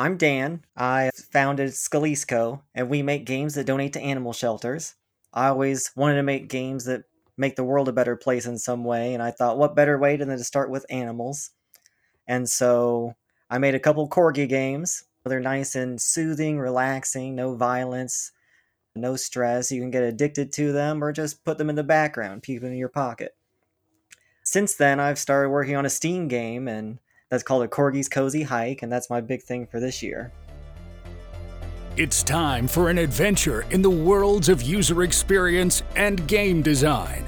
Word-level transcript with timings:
I'm 0.00 0.16
Dan. 0.16 0.64
I 0.78 1.10
founded 1.30 1.74
Scalisco, 1.74 2.62
and 2.74 2.88
we 2.88 3.02
make 3.02 3.26
games 3.26 3.54
that 3.54 3.66
donate 3.66 3.92
to 3.92 4.00
animal 4.00 4.32
shelters. 4.32 4.94
I 5.34 5.48
always 5.48 5.90
wanted 5.94 6.14
to 6.14 6.22
make 6.22 6.48
games 6.48 6.86
that 6.86 7.02
make 7.36 7.54
the 7.54 7.64
world 7.64 7.86
a 7.86 7.92
better 7.92 8.16
place 8.16 8.46
in 8.46 8.56
some 8.56 8.82
way, 8.82 9.12
and 9.12 9.22
I 9.22 9.30
thought, 9.30 9.58
what 9.58 9.76
better 9.76 9.98
way 9.98 10.16
than 10.16 10.28
to 10.28 10.42
start 10.42 10.70
with 10.70 10.86
animals? 10.88 11.50
And 12.26 12.48
so 12.48 13.14
I 13.50 13.58
made 13.58 13.74
a 13.74 13.78
couple 13.78 14.08
corgi 14.08 14.48
games. 14.48 15.04
They're 15.26 15.38
nice 15.38 15.74
and 15.74 16.00
soothing, 16.00 16.58
relaxing, 16.58 17.34
no 17.34 17.54
violence, 17.54 18.32
no 18.94 19.16
stress. 19.16 19.70
You 19.70 19.82
can 19.82 19.90
get 19.90 20.02
addicted 20.02 20.50
to 20.54 20.72
them 20.72 21.04
or 21.04 21.12
just 21.12 21.44
put 21.44 21.58
them 21.58 21.68
in 21.68 21.76
the 21.76 21.84
background, 21.84 22.42
keep 22.42 22.62
them 22.62 22.72
in 22.72 22.78
your 22.78 22.88
pocket. 22.88 23.36
Since 24.44 24.76
then, 24.76 24.98
I've 24.98 25.18
started 25.18 25.50
working 25.50 25.76
on 25.76 25.84
a 25.84 25.90
Steam 25.90 26.26
game, 26.26 26.68
and 26.68 27.00
that's 27.30 27.42
called 27.42 27.62
a 27.62 27.68
Corgi's 27.68 28.08
Cozy 28.08 28.42
Hike, 28.42 28.82
and 28.82 28.92
that's 28.92 29.08
my 29.08 29.20
big 29.20 29.42
thing 29.42 29.66
for 29.66 29.80
this 29.80 30.02
year. 30.02 30.32
It's 31.96 32.22
time 32.22 32.66
for 32.68 32.90
an 32.90 32.98
adventure 32.98 33.66
in 33.70 33.82
the 33.82 33.90
worlds 33.90 34.48
of 34.48 34.62
user 34.62 35.02
experience 35.02 35.82
and 35.96 36.26
game 36.26 36.62
design. 36.62 37.26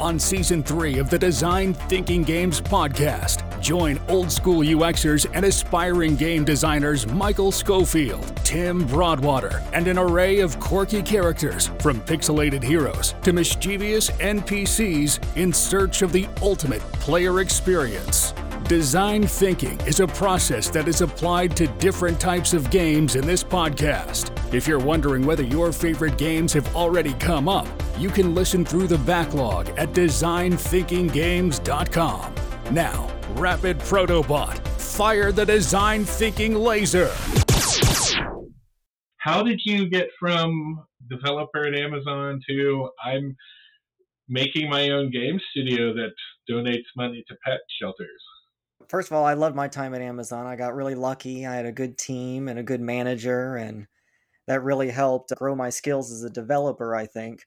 On 0.00 0.18
season 0.18 0.62
three 0.62 0.98
of 0.98 1.10
the 1.10 1.18
Design 1.18 1.74
Thinking 1.74 2.22
Games 2.22 2.60
podcast, 2.60 3.42
join 3.60 3.98
old 4.08 4.30
school 4.30 4.60
UXers 4.60 5.26
and 5.34 5.44
aspiring 5.44 6.14
game 6.14 6.44
designers 6.44 7.06
Michael 7.06 7.50
Schofield, 7.50 8.24
Tim 8.44 8.86
Broadwater, 8.86 9.60
and 9.72 9.88
an 9.88 9.98
array 9.98 10.38
of 10.38 10.60
quirky 10.60 11.02
characters 11.02 11.68
from 11.80 12.00
pixelated 12.02 12.62
heroes 12.62 13.14
to 13.22 13.32
mischievous 13.32 14.10
NPCs 14.10 15.36
in 15.36 15.52
search 15.52 16.02
of 16.02 16.12
the 16.12 16.28
ultimate 16.42 16.82
player 16.92 17.40
experience. 17.40 18.34
Design 18.68 19.26
thinking 19.26 19.80
is 19.86 19.98
a 20.00 20.06
process 20.06 20.68
that 20.68 20.88
is 20.88 21.00
applied 21.00 21.56
to 21.56 21.66
different 21.78 22.20
types 22.20 22.52
of 22.52 22.70
games 22.70 23.16
in 23.16 23.26
this 23.26 23.42
podcast. 23.42 24.30
If 24.52 24.68
you're 24.68 24.78
wondering 24.78 25.24
whether 25.24 25.42
your 25.42 25.72
favorite 25.72 26.18
games 26.18 26.52
have 26.52 26.76
already 26.76 27.14
come 27.14 27.48
up, 27.48 27.66
you 27.96 28.10
can 28.10 28.34
listen 28.34 28.66
through 28.66 28.88
the 28.88 28.98
backlog 28.98 29.70
at 29.78 29.94
designthinkinggames.com. 29.94 32.34
Now, 32.70 33.10
Rapid 33.30 33.78
Protobot, 33.78 34.58
fire 34.78 35.32
the 35.32 35.46
design 35.46 36.04
thinking 36.04 36.54
laser. 36.54 37.10
How 39.16 39.42
did 39.42 39.62
you 39.64 39.88
get 39.88 40.10
from 40.20 40.84
developer 41.08 41.64
at 41.64 41.74
Amazon 41.74 42.42
to 42.50 42.90
I'm 43.02 43.34
making 44.28 44.68
my 44.68 44.90
own 44.90 45.10
game 45.10 45.40
studio 45.52 45.94
that 45.94 46.12
donates 46.50 46.84
money 46.98 47.24
to 47.28 47.36
pet 47.46 47.60
shelters? 47.80 48.27
First 48.88 49.10
of 49.10 49.16
all, 49.16 49.24
I 49.24 49.34
loved 49.34 49.56
my 49.56 49.68
time 49.68 49.94
at 49.94 50.00
Amazon. 50.00 50.46
I 50.46 50.56
got 50.56 50.74
really 50.74 50.94
lucky. 50.94 51.46
I 51.46 51.54
had 51.54 51.66
a 51.66 51.72
good 51.72 51.98
team 51.98 52.48
and 52.48 52.58
a 52.58 52.62
good 52.62 52.80
manager, 52.80 53.56
and 53.56 53.86
that 54.46 54.62
really 54.62 54.90
helped 54.90 55.34
grow 55.36 55.54
my 55.54 55.70
skills 55.70 56.10
as 56.10 56.22
a 56.24 56.30
developer, 56.30 56.94
I 56.94 57.06
think. 57.06 57.46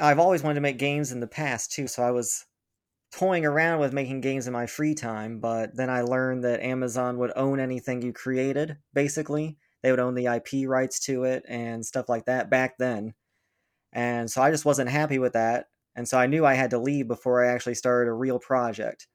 I've 0.00 0.18
always 0.18 0.42
wanted 0.42 0.56
to 0.56 0.60
make 0.60 0.78
games 0.78 1.12
in 1.12 1.20
the 1.20 1.26
past, 1.26 1.72
too, 1.72 1.86
so 1.86 2.02
I 2.02 2.12
was 2.12 2.46
toying 3.12 3.44
around 3.44 3.80
with 3.80 3.92
making 3.92 4.20
games 4.20 4.46
in 4.46 4.52
my 4.52 4.66
free 4.66 4.94
time, 4.94 5.40
but 5.40 5.76
then 5.76 5.90
I 5.90 6.02
learned 6.02 6.44
that 6.44 6.62
Amazon 6.62 7.18
would 7.18 7.32
own 7.36 7.58
anything 7.58 8.02
you 8.02 8.12
created, 8.12 8.78
basically. 8.94 9.58
They 9.82 9.90
would 9.90 10.00
own 10.00 10.14
the 10.14 10.26
IP 10.26 10.68
rights 10.68 11.00
to 11.06 11.24
it 11.24 11.44
and 11.48 11.84
stuff 11.84 12.08
like 12.08 12.26
that 12.26 12.50
back 12.50 12.78
then. 12.78 13.14
And 13.92 14.30
so 14.30 14.42
I 14.42 14.50
just 14.50 14.64
wasn't 14.64 14.90
happy 14.90 15.18
with 15.18 15.32
that. 15.32 15.66
And 15.96 16.08
so 16.08 16.18
I 16.18 16.26
knew 16.26 16.46
I 16.46 16.54
had 16.54 16.70
to 16.70 16.78
leave 16.78 17.08
before 17.08 17.44
I 17.44 17.52
actually 17.52 17.74
started 17.74 18.08
a 18.08 18.14
real 18.14 18.38
project. 18.38 19.08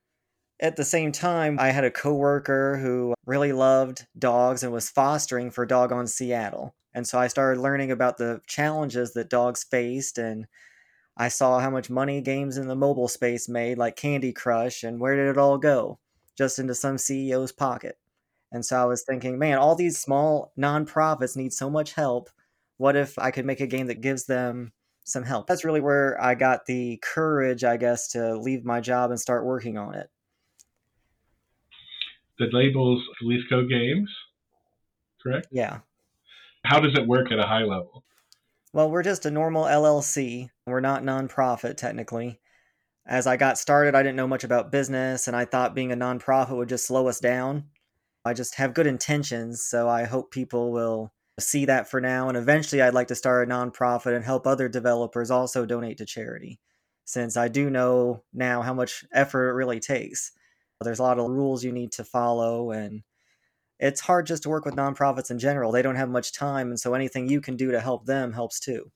At 0.59 0.78
the 0.78 0.86
same 0.86 1.11
time, 1.11 1.59
I 1.59 1.72
had 1.72 1.84
a 1.84 1.92
coworker 1.92 2.78
who 2.78 3.14
really 3.25 3.52
loved 3.52 4.08
dogs 4.17 4.64
and 4.64 4.72
was 4.72 4.89
fostering 4.89 5.52
for 5.52 5.66
Dog 5.66 5.89
Gone 5.89 6.08
Seattle. 6.08 6.73
And 6.94 7.06
so 7.06 7.20
I 7.20 7.28
started 7.28 7.59
learning 7.59 7.92
about 7.92 8.17
the 8.17 8.42
challenges 8.47 9.14
that 9.14 9.30
dogs 9.30 9.66
faced 9.66 10.17
and 10.17 10.47
I 11.17 11.28
saw 11.28 11.59
how 11.59 11.70
much 11.70 11.89
money 11.89 12.22
games 12.22 12.58
in 12.58 12.67
the 12.67 12.75
mobile 12.75 13.09
space 13.09 13.50
made 13.50 13.78
like 13.78 13.97
Candy 13.97 14.31
Crush 14.31 14.84
and 14.84 15.00
where 15.00 15.16
did 15.18 15.29
it 15.29 15.38
all 15.38 15.57
go? 15.57 16.00
Just 16.38 16.58
into 16.58 16.74
some 16.75 16.96
CEO's 16.96 17.52
pocket. 17.52 17.97
And 18.52 18.66
so 18.66 18.81
I 18.81 18.85
was 18.85 19.03
thinking, 19.03 19.38
man, 19.38 19.58
all 19.58 19.75
these 19.75 20.00
small 20.00 20.53
nonprofits 20.58 21.35
need 21.35 21.52
so 21.52 21.69
much 21.69 21.94
help. 21.94 22.29
What 22.78 22.96
if 22.96 23.19
I 23.19 23.31
could 23.31 23.46
make 23.46 23.59
a 23.59 23.68
game 23.68 23.88
that 23.88 24.02
gives 24.02 24.25
them 24.25 24.72
some 25.03 25.24
help? 25.24 25.47
That's 25.47 25.66
really 25.66 25.81
where 25.81 26.22
I 26.22 26.35
got 26.35 26.66
the 26.66 26.97
courage, 27.03 27.66
I 27.66 27.75
guess, 27.75 28.09
to 28.09 28.38
leave 28.38 28.63
my 28.63 28.79
job 28.79 29.12
and 29.12 29.19
start 29.19 29.46
working 29.46 29.78
on 29.78 29.96
it 29.96 30.09
the 32.40 32.47
labels 32.51 33.01
Scalisco 33.16 33.66
Games, 33.68 34.09
correct? 35.22 35.47
Yeah. 35.51 35.79
How 36.66 36.79
does 36.79 36.97
it 36.97 37.07
work 37.07 37.31
at 37.31 37.40
a 37.40 37.47
high 37.47 37.63
level? 37.63 38.03
Well, 38.73 38.90
we're 38.90 39.03
just 39.03 39.25
a 39.25 39.31
normal 39.31 39.63
LLC. 39.63 40.50
We're 40.66 40.81
not 40.81 41.03
nonprofit 41.03 41.78
technically. 41.78 42.40
As 43.07 43.28
I 43.28 43.38
got 43.38 43.57
started, 43.59 43.94
I 43.94 44.01
didn't 44.01 44.16
know 44.16 44.28
much 44.28 44.44
about 44.44 44.72
business, 44.72 45.28
and 45.28 45.35
I 45.35 45.46
thought 45.46 45.75
being 45.75 45.91
a 45.91 45.96
nonprofit 45.96 46.57
would 46.57 46.69
just 46.69 46.88
slow 46.88 47.07
us 47.07 47.19
down. 47.19 47.66
I 48.25 48.34
just 48.34 48.56
have 48.56 48.73
good 48.73 48.88
intentions, 48.88 49.63
so 49.63 49.88
I 49.88 50.06
hope 50.06 50.31
people 50.31 50.72
will 50.72 51.13
see 51.40 51.66
that 51.66 51.88
for 51.88 52.02
now. 52.02 52.28
And 52.28 52.38
eventually, 52.38 52.81
I'd 52.81 52.96
like 52.96 53.07
to 53.09 53.16
start 53.16 53.47
a 53.47 53.52
nonprofit 53.52 54.16
and 54.16 54.25
help 54.25 54.47
other 54.47 54.67
developers 54.67 55.29
also 55.29 55.66
donate 55.66 56.00
to 56.00 56.06
charity, 56.06 56.59
since 57.06 57.38
I 57.38 57.47
do 57.47 57.69
know 57.69 58.23
now 58.34 58.63
how 58.63 58.73
much 58.73 59.06
effort 59.13 59.50
it 59.50 59.53
really 59.53 59.79
takes. 59.79 60.31
There's 60.81 61.00
a 61.00 61.03
lot 61.03 61.19
of 61.19 61.30
rules 61.30 61.63
you 61.63 61.72
need 61.72 61.91
to 61.94 62.03
follow, 62.03 62.72
and 62.72 63.03
it's 63.80 64.02
hard 64.02 64.25
just 64.25 64.44
to 64.44 64.50
work 64.50 64.66
with 64.66 64.75
nonprofits 64.75 65.31
in 65.31 65.40
general. 65.40 65.72
They 65.72 65.81
don't 65.81 65.96
have 65.96 66.09
much 66.09 66.34
time, 66.34 66.69
and 66.69 66.80
so 66.80 66.94
anything 66.94 67.30
you 67.30 67.41
can 67.41 67.56
do 67.56 67.72
to 67.72 67.80
help 67.80 68.06
them 68.06 68.34
helps 68.34 68.59
too. 68.59 68.91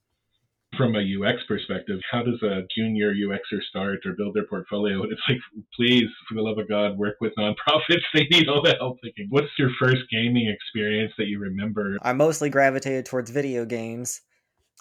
From 0.77 0.95
a 0.95 0.99
UX 0.99 1.41
perspective, 1.47 1.99
how 2.11 2.21
does 2.21 2.41
a 2.43 2.61
junior 2.77 3.11
UXer 3.13 3.61
start 3.69 3.99
or 4.05 4.13
build 4.13 4.35
their 4.35 4.45
portfolio? 4.45 5.01
It's 5.09 5.21
like, 5.27 5.39
please, 5.75 6.07
for 6.27 6.35
the 6.35 6.41
love 6.41 6.59
of 6.59 6.69
God, 6.69 6.97
work 6.97 7.15
with 7.21 7.33
nonprofits. 7.37 8.03
They 8.13 8.27
need 8.29 8.47
all 8.47 8.61
the 8.61 8.75
help 8.79 8.97
they 9.01 9.11
can. 9.11 9.27
What's 9.29 9.47
your 9.57 9.71
first 9.81 10.01
gaming 10.11 10.47
experience 10.47 11.11
that 11.17 11.27
you 11.27 11.39
remember? 11.39 11.97
I 12.01 12.13
mostly 12.13 12.49
gravitated 12.49 13.05
towards 13.05 13.31
video 13.31 13.65
games, 13.65 14.21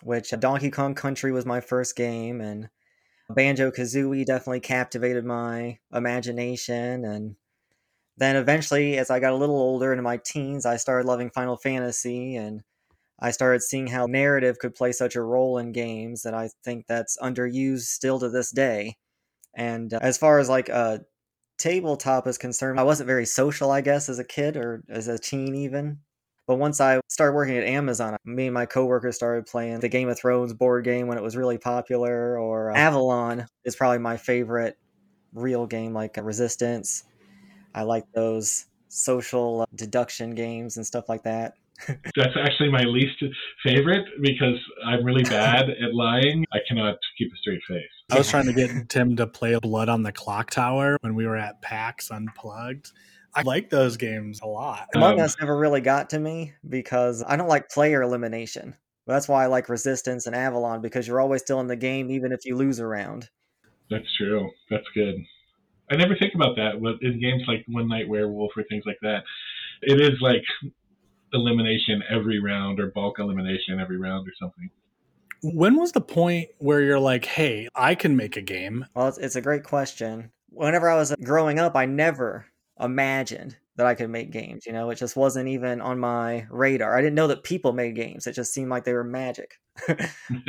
which 0.02 0.30
Donkey 0.38 0.70
Kong 0.70 0.94
Country 0.94 1.32
was 1.32 1.46
my 1.46 1.60
first 1.60 1.96
game, 1.96 2.40
and 2.40 2.68
Banjo 3.30 3.70
Kazooie 3.70 4.24
definitely 4.24 4.60
captivated 4.60 5.24
my 5.24 5.78
imagination. 5.92 7.04
And 7.04 7.36
then 8.16 8.36
eventually, 8.36 8.98
as 8.98 9.10
I 9.10 9.20
got 9.20 9.32
a 9.32 9.36
little 9.36 9.56
older 9.58 9.92
into 9.92 10.02
my 10.02 10.18
teens, 10.18 10.66
I 10.66 10.76
started 10.76 11.06
loving 11.06 11.30
Final 11.30 11.56
Fantasy 11.56 12.36
and 12.36 12.62
I 13.20 13.30
started 13.32 13.62
seeing 13.62 13.88
how 13.88 14.06
narrative 14.06 14.58
could 14.58 14.74
play 14.74 14.92
such 14.92 15.16
a 15.16 15.22
role 15.22 15.58
in 15.58 15.72
games 15.72 16.22
that 16.22 16.34
I 16.34 16.50
think 16.64 16.86
that's 16.88 17.18
underused 17.18 17.82
still 17.86 18.20
to 18.20 18.28
this 18.30 18.50
day. 18.52 18.96
And 19.54 19.94
uh, 19.94 20.00
as 20.02 20.18
far 20.18 20.38
as 20.40 20.48
like 20.48 20.68
a 20.68 21.02
tabletop 21.58 22.26
is 22.26 22.38
concerned, 22.38 22.80
I 22.80 22.84
wasn't 22.84 23.08
very 23.08 23.26
social, 23.26 23.70
I 23.72 23.82
guess, 23.82 24.08
as 24.08 24.18
a 24.18 24.24
kid 24.24 24.56
or 24.56 24.82
as 24.88 25.08
a 25.08 25.18
teen 25.18 25.54
even. 25.56 26.00
But 26.48 26.58
once 26.58 26.80
I 26.80 26.98
started 27.08 27.34
working 27.34 27.58
at 27.58 27.64
Amazon, 27.64 28.16
me 28.24 28.46
and 28.46 28.54
my 28.54 28.64
coworkers 28.64 29.14
started 29.14 29.44
playing 29.44 29.80
the 29.80 29.88
Game 29.90 30.08
of 30.08 30.18
Thrones 30.18 30.54
board 30.54 30.82
game 30.82 31.06
when 31.06 31.18
it 31.18 31.22
was 31.22 31.36
really 31.36 31.58
popular, 31.58 32.40
or 32.40 32.70
uh, 32.70 32.74
Avalon 32.74 33.46
is 33.66 33.76
probably 33.76 33.98
my 33.98 34.16
favorite 34.16 34.78
real 35.34 35.66
game, 35.66 35.92
like 35.92 36.16
Resistance. 36.16 37.04
I 37.74 37.82
like 37.82 38.10
those 38.14 38.64
social 38.88 39.60
uh, 39.60 39.66
deduction 39.74 40.30
games 40.30 40.78
and 40.78 40.86
stuff 40.86 41.06
like 41.06 41.22
that. 41.24 41.52
That's 41.86 42.34
actually 42.42 42.70
my 42.70 42.82
least 42.82 43.22
favorite 43.62 44.06
because 44.22 44.58
I'm 44.86 45.04
really 45.04 45.24
bad 45.24 45.68
at 45.84 45.92
lying. 45.92 46.46
I 46.50 46.60
cannot 46.66 46.96
keep 47.18 47.30
a 47.30 47.36
straight 47.36 47.60
face. 47.68 47.84
I 48.10 48.16
was 48.16 48.30
trying 48.30 48.46
to 48.46 48.54
get 48.54 48.88
Tim 48.88 49.16
to 49.16 49.26
play 49.26 49.58
Blood 49.60 49.90
on 49.90 50.02
the 50.02 50.12
Clock 50.12 50.50
Tower 50.50 50.96
when 51.02 51.14
we 51.14 51.26
were 51.26 51.36
at 51.36 51.60
PAX 51.60 52.10
Unplugged. 52.10 52.90
I 53.38 53.42
like 53.42 53.70
those 53.70 53.96
games 53.96 54.40
a 54.42 54.46
lot. 54.46 54.88
Among 54.96 55.20
um, 55.20 55.24
Us 55.24 55.36
never 55.38 55.56
really 55.56 55.80
got 55.80 56.10
to 56.10 56.18
me 56.18 56.54
because 56.68 57.22
I 57.24 57.36
don't 57.36 57.46
like 57.46 57.68
player 57.68 58.02
elimination. 58.02 58.74
That's 59.06 59.28
why 59.28 59.44
I 59.44 59.46
like 59.46 59.68
Resistance 59.68 60.26
and 60.26 60.34
Avalon 60.34 60.82
because 60.82 61.06
you're 61.06 61.20
always 61.20 61.42
still 61.42 61.60
in 61.60 61.68
the 61.68 61.76
game 61.76 62.10
even 62.10 62.32
if 62.32 62.44
you 62.44 62.56
lose 62.56 62.80
a 62.80 62.86
round. 62.86 63.28
That's 63.90 64.12
true. 64.16 64.50
That's 64.70 64.88
good. 64.92 65.14
I 65.88 65.94
never 65.94 66.16
think 66.16 66.34
about 66.34 66.56
that 66.56 66.74
in 67.00 67.20
games 67.20 67.44
like 67.46 67.64
One 67.68 67.86
Night 67.86 68.08
Werewolf 68.08 68.50
or 68.56 68.64
things 68.64 68.82
like 68.84 68.98
that. 69.02 69.22
It 69.82 70.00
is 70.00 70.20
like 70.20 70.42
elimination 71.32 72.02
every 72.10 72.40
round 72.40 72.80
or 72.80 72.88
bulk 72.88 73.20
elimination 73.20 73.78
every 73.78 73.98
round 73.98 74.26
or 74.26 74.32
something. 74.40 74.68
When 75.44 75.76
was 75.76 75.92
the 75.92 76.00
point 76.00 76.48
where 76.58 76.80
you're 76.80 76.98
like, 76.98 77.24
hey, 77.24 77.68
I 77.72 77.94
can 77.94 78.16
make 78.16 78.36
a 78.36 78.42
game? 78.42 78.84
Well, 78.96 79.06
it's, 79.06 79.18
it's 79.18 79.36
a 79.36 79.40
great 79.40 79.62
question. 79.62 80.32
Whenever 80.50 80.90
I 80.90 80.96
was 80.96 81.14
growing 81.22 81.60
up, 81.60 81.76
I 81.76 81.86
never 81.86 82.46
imagined 82.80 83.56
that 83.76 83.86
I 83.86 83.94
could 83.94 84.10
make 84.10 84.30
games. 84.30 84.66
You 84.66 84.72
know, 84.72 84.90
it 84.90 84.96
just 84.96 85.16
wasn't 85.16 85.48
even 85.48 85.80
on 85.80 85.98
my 85.98 86.46
radar. 86.50 86.96
I 86.96 87.00
didn't 87.00 87.14
know 87.14 87.28
that 87.28 87.44
people 87.44 87.72
made 87.72 87.94
games. 87.94 88.26
It 88.26 88.32
just 88.32 88.52
seemed 88.52 88.70
like 88.70 88.84
they 88.84 88.92
were 88.92 89.04
magic. 89.04 89.58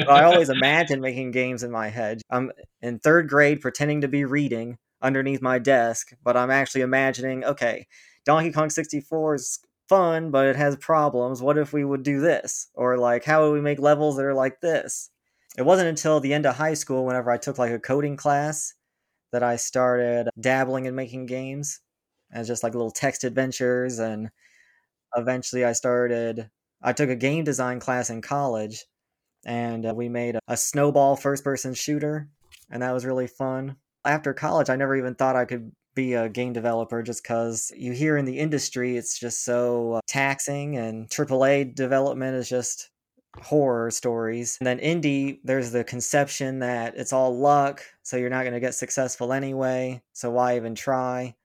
I 0.07 0.23
always 0.23 0.49
imagined 0.49 1.01
making 1.01 1.31
games 1.31 1.61
in 1.63 1.71
my 1.71 1.89
head. 1.89 2.21
I'm 2.31 2.51
in 2.81 2.99
third 2.99 3.29
grade 3.29 3.61
pretending 3.61 4.01
to 4.01 4.07
be 4.07 4.25
reading 4.25 4.77
underneath 5.01 5.41
my 5.41 5.59
desk, 5.59 6.11
but 6.23 6.35
I'm 6.35 6.49
actually 6.49 6.81
imagining, 6.81 7.43
okay, 7.43 7.87
Donkey 8.25 8.51
Kong 8.51 8.69
64 8.69 9.35
is 9.35 9.59
fun, 9.87 10.31
but 10.31 10.47
it 10.47 10.55
has 10.55 10.75
problems. 10.77 11.41
What 11.41 11.57
if 11.57 11.71
we 11.71 11.85
would 11.85 12.03
do 12.03 12.19
this? 12.19 12.67
Or 12.73 12.97
like, 12.97 13.23
how 13.23 13.43
would 13.43 13.53
we 13.53 13.61
make 13.61 13.79
levels 13.79 14.17
that 14.17 14.25
are 14.25 14.33
like 14.33 14.59
this? 14.61 15.11
It 15.55 15.63
wasn't 15.63 15.89
until 15.89 16.19
the 16.19 16.33
end 16.33 16.45
of 16.45 16.55
high 16.55 16.73
school, 16.73 17.05
whenever 17.05 17.29
I 17.29 17.37
took 17.37 17.57
like 17.57 17.71
a 17.71 17.79
coding 17.79 18.17
class, 18.17 18.73
that 19.31 19.43
I 19.43 19.57
started 19.57 20.29
dabbling 20.39 20.85
in 20.85 20.95
making 20.95 21.27
games 21.27 21.81
as 22.31 22.47
just 22.47 22.63
like 22.63 22.73
little 22.73 22.91
text 22.91 23.23
adventures. 23.23 23.99
And 23.99 24.29
eventually 25.15 25.65
I 25.65 25.73
started, 25.73 26.49
I 26.81 26.93
took 26.93 27.09
a 27.09 27.15
game 27.15 27.43
design 27.43 27.79
class 27.79 28.09
in 28.09 28.21
college 28.21 28.85
and 29.45 29.85
uh, 29.85 29.93
we 29.93 30.09
made 30.09 30.35
a, 30.35 30.39
a 30.47 30.57
snowball 30.57 31.15
first 31.15 31.43
person 31.43 31.73
shooter. 31.73 32.29
And 32.69 32.83
that 32.83 32.93
was 32.93 33.05
really 33.05 33.27
fun. 33.27 33.77
After 34.05 34.33
college, 34.33 34.69
I 34.69 34.75
never 34.75 34.95
even 34.95 35.15
thought 35.15 35.35
I 35.35 35.45
could 35.45 35.71
be 35.95 36.13
a 36.13 36.29
game 36.29 36.53
developer 36.53 37.01
just 37.01 37.23
because 37.23 37.71
you 37.75 37.91
hear 37.91 38.15
in 38.15 38.25
the 38.25 38.37
industry 38.37 38.95
it's 38.95 39.19
just 39.19 39.43
so 39.43 39.93
uh, 39.93 40.01
taxing 40.07 40.77
and 40.77 41.09
AAA 41.09 41.75
development 41.75 42.35
is 42.35 42.47
just 42.47 42.91
horror 43.37 43.91
stories. 43.91 44.57
And 44.59 44.67
then 44.67 44.79
indie, 44.79 45.39
there's 45.43 45.71
the 45.71 45.83
conception 45.83 46.59
that 46.59 46.95
it's 46.95 47.13
all 47.13 47.37
luck, 47.37 47.83
so 48.03 48.17
you're 48.17 48.29
not 48.29 48.43
going 48.43 48.53
to 48.53 48.59
get 48.59 48.75
successful 48.75 49.33
anyway, 49.33 50.01
so 50.13 50.31
why 50.31 50.55
even 50.55 50.75
try? 50.75 51.35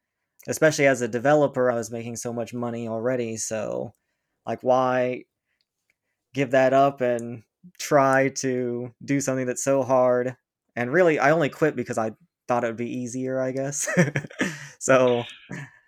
Especially 0.46 0.86
as 0.86 1.00
a 1.00 1.08
developer, 1.08 1.70
I 1.70 1.74
was 1.74 1.90
making 1.90 2.16
so 2.16 2.32
much 2.32 2.52
money 2.52 2.88
already, 2.88 3.36
so 3.36 3.92
like 4.46 4.60
why 4.62 5.24
give 6.34 6.50
that 6.50 6.72
up 6.72 7.00
and 7.00 7.42
try 7.78 8.28
to 8.28 8.92
do 9.04 9.20
something 9.20 9.46
that's 9.46 9.64
so 9.64 9.82
hard? 9.82 10.36
And 10.76 10.92
really, 10.92 11.18
I 11.18 11.30
only 11.30 11.48
quit 11.48 11.76
because 11.76 11.98
I 11.98 12.12
thought 12.48 12.64
it 12.64 12.66
would 12.66 12.76
be 12.76 12.98
easier, 12.98 13.40
I 13.40 13.52
guess. 13.52 13.88
so 14.78 15.24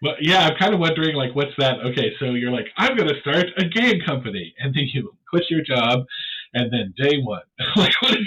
well, 0.03 0.15
yeah, 0.21 0.47
I'm 0.47 0.57
kind 0.59 0.75
of 0.75 0.81
wondering, 0.81 1.17
like, 1.17 1.35
what's 1.35 1.57
that? 1.59 1.81
Okay, 1.81 2.13
so 2.19 2.27
you're 2.27 2.53
like, 2.53 2.67
I'm 2.77 2.97
going 2.97 3.09
to 3.09 3.21
start 3.21 3.47
a 3.57 3.65
game 3.65 4.01
company, 4.05 4.55
and 4.59 4.75
then 4.75 4.89
you 4.93 5.13
quit 5.29 5.45
your 5.49 5.63
job, 5.63 6.05
and 6.53 6.71
then 6.73 6.93
day 6.97 7.19
one, 7.23 7.43
like, 7.77 7.95
what 8.03 8.13
is 8.13 8.27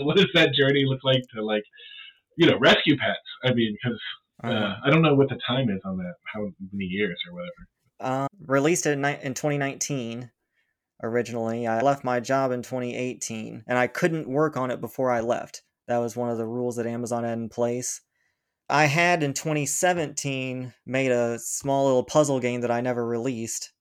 what 0.00 0.16
does 0.16 0.28
that 0.34 0.54
journey 0.54 0.84
look 0.86 1.04
like 1.04 1.22
to 1.34 1.44
like, 1.44 1.64
you 2.36 2.50
know, 2.50 2.58
rescue 2.58 2.96
pets? 2.96 3.18
I 3.44 3.54
mean, 3.54 3.76
because 3.82 4.00
uh, 4.44 4.50
uh, 4.50 4.76
I 4.84 4.90
don't 4.90 5.02
know 5.02 5.14
what 5.14 5.28
the 5.28 5.38
time 5.46 5.68
is 5.70 5.80
on 5.84 5.96
that, 5.98 6.14
how 6.32 6.48
many 6.72 6.84
years 6.84 7.18
or 7.28 7.34
whatever. 7.34 7.68
Um, 8.00 8.28
released 8.46 8.86
in, 8.86 9.04
in 9.04 9.34
2019 9.34 10.30
originally. 11.02 11.66
I 11.66 11.80
left 11.80 12.04
my 12.04 12.20
job 12.20 12.52
in 12.52 12.62
2018, 12.62 13.64
and 13.66 13.78
I 13.78 13.86
couldn't 13.86 14.28
work 14.28 14.56
on 14.56 14.70
it 14.70 14.80
before 14.80 15.10
I 15.10 15.20
left. 15.20 15.62
That 15.88 15.98
was 15.98 16.16
one 16.16 16.30
of 16.30 16.38
the 16.38 16.46
rules 16.46 16.76
that 16.76 16.86
Amazon 16.86 17.24
had 17.24 17.38
in 17.38 17.48
place. 17.48 18.00
I 18.68 18.86
had 18.86 19.22
in 19.22 19.34
2017 19.34 20.72
made 20.86 21.10
a 21.10 21.38
small 21.38 21.84
little 21.84 22.04
puzzle 22.04 22.40
game 22.40 22.62
that 22.62 22.70
I 22.70 22.80
never 22.80 23.04
released. 23.06 23.72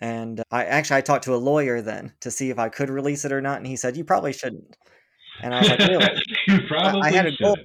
And 0.00 0.42
I 0.50 0.64
actually 0.64 0.96
I 0.96 1.02
talked 1.02 1.24
to 1.24 1.34
a 1.34 1.36
lawyer 1.36 1.82
then 1.82 2.14
to 2.20 2.30
see 2.30 2.48
if 2.48 2.58
I 2.58 2.70
could 2.70 2.88
release 2.88 3.26
it 3.26 3.32
or 3.32 3.42
not, 3.42 3.58
and 3.58 3.66
he 3.66 3.76
said 3.76 3.98
you 3.98 4.04
probably 4.04 4.32
shouldn't. 4.32 4.76
And 5.42 5.54
I 5.54 5.60
was 5.60 5.68
like, 5.68 5.78
really? 5.80 6.22
you 6.48 6.60
probably 6.68 7.02
I, 7.02 7.12
had 7.12 7.26
a 7.26 7.36
goal. 7.36 7.56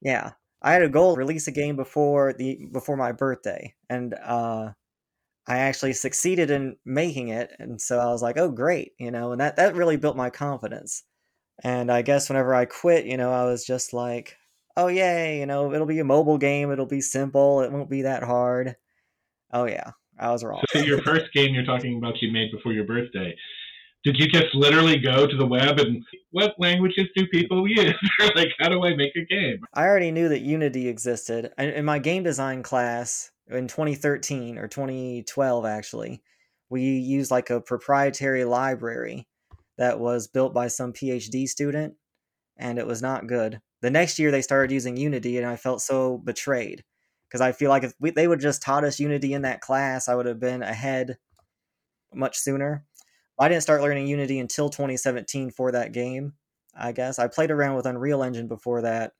Yeah, 0.00 0.32
I 0.62 0.72
had 0.72 0.82
a 0.82 0.88
goal 0.88 1.14
to 1.14 1.18
release 1.18 1.48
a 1.48 1.52
game 1.52 1.76
before 1.76 2.32
the 2.32 2.66
before 2.72 2.96
my 2.96 3.12
birthday, 3.12 3.74
and 3.90 4.14
uh, 4.14 4.72
I 5.46 5.58
actually 5.58 5.92
succeeded 5.92 6.50
in 6.50 6.76
making 6.84 7.28
it. 7.28 7.52
And 7.58 7.80
so 7.80 7.98
I 7.98 8.06
was 8.06 8.22
like, 8.22 8.38
oh 8.38 8.50
great, 8.50 8.92
you 8.98 9.10
know, 9.10 9.32
and 9.32 9.40
that 9.40 9.56
that 9.56 9.74
really 9.74 9.96
built 9.96 10.16
my 10.16 10.30
confidence. 10.30 11.02
And 11.64 11.90
I 11.90 12.02
guess 12.02 12.28
whenever 12.28 12.54
I 12.54 12.64
quit, 12.64 13.06
you 13.06 13.16
know, 13.16 13.32
I 13.32 13.44
was 13.44 13.64
just 13.64 13.92
like, 13.92 14.36
oh 14.76 14.86
yay, 14.86 15.40
you 15.40 15.46
know, 15.46 15.72
it'll 15.72 15.86
be 15.86 15.98
a 15.98 16.04
mobile 16.04 16.38
game, 16.38 16.70
it'll 16.70 16.86
be 16.86 17.00
simple, 17.00 17.60
it 17.62 17.72
won't 17.72 17.90
be 17.90 18.02
that 18.02 18.22
hard. 18.22 18.76
Oh 19.52 19.64
yeah, 19.64 19.90
I 20.18 20.30
was 20.30 20.44
wrong. 20.44 20.62
So 20.70 20.78
your 20.78 21.02
first 21.02 21.32
game 21.32 21.54
you're 21.54 21.64
talking 21.64 21.98
about 21.98 22.22
you 22.22 22.32
made 22.32 22.52
before 22.52 22.72
your 22.72 22.84
birthday. 22.84 23.34
Did 24.04 24.18
you 24.18 24.26
just 24.26 24.54
literally 24.54 24.98
go 24.98 25.26
to 25.26 25.36
the 25.36 25.46
web 25.46 25.78
and 25.78 26.02
what 26.30 26.54
languages 26.58 27.08
do 27.14 27.26
people 27.28 27.68
use? 27.68 27.94
like, 28.34 28.48
how 28.58 28.68
do 28.68 28.84
I 28.84 28.94
make 28.94 29.14
a 29.16 29.24
game? 29.24 29.60
I 29.74 29.84
already 29.84 30.10
knew 30.10 30.28
that 30.28 30.40
Unity 30.40 30.88
existed. 30.88 31.52
In 31.58 31.84
my 31.84 31.98
game 31.98 32.22
design 32.22 32.62
class 32.62 33.30
in 33.48 33.68
2013 33.68 34.58
or 34.58 34.66
2012, 34.66 35.66
actually, 35.66 36.22
we 36.68 36.82
used 36.82 37.30
like 37.30 37.50
a 37.50 37.60
proprietary 37.60 38.44
library 38.44 39.28
that 39.78 40.00
was 40.00 40.26
built 40.26 40.52
by 40.52 40.68
some 40.68 40.92
PhD 40.92 41.46
student, 41.46 41.94
and 42.56 42.78
it 42.78 42.86
was 42.86 43.02
not 43.02 43.26
good 43.26 43.60
the 43.82 43.90
next 43.90 44.18
year 44.18 44.30
they 44.30 44.42
started 44.42 44.72
using 44.72 44.96
Unity, 44.96 45.36
and 45.36 45.46
I 45.46 45.56
felt 45.56 45.82
so 45.82 46.16
betrayed 46.18 46.84
because 47.28 47.40
I 47.40 47.52
feel 47.52 47.68
like 47.68 47.82
if 47.82 47.92
we, 48.00 48.10
they 48.10 48.28
would 48.28 48.40
just 48.40 48.62
taught 48.62 48.84
us 48.84 49.00
Unity 49.00 49.34
in 49.34 49.42
that 49.42 49.60
class, 49.60 50.08
I 50.08 50.14
would 50.14 50.26
have 50.26 50.40
been 50.40 50.62
ahead 50.62 51.18
much 52.14 52.38
sooner. 52.38 52.84
I 53.38 53.48
didn't 53.48 53.62
start 53.62 53.82
learning 53.82 54.06
Unity 54.06 54.38
until 54.38 54.68
2017 54.68 55.50
for 55.50 55.72
that 55.72 55.92
game. 55.92 56.34
I 56.78 56.92
guess 56.92 57.18
I 57.18 57.28
played 57.28 57.50
around 57.50 57.76
with 57.76 57.86
Unreal 57.86 58.22
Engine 58.22 58.48
before 58.48 58.82
that, 58.82 59.12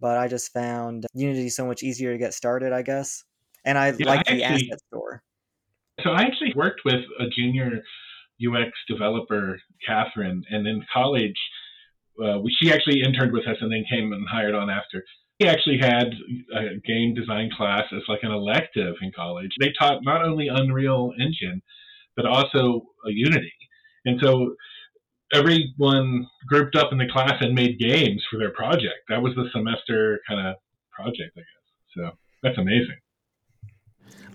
but 0.00 0.18
I 0.18 0.28
just 0.28 0.52
found 0.52 1.06
Unity 1.14 1.48
so 1.48 1.66
much 1.66 1.82
easier 1.82 2.12
to 2.12 2.18
get 2.18 2.34
started. 2.34 2.72
I 2.72 2.82
guess, 2.82 3.24
and 3.64 3.76
I 3.78 3.94
yeah, 3.98 4.06
like 4.06 4.26
the 4.26 4.42
actually, 4.42 4.68
asset 4.68 4.80
store. 4.88 5.22
So 6.02 6.10
I 6.10 6.22
actually 6.22 6.52
worked 6.54 6.82
with 6.84 7.02
a 7.18 7.24
junior 7.34 7.82
UX 8.40 8.70
developer, 8.88 9.58
Catherine, 9.86 10.44
and 10.50 10.66
in 10.66 10.84
college 10.92 11.36
uh, 12.22 12.38
she 12.58 12.72
actually 12.72 13.02
interned 13.04 13.32
with 13.32 13.46
us 13.46 13.56
and 13.60 13.70
then 13.70 13.84
came 13.90 14.12
and 14.12 14.26
hired 14.28 14.54
on 14.54 14.70
after. 14.70 15.04
He 15.38 15.46
actually 15.46 15.78
had 15.78 16.14
a 16.54 16.80
game 16.86 17.14
design 17.14 17.50
class 17.56 17.84
as 17.94 18.02
like 18.08 18.20
an 18.22 18.30
elective 18.30 18.94
in 19.02 19.12
college. 19.14 19.50
They 19.60 19.72
taught 19.78 20.02
not 20.02 20.24
only 20.24 20.48
Unreal 20.48 21.12
Engine, 21.20 21.60
but 22.16 22.26
also 22.26 22.82
a 23.06 23.10
Unity. 23.10 23.52
And 24.04 24.20
so 24.22 24.54
everyone 25.32 26.26
grouped 26.48 26.76
up 26.76 26.92
in 26.92 26.98
the 26.98 27.08
class 27.12 27.34
and 27.40 27.54
made 27.54 27.78
games 27.78 28.24
for 28.30 28.38
their 28.38 28.52
project. 28.52 28.94
That 29.08 29.22
was 29.22 29.34
the 29.34 29.48
semester 29.52 30.20
kind 30.28 30.46
of 30.46 30.56
project, 30.92 31.36
I 31.36 31.40
guess. 31.40 31.96
So 31.96 32.10
that's 32.42 32.58
amazing. 32.58 32.96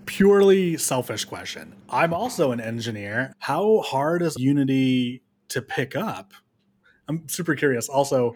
Purely 0.06 0.76
selfish 0.76 1.24
question. 1.24 1.74
I'm 1.88 2.12
also 2.12 2.52
an 2.52 2.60
engineer. 2.60 3.34
How 3.38 3.80
hard 3.80 4.22
is 4.22 4.36
Unity 4.38 5.22
to 5.48 5.62
pick 5.62 5.96
up? 5.96 6.32
I'm 7.08 7.28
super 7.28 7.54
curious. 7.54 7.88
Also, 7.88 8.34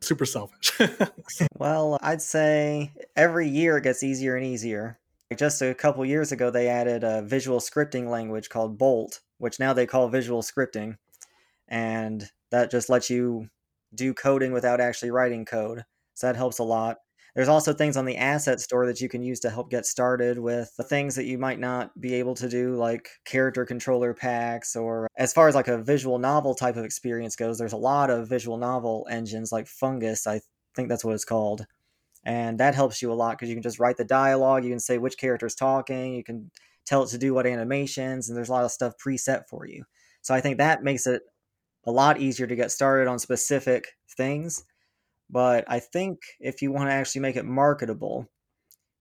super 0.00 0.26
selfish. 0.26 0.72
well, 1.58 1.98
I'd 2.02 2.22
say 2.22 2.92
every 3.16 3.48
year 3.48 3.78
it 3.78 3.84
gets 3.84 4.02
easier 4.02 4.36
and 4.36 4.44
easier. 4.44 4.98
Just 5.36 5.62
a 5.62 5.74
couple 5.74 6.04
years 6.04 6.32
ago, 6.32 6.50
they 6.50 6.66
added 6.68 7.04
a 7.04 7.22
visual 7.22 7.60
scripting 7.60 8.08
language 8.08 8.48
called 8.48 8.76
Bolt, 8.78 9.20
which 9.38 9.60
now 9.60 9.72
they 9.72 9.86
call 9.86 10.08
visual 10.08 10.42
scripting. 10.42 10.96
And 11.68 12.28
that 12.50 12.70
just 12.70 12.88
lets 12.90 13.10
you 13.10 13.48
do 13.94 14.12
coding 14.12 14.52
without 14.52 14.80
actually 14.80 15.12
writing 15.12 15.44
code. 15.44 15.84
So 16.14 16.26
that 16.26 16.36
helps 16.36 16.58
a 16.58 16.64
lot. 16.64 16.98
There's 17.36 17.48
also 17.48 17.72
things 17.72 17.96
on 17.96 18.06
the 18.06 18.16
asset 18.16 18.60
store 18.60 18.86
that 18.86 19.00
you 19.00 19.08
can 19.08 19.22
use 19.22 19.38
to 19.40 19.50
help 19.50 19.70
get 19.70 19.86
started 19.86 20.40
with 20.40 20.74
the 20.76 20.82
things 20.82 21.14
that 21.14 21.26
you 21.26 21.38
might 21.38 21.60
not 21.60 21.98
be 22.00 22.14
able 22.14 22.34
to 22.34 22.48
do, 22.48 22.74
like 22.74 23.08
character 23.24 23.64
controller 23.64 24.12
packs, 24.12 24.74
or 24.74 25.06
as 25.16 25.32
far 25.32 25.46
as 25.46 25.54
like 25.54 25.68
a 25.68 25.78
visual 25.78 26.18
novel 26.18 26.56
type 26.56 26.74
of 26.76 26.84
experience 26.84 27.36
goes, 27.36 27.56
there's 27.56 27.72
a 27.72 27.76
lot 27.76 28.10
of 28.10 28.28
visual 28.28 28.56
novel 28.56 29.06
engines 29.08 29.52
like 29.52 29.68
Fungus, 29.68 30.26
I 30.26 30.40
think 30.74 30.88
that's 30.88 31.04
what 31.04 31.14
it's 31.14 31.24
called. 31.24 31.66
And 32.24 32.60
that 32.60 32.74
helps 32.74 33.00
you 33.00 33.12
a 33.12 33.14
lot 33.14 33.32
because 33.32 33.48
you 33.48 33.54
can 33.54 33.62
just 33.62 33.78
write 33.78 33.96
the 33.96 34.04
dialogue, 34.04 34.64
you 34.64 34.70
can 34.70 34.80
say 34.80 34.98
which 34.98 35.18
character 35.18 35.46
is 35.46 35.54
talking, 35.54 36.14
you 36.14 36.24
can 36.24 36.50
tell 36.84 37.02
it 37.02 37.08
to 37.08 37.18
do 37.18 37.32
what 37.32 37.46
animations, 37.46 38.28
and 38.28 38.36
there's 38.36 38.48
a 38.48 38.52
lot 38.52 38.64
of 38.64 38.70
stuff 38.70 38.94
preset 39.04 39.44
for 39.48 39.66
you. 39.66 39.84
So 40.22 40.34
I 40.34 40.40
think 40.40 40.58
that 40.58 40.82
makes 40.82 41.06
it 41.06 41.22
a 41.86 41.90
lot 41.90 42.20
easier 42.20 42.46
to 42.46 42.56
get 42.56 42.70
started 42.70 43.08
on 43.08 43.18
specific 43.18 43.88
things 44.16 44.64
but 45.30 45.64
I 45.68 45.78
think 45.78 46.18
if 46.40 46.60
you 46.60 46.72
want 46.72 46.88
to 46.88 46.94
actually 46.94 47.20
make 47.22 47.36
it 47.36 47.44
marketable, 47.44 48.28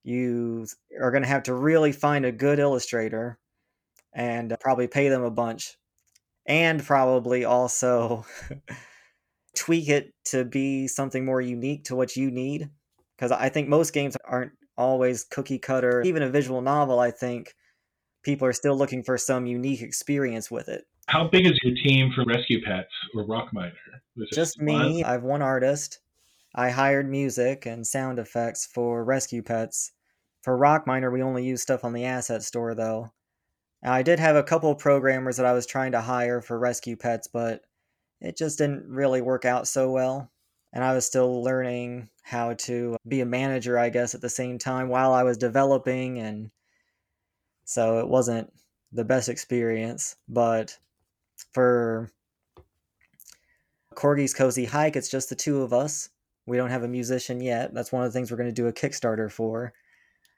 you 0.03 0.67
are 0.99 1.11
going 1.11 1.23
to 1.23 1.29
have 1.29 1.43
to 1.43 1.53
really 1.53 1.91
find 1.91 2.25
a 2.25 2.31
good 2.31 2.59
illustrator 2.59 3.39
and 4.13 4.55
probably 4.59 4.87
pay 4.87 5.09
them 5.09 5.23
a 5.23 5.31
bunch 5.31 5.75
and 6.45 6.83
probably 6.83 7.45
also 7.45 8.25
tweak 9.55 9.89
it 9.89 10.13
to 10.25 10.45
be 10.45 10.87
something 10.87 11.25
more 11.25 11.41
unique 11.41 11.85
to 11.85 11.95
what 11.95 12.15
you 12.15 12.31
need 12.31 12.69
because 13.19 13.31
i 13.31 13.49
think 13.49 13.67
most 13.67 13.93
games 13.93 14.15
aren't 14.25 14.51
always 14.77 15.25
cookie 15.25 15.59
cutter 15.59 16.01
even 16.03 16.23
a 16.23 16.29
visual 16.29 16.61
novel 16.61 16.99
i 16.99 17.11
think 17.11 17.53
people 18.23 18.47
are 18.47 18.53
still 18.53 18.77
looking 18.77 19.03
for 19.03 19.17
some 19.17 19.45
unique 19.45 19.81
experience 19.81 20.49
with 20.49 20.69
it 20.69 20.85
how 21.07 21.27
big 21.27 21.45
is 21.45 21.57
your 21.63 21.75
team 21.75 22.11
for 22.13 22.23
rescue 22.25 22.61
pets 22.63 22.91
or 23.15 23.25
rock 23.25 23.49
miner 23.51 23.73
just 24.33 24.59
me 24.59 25.03
i 25.03 25.11
have 25.11 25.23
one 25.23 25.41
artist 25.41 25.99
I 26.55 26.71
hired 26.71 27.09
music 27.09 27.65
and 27.65 27.85
sound 27.85 28.17
effects 28.17 28.65
for 28.65 29.03
Rescue 29.03 29.43
Pets. 29.43 29.91
For 30.41 30.57
Rock 30.57 30.87
Miner, 30.87 31.11
we 31.11 31.21
only 31.21 31.45
use 31.45 31.61
stuff 31.61 31.83
on 31.83 31.93
the 31.93 32.05
asset 32.05 32.43
store, 32.43 32.73
though. 32.73 33.11
I 33.83 34.01
did 34.01 34.19
have 34.19 34.35
a 34.35 34.43
couple 34.43 34.73
programmers 34.75 35.37
that 35.37 35.45
I 35.45 35.53
was 35.53 35.65
trying 35.65 35.91
to 35.91 36.01
hire 36.01 36.41
for 36.41 36.57
Rescue 36.57 36.95
Pets, 36.95 37.27
but 37.27 37.61
it 38.19 38.35
just 38.35 38.57
didn't 38.57 38.89
really 38.89 39.21
work 39.21 39.45
out 39.45 39.67
so 39.67 39.91
well. 39.91 40.31
And 40.73 40.83
I 40.83 40.93
was 40.93 41.05
still 41.05 41.43
learning 41.43 42.09
how 42.21 42.53
to 42.53 42.93
uh, 42.93 42.97
be 43.07 43.21
a 43.21 43.25
manager, 43.25 43.77
I 43.77 43.89
guess, 43.89 44.13
at 44.13 44.21
the 44.21 44.29
same 44.29 44.59
time 44.59 44.87
while 44.87 45.13
I 45.13 45.23
was 45.23 45.37
developing, 45.37 46.19
and 46.19 46.51
so 47.65 47.99
it 47.99 48.07
wasn't 48.07 48.53
the 48.91 49.03
best 49.03 49.29
experience. 49.29 50.15
But 50.27 50.77
for 51.53 52.11
Corgi's 53.95 54.33
Cozy 54.33 54.65
Hike, 54.65 54.95
it's 54.95 55.09
just 55.09 55.29
the 55.29 55.35
two 55.35 55.61
of 55.61 55.73
us. 55.73 56.09
We 56.45 56.57
don't 56.57 56.69
have 56.69 56.83
a 56.83 56.87
musician 56.87 57.41
yet. 57.41 57.73
That's 57.73 57.91
one 57.91 58.03
of 58.03 58.11
the 58.11 58.17
things 58.17 58.29
we're 58.29 58.37
going 58.37 58.49
to 58.49 58.53
do 58.53 58.67
a 58.67 58.73
Kickstarter 58.73 59.31
for. 59.31 59.73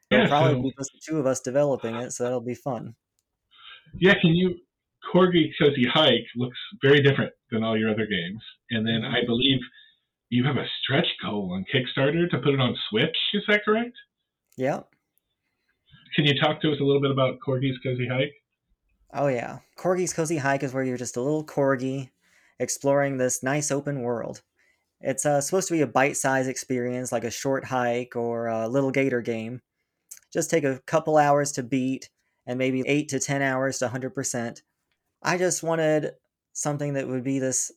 It'll 0.09 0.23
Yeah, 0.23 0.29
probably 0.29 0.55
so- 0.55 0.61
be 0.63 0.73
just 0.77 0.91
the 0.93 0.99
two 1.11 1.19
of 1.19 1.25
us 1.25 1.41
developing 1.41 1.95
it, 1.95 2.11
so 2.11 2.23
that'll 2.23 2.41
be 2.41 2.55
fun. 2.55 2.95
Yeah, 3.95 4.13
can 4.19 4.31
you? 4.31 4.55
Corgi 5.13 5.51
Cozy 5.59 5.85
Hike 5.85 6.27
looks 6.35 6.57
very 6.81 7.01
different 7.01 7.33
than 7.49 7.63
all 7.63 7.77
your 7.77 7.89
other 7.89 8.05
games, 8.05 8.41
and 8.69 8.87
then 8.87 9.01
mm-hmm. 9.01 9.15
I 9.15 9.25
believe 9.25 9.59
you 10.31 10.45
have 10.45 10.55
a 10.55 10.65
stretch 10.81 11.07
goal 11.21 11.51
on 11.53 11.65
Kickstarter 11.71 12.27
to 12.29 12.37
put 12.37 12.53
it 12.53 12.59
on 12.59 12.75
Switch. 12.89 13.15
Is 13.33 13.43
that 13.49 13.65
correct? 13.65 13.95
Yeah. 14.57 14.79
Can 16.15 16.25
you 16.25 16.33
talk 16.39 16.61
to 16.61 16.71
us 16.71 16.79
a 16.79 16.83
little 16.83 17.01
bit 17.01 17.11
about 17.11 17.39
Corgi's 17.45 17.77
Cozy 17.83 18.07
Hike? 18.07 18.33
Oh 19.13 19.27
yeah, 19.27 19.59
Corgi's 19.77 20.13
Cozy 20.13 20.37
Hike 20.37 20.63
is 20.63 20.73
where 20.73 20.85
you're 20.85 20.97
just 20.97 21.17
a 21.17 21.21
little 21.21 21.45
corgi 21.45 22.09
exploring 22.59 23.17
this 23.17 23.43
nice 23.43 23.71
open 23.71 24.01
world. 24.01 24.41
It's 25.01 25.25
uh, 25.25 25.41
supposed 25.41 25.67
to 25.67 25.73
be 25.73 25.81
a 25.81 25.87
bite-sized 25.87 26.49
experience, 26.49 27.11
like 27.11 27.25
a 27.25 27.31
short 27.31 27.65
hike 27.65 28.15
or 28.15 28.47
a 28.47 28.69
Lil 28.69 28.91
Gator 28.91 29.21
Game. 29.21 29.59
Just 30.31 30.49
take 30.49 30.63
a 30.63 30.79
couple 30.85 31.17
hours 31.17 31.51
to 31.53 31.63
beat, 31.63 32.09
and 32.45 32.57
maybe 32.57 32.83
eight 32.87 33.09
to 33.09 33.19
ten 33.19 33.41
hours 33.41 33.79
to 33.79 33.89
hundred 33.89 34.11
percent. 34.11 34.61
I 35.21 35.37
just 35.37 35.61
wanted 35.61 36.11
something 36.53 36.93
that 36.93 37.07
would 37.07 37.23
be 37.23 37.39
this 37.39 37.71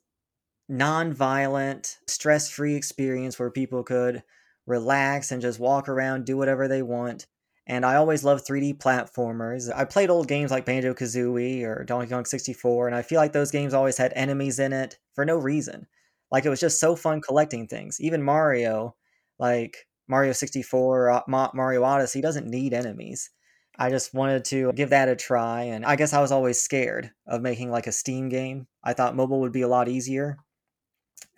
non-violent, 0.69 1.99
stress-free 2.07 2.75
experience 2.75 3.39
where 3.39 3.51
people 3.51 3.83
could 3.83 4.23
relax 4.67 5.31
and 5.31 5.43
just 5.43 5.61
walk 5.61 5.89
around, 5.89 6.25
do 6.25 6.37
whatever 6.37 6.69
they 6.69 6.83
want. 6.83 7.27
And 7.67 7.85
I 7.87 7.97
always 7.97 8.25
loved 8.25 8.47
3D 8.47 8.79
platformers. 8.79 9.75
I 9.75 9.85
played 9.85 10.11
old 10.11 10.29
games 10.29 10.51
like 10.51 10.67
Banjo 10.67 10.93
Kazooie 10.95 11.65
or 11.65 11.85
Donkey 11.85 12.11
Kong 12.11 12.25
64, 12.25 12.87
and 12.87 12.97
I 12.97 13.03
feel 13.03 13.19
like 13.19 13.33
those 13.33 13.51
games 13.51 13.73
always 13.73 13.97
had 13.97 14.13
enemies 14.15 14.59
in 14.59 14.73
it 14.73 14.99
for 15.15 15.25
no 15.25 15.37
reason. 15.37 15.87
Like 16.31 16.45
it 16.45 16.51
was 16.51 16.61
just 16.61 16.81
so 16.81 16.95
fun 16.97 17.23
collecting 17.23 17.67
things. 17.67 18.01
Even 18.01 18.23
Mario, 18.23 18.97
like 19.39 19.87
Mario 20.09 20.33
64 20.33 21.07
or 21.07 21.11
uh, 21.11 21.23
Ma- 21.27 21.51
Mario 21.55 21.85
Odyssey, 21.85 22.21
doesn't 22.21 22.47
need 22.47 22.75
enemies. 22.75 23.31
I 23.79 23.91
just 23.91 24.15
wanted 24.15 24.45
to 24.47 24.73
give 24.73 24.91
that 24.91 25.09
a 25.09 25.17
try, 25.17 25.63
and 25.63 25.85
I 25.85 25.97
guess 25.97 26.13
I 26.13 26.21
was 26.21 26.33
always 26.33 26.61
scared 26.61 27.11
of 27.27 27.41
making 27.41 27.71
like 27.71 27.87
a 27.87 27.93
Steam 27.93 28.29
game. 28.29 28.67
I 28.85 28.93
thought 28.93 29.17
mobile 29.17 29.41
would 29.41 29.53
be 29.53 29.63
a 29.63 29.69
lot 29.69 29.89
easier, 29.89 30.37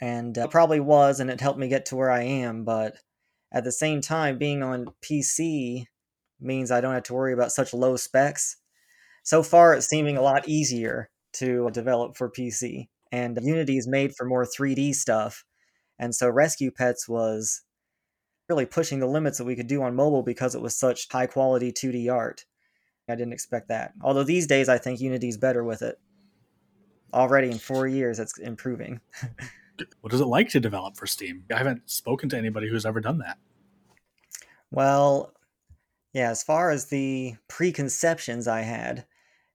and 0.00 0.36
uh, 0.36 0.48
probably 0.48 0.80
was, 0.80 1.20
and 1.20 1.30
it 1.30 1.40
helped 1.40 1.58
me 1.58 1.68
get 1.68 1.86
to 1.86 1.96
where 1.96 2.10
I 2.10 2.22
am. 2.22 2.64
But 2.64 2.96
at 3.52 3.64
the 3.64 3.72
same 3.72 4.00
time, 4.00 4.38
being 4.38 4.62
on 4.62 4.88
PC 5.02 5.86
means 6.40 6.70
I 6.70 6.80
don't 6.80 6.94
have 6.94 7.04
to 7.04 7.14
worry 7.14 7.32
about 7.32 7.52
such 7.52 7.72
low 7.72 7.96
specs. 7.96 8.56
So 9.22 9.42
far, 9.42 9.74
it's 9.74 9.88
seeming 9.88 10.16
a 10.16 10.22
lot 10.22 10.48
easier 10.48 11.10
to 11.34 11.70
develop 11.70 12.16
for 12.16 12.30
PC, 12.30 12.88
and 13.12 13.38
Unity 13.42 13.78
is 13.78 13.88
made 13.88 14.14
for 14.14 14.26
more 14.26 14.44
3D 14.44 14.94
stuff. 14.94 15.44
And 15.98 16.14
so 16.14 16.28
Rescue 16.28 16.70
Pets 16.70 17.08
was 17.08 17.62
really 18.48 18.66
pushing 18.66 19.00
the 19.00 19.06
limits 19.06 19.38
that 19.38 19.44
we 19.44 19.56
could 19.56 19.66
do 19.66 19.82
on 19.82 19.96
mobile 19.96 20.22
because 20.22 20.54
it 20.54 20.60
was 20.60 20.78
such 20.78 21.08
high 21.10 21.26
quality 21.26 21.72
2D 21.72 22.12
art. 22.12 22.44
I 23.08 23.14
didn't 23.14 23.32
expect 23.32 23.68
that. 23.68 23.92
Although 24.02 24.24
these 24.24 24.46
days, 24.46 24.68
I 24.68 24.78
think 24.78 25.00
Unity's 25.00 25.36
better 25.36 25.64
with 25.64 25.82
it. 25.82 25.96
Already 27.14 27.50
in 27.50 27.58
four 27.58 27.86
years, 27.86 28.18
it's 28.18 28.38
improving. 28.38 29.00
What 30.00 30.12
is 30.12 30.20
it 30.20 30.26
like 30.26 30.48
to 30.50 30.60
develop 30.60 30.96
for 30.96 31.06
Steam? 31.06 31.44
I 31.52 31.58
haven't 31.58 31.90
spoken 31.90 32.28
to 32.30 32.36
anybody 32.36 32.68
who's 32.68 32.86
ever 32.86 33.00
done 33.00 33.18
that. 33.18 33.38
Well, 34.70 35.32
yeah, 36.12 36.30
as 36.30 36.42
far 36.42 36.70
as 36.70 36.86
the 36.86 37.36
preconceptions 37.48 38.48
I 38.48 38.62
had, 38.62 39.06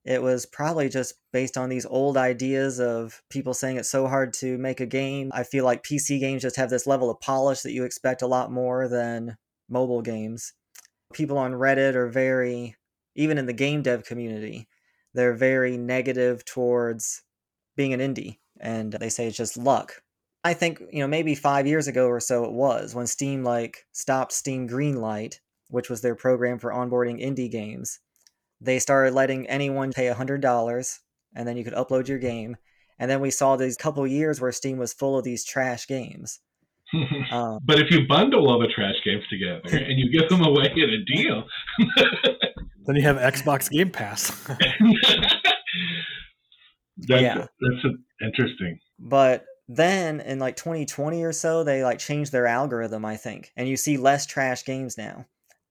it 0.04 0.22
was 0.22 0.46
probably 0.46 0.90
just 0.90 1.16
based 1.32 1.58
on 1.58 1.70
these 1.70 1.86
old 1.86 2.18
ideas 2.18 2.80
of 2.80 3.22
people 3.30 3.54
saying 3.54 3.78
it's 3.78 3.90
so 3.90 4.08
hard 4.08 4.34
to 4.34 4.58
make 4.58 4.80
a 4.80 4.86
game. 4.86 5.32
I 5.34 5.44
feel 5.44 5.66
like 5.66 5.84
PC 5.84 6.20
games 6.20 6.42
just 6.42 6.56
have 6.56 6.70
this 6.70 6.88
level 6.88 7.10
of 7.10 7.20
polish 7.20 7.62
that 7.62 7.74
you 7.74 7.84
expect 7.84 8.22
a 8.22 8.28
lot 8.28 8.52
more 8.52 8.88
than 8.88 9.38
mobile 9.70 10.02
games. 10.02 10.54
People 11.14 11.38
on 11.38 11.54
Reddit 11.54 11.96
are 11.96 12.10
very, 12.10 12.76
even 13.16 13.38
in 13.38 13.46
the 13.46 13.54
game 13.54 13.82
dev 13.82 14.04
community, 14.04 14.68
they're 15.14 15.34
very 15.34 15.78
negative 15.78 16.46
towards 16.46 17.24
being 17.76 17.94
an 17.94 18.00
indie 18.00 18.38
and 18.60 18.94
they 18.94 19.10
say 19.10 19.28
it's 19.28 19.38
just 19.38 19.58
luck. 19.58 20.02
I 20.44 20.54
think, 20.54 20.82
you 20.92 21.00
know, 21.00 21.08
maybe 21.08 21.36
five 21.36 21.68
years 21.68 21.88
ago 21.88 22.08
or 22.08 22.20
so 22.20 22.46
it 22.46 22.52
was 22.52 22.96
when 22.96 23.08
Steam 23.08 23.44
like 23.44 23.86
stopped 23.92 24.32
Steam 24.32 24.68
Greenlight, 24.68 25.36
which 25.70 25.90
was 25.90 26.02
their 26.02 26.16
program 26.16 26.58
for 26.60 26.72
onboarding 26.72 27.22
indie 27.24 27.52
games. 27.52 28.00
They 28.60 28.80
started 28.80 29.14
letting 29.14 29.48
anyone 29.48 29.92
pay 29.92 30.08
$100 30.08 31.00
and 31.36 31.48
then 31.48 31.58
you 31.58 31.64
could 31.64 31.74
upload 31.74 32.08
your 32.08 32.20
game. 32.20 32.58
And 33.00 33.10
then 33.10 33.22
we 33.22 33.32
saw 33.32 33.56
these 33.56 33.78
couple 33.78 34.06
years 34.06 34.40
where 34.42 34.52
Steam 34.52 34.78
was 34.78 34.94
full 34.94 35.18
of 35.18 35.24
these 35.24 35.44
trash 35.46 35.88
games. 35.88 36.40
Um, 37.32 37.60
but 37.64 37.80
if 37.80 37.90
you 37.90 38.06
bundle 38.06 38.50
all 38.52 38.60
the 38.60 38.68
trash 38.68 38.96
games 39.06 39.24
together 39.30 39.62
and 39.86 39.98
you 39.98 40.12
give 40.12 40.28
them 40.28 40.42
away 40.44 40.66
at 40.66 40.78
a 40.78 41.02
deal, 41.06 41.46
Then 42.86 42.96
you 42.96 43.04
have 43.04 43.16
Xbox 43.18 43.70
Game 43.70 43.92
Pass. 43.92 44.32
that's, 46.98 47.22
Yeah. 47.22 47.38
that's 47.38 47.86
a, 47.86 48.26
interesting. 48.26 48.80
but 49.00 49.46
then 49.68 50.20
in 50.22 50.40
like 50.40 50.56
2020 50.56 51.24
or 51.24 51.32
so, 51.34 51.64
they 51.64 51.84
like 51.84 52.00
changed 52.00 52.32
their 52.32 52.48
algorithm, 52.48 53.06
I 53.06 53.18
think, 53.18 53.52
and 53.56 53.68
you 53.68 53.78
see 53.78 53.98
less 53.98 54.26
trash 54.26 54.66
games 54.66 54.98
now. 54.98 55.26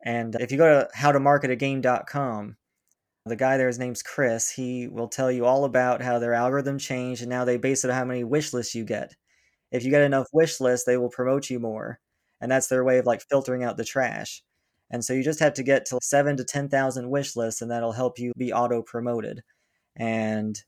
And 0.04 0.34
if 0.40 0.50
you 0.50 0.58
go 0.58 0.80
to 0.80 0.88
howtomarketagame.com, 0.96 2.56
the 3.26 3.36
guy 3.36 3.56
there, 3.58 3.66
his 3.66 3.78
name's 3.78 4.02
Chris, 4.02 4.50
he 4.50 4.88
will 4.88 5.08
tell 5.08 5.30
you 5.30 5.44
all 5.44 5.64
about 5.64 6.02
how 6.02 6.18
their 6.18 6.34
algorithm 6.34 6.78
changed 6.78 7.22
and 7.22 7.30
now 7.30 7.44
they 7.44 7.58
base 7.58 7.84
it 7.84 7.90
on 7.90 7.96
how 7.96 8.04
many 8.04 8.24
wish 8.24 8.52
lists 8.52 8.74
you 8.74 8.84
get. 8.84 9.14
If 9.70 9.84
you 9.84 9.90
get 9.90 10.02
enough 10.02 10.26
wish 10.32 10.60
lists, 10.60 10.86
they 10.86 10.96
will 10.96 11.10
promote 11.10 11.50
you 11.50 11.60
more. 11.60 12.00
And 12.40 12.50
that's 12.50 12.68
their 12.68 12.84
way 12.84 12.98
of 12.98 13.06
like 13.06 13.22
filtering 13.28 13.62
out 13.62 13.76
the 13.76 13.84
trash. 13.84 14.42
And 14.90 15.04
so 15.04 15.12
you 15.12 15.22
just 15.22 15.40
have 15.40 15.54
to 15.54 15.62
get 15.62 15.84
to 15.86 15.98
seven 16.02 16.36
to 16.38 16.44
10,000 16.44 17.10
wish 17.10 17.36
lists 17.36 17.62
and 17.62 17.70
that'll 17.70 17.92
help 17.92 18.18
you 18.18 18.32
be 18.36 18.52
auto 18.52 18.82
promoted. 18.82 19.42
And 19.96 20.58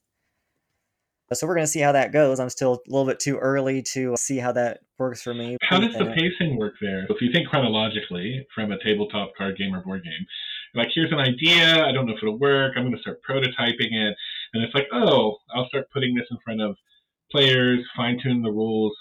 so 1.34 1.46
we're 1.46 1.54
going 1.54 1.66
to 1.66 1.70
see 1.70 1.80
how 1.80 1.92
that 1.92 2.12
goes. 2.12 2.40
I'm 2.40 2.50
still 2.50 2.74
a 2.74 2.90
little 2.90 3.06
bit 3.06 3.20
too 3.20 3.38
early 3.38 3.82
to 3.92 4.16
see 4.16 4.38
how 4.38 4.52
that 4.52 4.80
works 4.98 5.22
for 5.22 5.34
me. 5.34 5.56
How 5.62 5.78
does 5.78 5.94
the 5.94 6.06
pacing 6.06 6.56
work 6.58 6.74
there? 6.80 7.06
If 7.08 7.20
you 7.20 7.30
think 7.32 7.48
chronologically 7.48 8.46
from 8.54 8.72
a 8.72 8.78
tabletop 8.82 9.32
card 9.36 9.56
game 9.56 9.74
or 9.74 9.82
board 9.82 10.04
game, 10.04 10.26
like 10.74 10.88
here's 10.94 11.12
an 11.12 11.18
idea, 11.18 11.84
I 11.84 11.92
don't 11.92 12.06
know 12.06 12.14
if 12.14 12.22
it'll 12.22 12.38
work, 12.38 12.74
I'm 12.76 12.84
going 12.84 12.94
to 12.94 13.00
start 13.00 13.20
prototyping 13.28 13.92
it, 13.92 14.16
and 14.54 14.62
it's 14.62 14.74
like, 14.74 14.86
oh, 14.92 15.36
I'll 15.54 15.68
start 15.68 15.90
putting 15.92 16.14
this 16.14 16.26
in 16.30 16.38
front 16.44 16.62
of 16.62 16.76
players, 17.30 17.80
fine 17.96 18.18
tune 18.22 18.42
the 18.42 18.50
rules. 18.50 18.92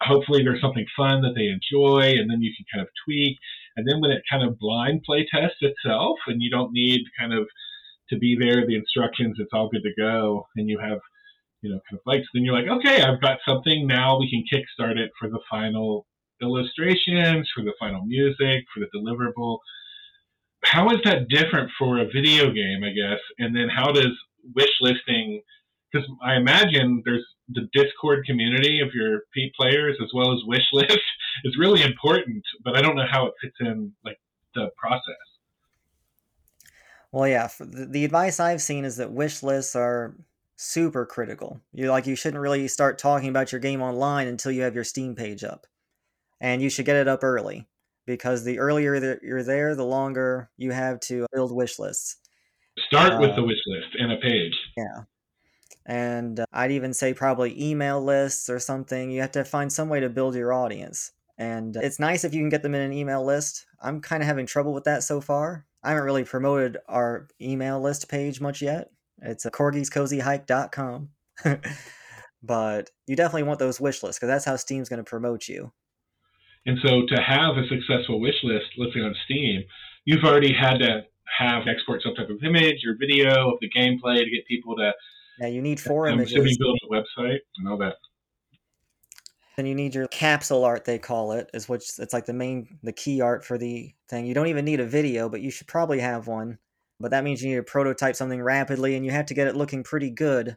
Hopefully, 0.00 0.44
there's 0.44 0.60
something 0.60 0.86
fun 0.96 1.22
that 1.22 1.34
they 1.34 1.46
enjoy, 1.46 2.18
and 2.18 2.30
then 2.30 2.40
you 2.40 2.52
can 2.56 2.66
kind 2.72 2.82
of 2.82 2.88
tweak. 3.04 3.36
And 3.76 3.86
then 3.88 4.00
when 4.00 4.12
it 4.12 4.22
kind 4.30 4.46
of 4.46 4.58
blind 4.58 5.02
play 5.04 5.26
tests 5.28 5.58
itself, 5.60 6.18
and 6.26 6.40
you 6.40 6.50
don't 6.50 6.72
need 6.72 7.02
kind 7.18 7.32
of 7.32 7.48
to 8.10 8.16
be 8.16 8.36
there, 8.38 8.64
the 8.66 8.76
instructions, 8.76 9.36
it's 9.38 9.50
all 9.52 9.68
good 9.68 9.82
to 9.82 10.00
go, 10.00 10.46
and 10.56 10.68
you 10.68 10.78
have 10.78 10.98
you 11.62 11.70
know, 11.70 11.80
kind 11.90 11.98
of 11.98 12.06
likes, 12.06 12.26
then 12.32 12.44
you're 12.44 12.54
like, 12.54 12.68
okay, 12.68 13.02
I've 13.02 13.20
got 13.20 13.38
something. 13.46 13.86
Now 13.86 14.18
we 14.18 14.30
can 14.30 14.44
kickstart 14.46 14.96
it 14.96 15.10
for 15.18 15.28
the 15.28 15.40
final 15.50 16.06
illustrations, 16.40 17.50
for 17.54 17.64
the 17.64 17.72
final 17.80 18.04
music, 18.04 18.64
for 18.72 18.80
the 18.80 18.88
deliverable. 18.96 19.58
How 20.64 20.90
is 20.90 20.98
that 21.04 21.28
different 21.28 21.70
for 21.78 21.98
a 21.98 22.06
video 22.06 22.50
game, 22.50 22.82
I 22.84 22.90
guess? 22.90 23.20
And 23.38 23.54
then 23.54 23.68
how 23.68 23.92
does 23.92 24.12
wish 24.54 24.70
listing, 24.80 25.42
because 25.90 26.08
I 26.22 26.36
imagine 26.36 27.02
there's 27.04 27.26
the 27.48 27.68
Discord 27.72 28.24
community 28.26 28.80
of 28.80 28.94
your 28.94 29.22
P 29.32 29.50
players 29.58 29.96
as 30.02 30.10
well 30.14 30.32
as 30.32 30.38
wish 30.44 30.66
list 30.72 30.98
is 31.44 31.56
really 31.58 31.82
important, 31.82 32.42
but 32.64 32.76
I 32.76 32.82
don't 32.82 32.96
know 32.96 33.06
how 33.10 33.26
it 33.26 33.34
fits 33.40 33.56
in 33.60 33.92
like 34.04 34.18
the 34.54 34.70
process. 34.76 35.02
Well, 37.10 37.26
yeah, 37.26 37.48
the, 37.58 38.04
advice 38.04 38.38
I've 38.38 38.60
seen 38.60 38.84
is 38.84 38.96
that 38.96 39.10
wish 39.10 39.42
lists 39.42 39.74
are 39.74 40.14
super 40.58 41.06
critical. 41.06 41.60
You 41.72 41.88
like 41.88 42.06
you 42.06 42.16
shouldn't 42.16 42.42
really 42.42 42.68
start 42.68 42.98
talking 42.98 43.28
about 43.30 43.52
your 43.52 43.60
game 43.60 43.80
online 43.80 44.26
until 44.26 44.52
you 44.52 44.62
have 44.62 44.74
your 44.74 44.84
Steam 44.84 45.14
page 45.14 45.44
up. 45.44 45.66
And 46.40 46.60
you 46.60 46.68
should 46.68 46.84
get 46.84 46.96
it 46.96 47.08
up 47.08 47.24
early 47.24 47.66
because 48.06 48.44
the 48.44 48.58
earlier 48.58 49.00
that 49.00 49.22
you're 49.22 49.42
there, 49.42 49.74
the 49.74 49.84
longer 49.84 50.50
you 50.56 50.72
have 50.72 51.00
to 51.00 51.26
build 51.32 51.54
wish 51.54 51.78
lists. 51.78 52.16
Start 52.88 53.20
with 53.20 53.30
Uh, 53.30 53.36
the 53.36 53.44
wish 53.44 53.58
list 53.66 53.96
and 53.98 54.12
a 54.12 54.16
page. 54.16 54.54
Yeah. 54.76 55.02
And 55.86 56.40
uh, 56.40 56.46
I'd 56.52 56.72
even 56.72 56.92
say 56.92 57.14
probably 57.14 57.60
email 57.60 58.02
lists 58.02 58.50
or 58.50 58.58
something. 58.58 59.10
You 59.10 59.20
have 59.22 59.32
to 59.32 59.44
find 59.44 59.72
some 59.72 59.88
way 59.88 60.00
to 60.00 60.08
build 60.08 60.34
your 60.34 60.52
audience. 60.52 61.12
And 61.38 61.76
uh, 61.76 61.80
it's 61.82 62.00
nice 62.00 62.24
if 62.24 62.34
you 62.34 62.40
can 62.40 62.50
get 62.50 62.62
them 62.62 62.74
in 62.74 62.82
an 62.82 62.92
email 62.92 63.24
list. 63.24 63.66
I'm 63.80 64.00
kind 64.00 64.22
of 64.22 64.26
having 64.26 64.46
trouble 64.46 64.74
with 64.74 64.84
that 64.84 65.02
so 65.02 65.20
far. 65.20 65.66
I 65.82 65.90
haven't 65.90 66.04
really 66.04 66.24
promoted 66.24 66.78
our 66.88 67.28
email 67.40 67.80
list 67.80 68.08
page 68.08 68.40
much 68.40 68.60
yet. 68.60 68.90
It's 69.22 69.46
uh, 69.46 69.50
corgiscozyhike.com. 69.50 71.08
but 72.42 72.90
you 73.06 73.16
definitely 73.16 73.44
want 73.44 73.58
those 73.58 73.80
wish 73.80 74.02
lists 74.02 74.18
because 74.18 74.28
that's 74.28 74.44
how 74.44 74.56
Steam's 74.56 74.88
going 74.88 75.02
to 75.02 75.08
promote 75.08 75.48
you. 75.48 75.72
And 76.66 76.78
so 76.84 77.02
to 77.06 77.22
have 77.22 77.56
a 77.56 77.66
successful 77.68 78.20
wish 78.20 78.42
list, 78.42 78.66
let's 78.76 78.94
say 78.94 79.00
on 79.00 79.14
Steam, 79.24 79.64
you've 80.04 80.24
already 80.24 80.52
had 80.52 80.78
to 80.78 81.02
have 81.38 81.68
export 81.68 82.02
some 82.02 82.14
type 82.14 82.30
of 82.30 82.42
image 82.42 82.84
or 82.86 82.96
video 82.98 83.52
of 83.52 83.58
the 83.60 83.70
gameplay 83.70 84.18
to 84.18 84.30
get 84.30 84.46
people 84.46 84.76
to. 84.76 84.92
Yeah, 85.40 85.48
you 85.48 85.62
need 85.62 85.80
4 85.80 86.08
I'm 86.08 86.14
images. 86.14 86.32
assuming 86.32 86.56
build 86.58 86.78
a 86.84 86.92
website 86.92 87.38
and 87.58 87.68
all 87.68 87.78
that. 87.78 87.94
Then 89.56 89.66
you 89.66 89.74
need 89.74 89.94
your 89.94 90.06
capsule 90.08 90.64
art, 90.64 90.84
they 90.84 90.98
call 90.98 91.32
it, 91.32 91.50
is 91.52 91.68
which 91.68 91.98
it's 91.98 92.12
like 92.12 92.26
the 92.26 92.32
main, 92.32 92.78
the 92.82 92.92
key 92.92 93.20
art 93.20 93.44
for 93.44 93.58
the 93.58 93.92
thing. 94.08 94.26
You 94.26 94.34
don't 94.34 94.46
even 94.46 94.64
need 94.64 94.80
a 94.80 94.86
video, 94.86 95.28
but 95.28 95.40
you 95.40 95.50
should 95.50 95.66
probably 95.66 96.00
have 96.00 96.26
one. 96.26 96.58
But 97.00 97.12
that 97.12 97.24
means 97.24 97.42
you 97.42 97.50
need 97.50 97.56
to 97.56 97.62
prototype 97.62 98.16
something 98.16 98.42
rapidly, 98.42 98.96
and 98.96 99.04
you 99.04 99.12
have 99.12 99.26
to 99.26 99.34
get 99.34 99.46
it 99.46 99.56
looking 99.56 99.82
pretty 99.82 100.10
good 100.10 100.56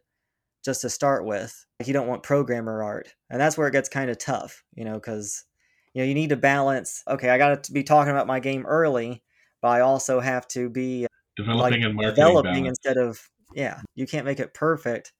just 0.63 0.81
to 0.81 0.89
start 0.89 1.25
with. 1.25 1.65
Like 1.79 1.88
you 1.88 1.93
don't 1.93 2.07
want 2.07 2.24
programmer 2.24 2.83
art, 2.83 3.13
and 3.29 3.39
that's 3.39 3.57
where 3.57 3.67
it 3.67 3.71
gets 3.71 3.89
kind 3.89 4.10
of 4.10 4.17
tough, 4.17 4.63
you 4.74 4.86
know, 4.86 4.95
because 4.95 5.45
you 5.93 6.01
know 6.01 6.07
you 6.07 6.15
need 6.15 6.29
to 6.29 6.38
balance. 6.38 7.03
Okay, 7.07 7.29
I 7.29 7.38
got 7.38 7.63
to 7.63 7.71
be 7.71 7.83
talking 7.83 8.12
about 8.12 8.27
my 8.27 8.39
game 8.39 8.65
early, 8.65 9.24
but 9.62 9.69
I 9.69 9.81
also 9.81 10.19
have 10.19 10.48
to 10.50 10.69
be 10.69 11.05
uh, 11.05 11.07
Developing 11.38 11.81
like 11.81 11.88
and 11.88 11.95
marketing 11.95 12.15
developing 12.15 12.51
balance. 12.63 12.67
instead 12.67 12.98
of 12.98 13.29
yeah. 13.53 13.81
You 13.95 14.07
can't 14.07 14.25
make 14.25 14.39
it 14.39 14.53
perfect. 14.53 15.13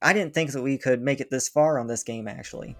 I 0.00 0.12
didn't 0.12 0.34
think 0.34 0.52
that 0.52 0.62
we 0.62 0.78
could 0.78 1.02
make 1.02 1.20
it 1.20 1.30
this 1.30 1.48
far 1.48 1.78
on 1.78 1.86
this 1.86 2.02
game 2.02 2.28
actually. 2.28 2.76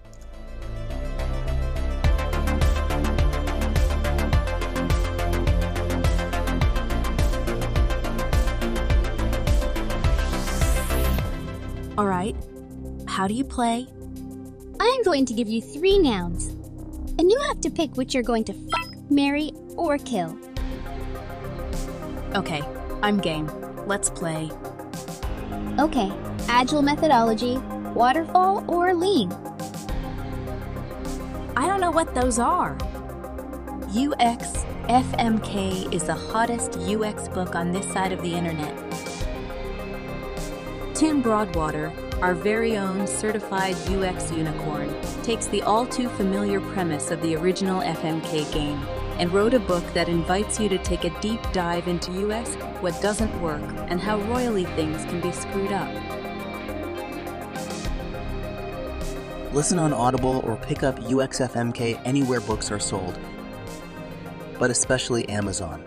All 11.99 12.07
right. 12.07 12.33
How 13.09 13.27
do 13.27 13.33
you 13.33 13.43
play? 13.43 13.85
I'm 14.79 15.03
going 15.03 15.25
to 15.25 15.33
give 15.33 15.49
you 15.49 15.61
three 15.61 15.99
nouns. 15.99 16.47
And 17.19 17.29
you 17.29 17.37
have 17.49 17.59
to 17.59 17.69
pick 17.69 17.97
which 17.97 18.13
you're 18.13 18.23
going 18.23 18.45
to 18.45 18.53
fuck, 18.53 19.11
marry, 19.11 19.51
or 19.75 19.97
kill. 19.97 20.39
Okay, 22.35 22.63
I'm 23.03 23.17
game. 23.17 23.51
Let's 23.85 24.09
play. 24.09 24.49
Okay, 25.77 26.09
agile 26.47 26.81
methodology, 26.81 27.57
waterfall, 27.93 28.63
or 28.69 28.93
lean. 28.93 29.33
I 31.57 31.67
don't 31.67 31.81
know 31.81 31.91
what 31.91 32.15
those 32.15 32.39
are. 32.39 32.77
UX 33.89 34.63
FMK 34.87 35.93
is 35.93 36.03
the 36.03 36.15
hottest 36.15 36.77
UX 36.77 37.27
book 37.27 37.55
on 37.55 37.73
this 37.73 37.91
side 37.91 38.13
of 38.13 38.21
the 38.21 38.33
internet. 38.33 38.88
Tim 40.99 41.21
Broadwater, 41.21 41.93
our 42.21 42.33
very 42.33 42.75
own 42.75 43.07
certified 43.07 43.73
UX 43.87 44.33
unicorn, 44.33 44.93
takes 45.23 45.45
the 45.45 45.61
all 45.61 45.85
too 45.85 46.09
familiar 46.09 46.59
premise 46.59 47.09
of 47.09 47.21
the 47.21 47.37
original 47.37 47.79
FMK 47.79 48.51
game 48.51 48.85
and 49.17 49.31
wrote 49.31 49.53
a 49.53 49.61
book 49.61 49.85
that 49.93 50.09
invites 50.09 50.59
you 50.59 50.67
to 50.67 50.77
take 50.79 51.05
a 51.05 51.21
deep 51.21 51.39
dive 51.53 51.87
into 51.87 52.11
UX, 52.27 52.55
what 52.81 53.01
doesn't 53.01 53.33
work, 53.41 53.61
and 53.87 54.01
how 54.01 54.19
royally 54.23 54.65
things 54.65 55.05
can 55.05 55.21
be 55.21 55.31
screwed 55.31 55.71
up. 55.71 55.87
Listen 59.53 59.79
on 59.79 59.93
Audible 59.93 60.41
or 60.45 60.57
pick 60.57 60.83
up 60.83 60.99
UXFMK 60.99 62.01
anywhere 62.03 62.41
books 62.41 62.73
are 62.73 62.79
sold, 62.79 63.17
but 64.59 64.69
especially 64.69 65.29
Amazon. 65.29 65.81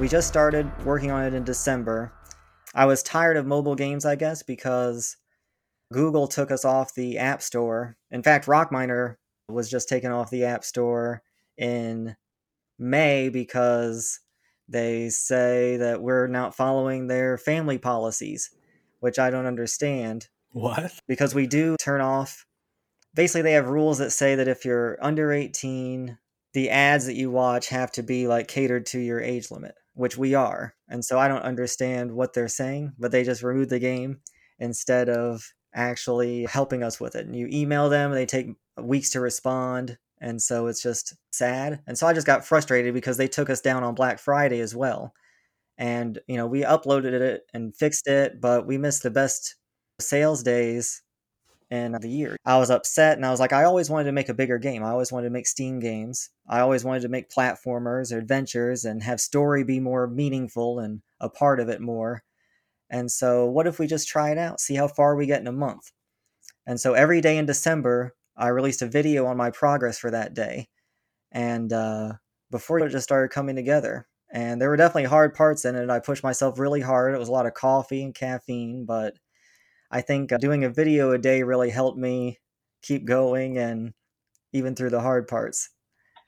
We 0.00 0.08
just 0.08 0.28
started 0.28 0.66
working 0.86 1.10
on 1.10 1.24
it 1.24 1.34
in 1.34 1.44
December. 1.44 2.10
I 2.74 2.86
was 2.86 3.02
tired 3.02 3.36
of 3.36 3.44
mobile 3.44 3.74
games, 3.74 4.06
I 4.06 4.16
guess, 4.16 4.42
because 4.42 5.18
Google 5.92 6.26
took 6.26 6.50
us 6.50 6.64
off 6.64 6.94
the 6.94 7.18
App 7.18 7.42
Store. 7.42 7.98
In 8.10 8.22
fact, 8.22 8.46
Rockminer 8.46 9.16
was 9.50 9.68
just 9.68 9.90
taken 9.90 10.10
off 10.10 10.30
the 10.30 10.46
App 10.46 10.64
Store 10.64 11.22
in 11.58 12.16
May 12.78 13.28
because 13.28 14.20
they 14.68 15.10
say 15.10 15.76
that 15.76 16.00
we're 16.00 16.28
not 16.28 16.54
following 16.54 17.06
their 17.06 17.36
family 17.36 17.76
policies, 17.76 18.50
which 19.00 19.18
I 19.18 19.28
don't 19.28 19.44
understand 19.44 20.28
What? 20.52 20.92
because 21.08 21.34
we 21.34 21.46
do 21.46 21.76
turn 21.78 22.00
off. 22.00 22.46
Basically, 23.12 23.42
they 23.42 23.52
have 23.52 23.68
rules 23.68 23.98
that 23.98 24.12
say 24.12 24.34
that 24.36 24.48
if 24.48 24.64
you're 24.64 24.96
under 25.02 25.30
18, 25.30 26.16
the 26.54 26.70
ads 26.70 27.04
that 27.04 27.16
you 27.16 27.30
watch 27.30 27.68
have 27.68 27.92
to 27.92 28.02
be 28.02 28.26
like 28.26 28.48
catered 28.48 28.86
to 28.86 28.98
your 28.98 29.20
age 29.20 29.50
limit, 29.50 29.74
which 29.94 30.16
we 30.16 30.34
are. 30.34 30.74
And 30.88 31.04
so 31.04 31.18
I 31.18 31.28
don't 31.28 31.42
understand 31.42 32.12
what 32.12 32.32
they're 32.32 32.48
saying, 32.48 32.92
but 32.98 33.12
they 33.12 33.24
just 33.24 33.42
removed 33.42 33.70
the 33.70 33.78
game 33.78 34.20
instead 34.58 35.08
of 35.08 35.52
actually 35.74 36.44
helping 36.44 36.82
us 36.82 37.00
with 37.00 37.14
it. 37.16 37.26
And 37.26 37.36
you 37.36 37.48
email 37.50 37.88
them, 37.88 38.12
they 38.12 38.26
take 38.26 38.48
weeks 38.80 39.10
to 39.10 39.20
respond. 39.20 39.98
And 40.20 40.40
so 40.40 40.66
it's 40.66 40.82
just 40.82 41.14
sad. 41.32 41.80
And 41.86 41.96
so 41.96 42.06
I 42.06 42.12
just 42.12 42.26
got 42.26 42.44
frustrated 42.44 42.92
because 42.94 43.16
they 43.16 43.28
took 43.28 43.50
us 43.50 43.60
down 43.60 43.82
on 43.82 43.94
Black 43.94 44.18
Friday 44.18 44.60
as 44.60 44.74
well. 44.74 45.14
And, 45.78 46.18
you 46.26 46.36
know, 46.36 46.46
we 46.46 46.62
uploaded 46.62 47.12
it 47.12 47.42
and 47.54 47.74
fixed 47.74 48.06
it, 48.06 48.40
but 48.40 48.66
we 48.66 48.76
missed 48.76 49.02
the 49.02 49.10
best 49.10 49.56
sales 49.98 50.42
days 50.42 51.02
in 51.70 51.92
the 51.92 52.08
year. 52.08 52.36
I 52.44 52.58
was 52.58 52.70
upset 52.70 53.16
and 53.16 53.24
I 53.24 53.30
was 53.30 53.40
like, 53.40 53.52
I 53.52 53.64
always 53.64 53.88
wanted 53.88 54.04
to 54.04 54.12
make 54.12 54.28
a 54.28 54.34
bigger 54.34 54.58
game. 54.58 54.82
I 54.82 54.90
always 54.90 55.12
wanted 55.12 55.28
to 55.28 55.32
make 55.32 55.46
Steam 55.46 55.78
games. 55.78 56.30
I 56.48 56.60
always 56.60 56.84
wanted 56.84 57.02
to 57.02 57.08
make 57.08 57.30
platformers 57.30 58.12
or 58.12 58.18
adventures 58.18 58.84
and 58.84 59.02
have 59.02 59.20
story 59.20 59.62
be 59.64 59.80
more 59.80 60.06
meaningful 60.08 60.80
and 60.80 61.02
a 61.20 61.28
part 61.28 61.60
of 61.60 61.68
it 61.68 61.80
more. 61.80 62.22
And 62.90 63.10
so, 63.10 63.46
what 63.46 63.68
if 63.68 63.78
we 63.78 63.86
just 63.86 64.08
try 64.08 64.30
it 64.30 64.38
out, 64.38 64.60
see 64.60 64.74
how 64.74 64.88
far 64.88 65.14
we 65.14 65.26
get 65.26 65.40
in 65.40 65.46
a 65.46 65.52
month? 65.52 65.92
And 66.66 66.80
so, 66.80 66.94
every 66.94 67.20
day 67.20 67.38
in 67.38 67.46
December, 67.46 68.14
I 68.36 68.48
released 68.48 68.82
a 68.82 68.86
video 68.86 69.26
on 69.26 69.36
my 69.36 69.50
progress 69.50 69.98
for 69.98 70.10
that 70.10 70.34
day. 70.34 70.68
And 71.30 71.72
uh, 71.72 72.14
before 72.50 72.80
it 72.80 72.90
just 72.90 73.04
started 73.04 73.30
coming 73.30 73.56
together. 73.56 74.08
And 74.32 74.60
there 74.60 74.68
were 74.68 74.76
definitely 74.76 75.04
hard 75.04 75.34
parts 75.34 75.64
in 75.64 75.76
it. 75.76 75.90
I 75.90 75.98
pushed 76.00 76.22
myself 76.22 76.58
really 76.58 76.80
hard. 76.80 77.14
It 77.14 77.18
was 77.18 77.28
a 77.28 77.32
lot 77.32 77.46
of 77.46 77.54
coffee 77.54 78.02
and 78.02 78.14
caffeine, 78.14 78.84
but 78.84 79.14
I 79.90 80.00
think 80.00 80.32
uh, 80.32 80.38
doing 80.38 80.64
a 80.64 80.70
video 80.70 81.12
a 81.12 81.18
day 81.18 81.42
really 81.42 81.70
helped 81.70 81.98
me 81.98 82.38
keep 82.82 83.04
going 83.04 83.58
and 83.58 83.92
even 84.52 84.74
through 84.74 84.90
the 84.90 85.00
hard 85.00 85.28
parts. 85.28 85.70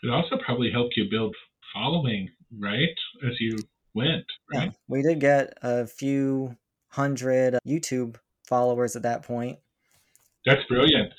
It 0.02 0.10
also 0.10 0.36
probably 0.44 0.70
helped 0.70 0.94
you 0.96 1.06
build 1.10 1.34
following, 1.72 2.28
right? 2.58 2.94
As 3.26 3.40
you 3.40 3.58
went, 3.94 4.24
right? 4.52 4.64
Yeah, 4.64 4.70
we 4.88 5.02
did 5.02 5.20
get 5.20 5.54
a 5.62 5.86
few 5.86 6.56
hundred 6.88 7.54
uh, 7.54 7.58
YouTube 7.66 8.16
followers 8.46 8.96
at 8.96 9.02
that 9.02 9.22
point. 9.22 9.58
That's 10.44 10.64
brilliant. 10.68 11.12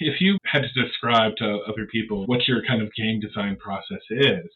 If 0.00 0.20
you 0.20 0.38
had 0.44 0.62
to 0.62 0.82
describe 0.82 1.36
to 1.36 1.60
other 1.68 1.86
people 1.90 2.26
what 2.26 2.46
your 2.46 2.62
kind 2.66 2.82
of 2.82 2.92
game 2.94 3.20
design 3.20 3.56
process 3.56 4.02
is, 4.10 4.46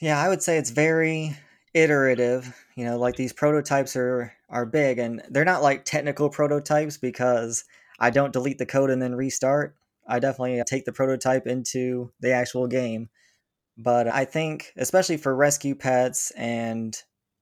Yeah, 0.00 0.20
I 0.20 0.28
would 0.28 0.42
say 0.42 0.58
it's 0.58 0.70
very 0.70 1.36
iterative. 1.82 2.54
You 2.76 2.84
know, 2.84 2.98
like 2.98 3.16
these 3.16 3.32
prototypes 3.32 3.96
are 3.96 4.32
are 4.48 4.66
big 4.66 4.98
and 4.98 5.22
they're 5.30 5.44
not 5.44 5.62
like 5.62 5.84
technical 5.84 6.30
prototypes 6.30 6.96
because 6.96 7.64
I 7.98 8.10
don't 8.10 8.32
delete 8.32 8.58
the 8.58 8.66
code 8.66 8.90
and 8.90 9.02
then 9.02 9.14
restart. 9.14 9.76
I 10.06 10.18
definitely 10.20 10.60
uh, 10.60 10.64
take 10.64 10.84
the 10.84 10.92
prototype 10.92 11.46
into 11.46 12.12
the 12.20 12.32
actual 12.32 12.66
game. 12.66 13.10
But 13.76 14.08
I 14.08 14.24
think 14.24 14.72
especially 14.76 15.18
for 15.18 15.34
rescue 15.34 15.74
pets 15.74 16.30
and 16.32 16.96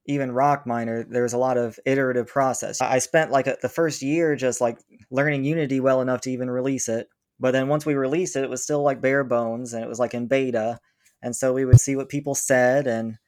even 0.09 0.33
rock 0.33 0.67
miner 0.67 1.05
there's 1.05 1.33
a 1.33 1.39
lot 1.39 1.59
of 1.59 1.79
iterative 1.85 2.27
process 2.27 2.81
i 2.81 2.99
spent 2.99 3.31
like 3.31 3.47
a, 3.47 3.57
the 3.61 3.69
first 3.69 4.03
year 4.03 4.37
just 4.37 4.61
like 4.61 4.79
learning 5.11 5.45
unity 5.45 5.81
well 5.81 6.01
enough 6.01 6.21
to 6.21 6.31
even 6.31 6.49
release 6.49 6.89
it 6.89 7.09
but 7.41 7.51
then 7.51 7.69
once 7.69 7.85
we 7.85 7.95
released 7.95 8.37
it 8.37 8.45
it 8.45 8.51
was 8.51 8.63
still 8.63 8.83
like 8.83 9.01
bare 9.01 9.25
bones 9.25 9.73
and 9.73 9.83
it 9.83 9.89
was 9.89 9.99
like 9.99 10.15
in 10.15 10.27
beta 10.27 10.79
and 11.23 11.35
so 11.35 11.53
we 11.53 11.65
would 11.65 11.81
see 11.81 11.97
what 11.97 12.09
people 12.09 12.35
said 12.35 12.87
and 12.87 13.19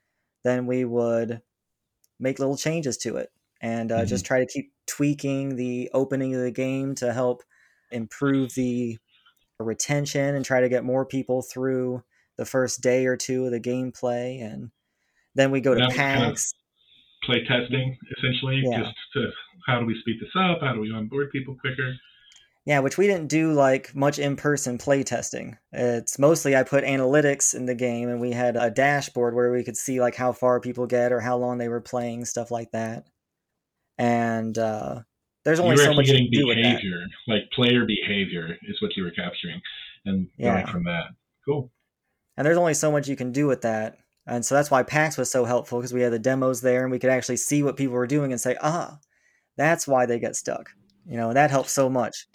then 0.49 0.67
we 0.67 0.85
would 0.85 1.43
make 2.19 2.39
little 2.39 2.57
changes 2.57 2.97
to 2.97 3.17
it 3.17 3.31
and 3.61 3.93
uh, 3.93 4.05
just 4.05 4.25
try 4.25 4.41
to 4.41 4.47
keep 4.47 4.73
tweaking 4.87 5.55
the 5.57 5.91
opening 5.93 6.35
of 6.35 6.41
the 6.41 6.51
game 6.51 6.95
to 6.97 7.13
help 7.13 7.43
improve 7.93 8.55
the 8.55 8.99
retention 9.61 10.35
and 10.35 10.45
try 10.45 10.61
to 10.61 10.69
get 10.69 10.85
more 10.85 11.05
people 11.05 11.43
through 11.43 12.03
the 12.37 12.45
first 12.45 12.81
day 12.81 13.07
or 13.07 13.17
two 13.17 13.45
of 13.45 13.51
the 13.51 13.61
gameplay 13.61 14.41
and 14.43 14.71
then 15.35 15.51
we 15.51 15.61
go 15.61 15.75
to 15.75 15.85
was 15.85 15.95
kind 15.95 16.23
of- 16.25 16.29
packs 16.31 16.55
play 17.25 17.45
testing 17.45 17.97
essentially, 18.17 18.63
Yeah. 18.65 18.79
just 18.85 18.95
to 19.15 19.31
how 19.67 19.81
do 19.81 19.87
we 19.87 19.99
speed 20.01 20.19
this 20.21 20.31
up? 20.37 20.61
How 20.63 20.73
do 20.73 20.81
we 20.81 20.93
onboard 20.93 21.31
people 21.31 21.57
quicker? 21.57 21.95
Yeah, 22.69 22.81
which 22.81 22.99
we 22.99 23.07
didn't 23.07 23.29
do 23.29 23.55
like 23.55 23.95
much 23.97 24.19
in 24.19 24.37
person 24.37 24.77
play 24.77 25.03
testing. 25.03 25.57
It's 25.73 26.19
mostly 26.19 26.55
I 26.55 26.65
put 26.65 26.85
analytics 26.85 27.55
in 27.55 27.65
the 27.65 27.75
game 27.75 28.11
and 28.11 28.21
we 28.21 28.31
had 28.33 28.57
a 28.57 28.71
dashboard 28.71 29.35
where 29.35 29.51
we 29.51 29.65
could 29.65 29.79
see 29.79 30.03
like 30.03 30.15
how 30.15 30.33
far 30.33 30.61
people 30.61 30.87
get 30.87 31.11
or 31.11 31.19
how 31.19 31.39
long 31.39 31.57
they 31.57 31.71
were 31.71 31.81
playing, 31.81 32.27
stuff 32.27 32.51
like 32.51 32.71
that. 32.73 33.07
And 33.97 34.59
uh, 34.59 35.01
there's 35.47 35.61
only 35.61 35.77
you 35.77 35.81
were 35.81 35.87
so 35.87 35.95
much 35.95 36.09
you 36.09 36.13
getting 36.13 36.31
can 36.31 36.41
do 36.43 36.47
with 36.47 36.57
that. 36.59 36.63
behavior, 36.63 37.07
like 37.27 37.51
player 37.53 37.87
behavior, 37.87 38.59
is 38.65 38.83
what 38.83 38.95
you 38.99 39.03
were 39.03 39.13
capturing, 39.13 39.63
and 40.05 40.29
Yeah. 40.37 40.71
from 40.71 40.85
that. 40.85 41.05
Cool. 41.47 41.73
And 42.37 42.47
there's 42.47 42.59
only 42.59 42.75
so 42.75 42.93
much 42.93 43.09
you 43.09 43.17
can 43.17 43.33
do 43.33 43.47
with 43.47 43.63
that. 43.63 43.97
And 44.27 44.45
so 44.45 44.55
that's 44.55 44.71
why 44.71 44.83
PAX 44.83 45.17
was 45.17 45.31
so 45.31 45.47
helpful 45.47 45.79
because 45.79 45.95
we 45.95 46.03
had 46.03 46.13
the 46.13 46.19
demos 46.19 46.61
there 46.61 46.83
and 46.83 46.91
we 46.91 46.99
could 46.99 47.09
actually 47.09 47.39
see 47.39 47.63
what 47.63 47.79
people 47.79 47.95
were 47.95 48.07
doing 48.07 48.31
and 48.31 48.39
say, 48.39 48.59
ah, 48.61 48.99
That's 49.57 49.89
why 49.89 50.05
they 50.05 50.19
get 50.19 50.37
stuck. 50.37 50.69
You 51.07 51.17
know, 51.17 51.29
and 51.29 51.37
that 51.39 51.51
helps 51.51 51.73
so 51.73 51.89
much. 51.89 52.27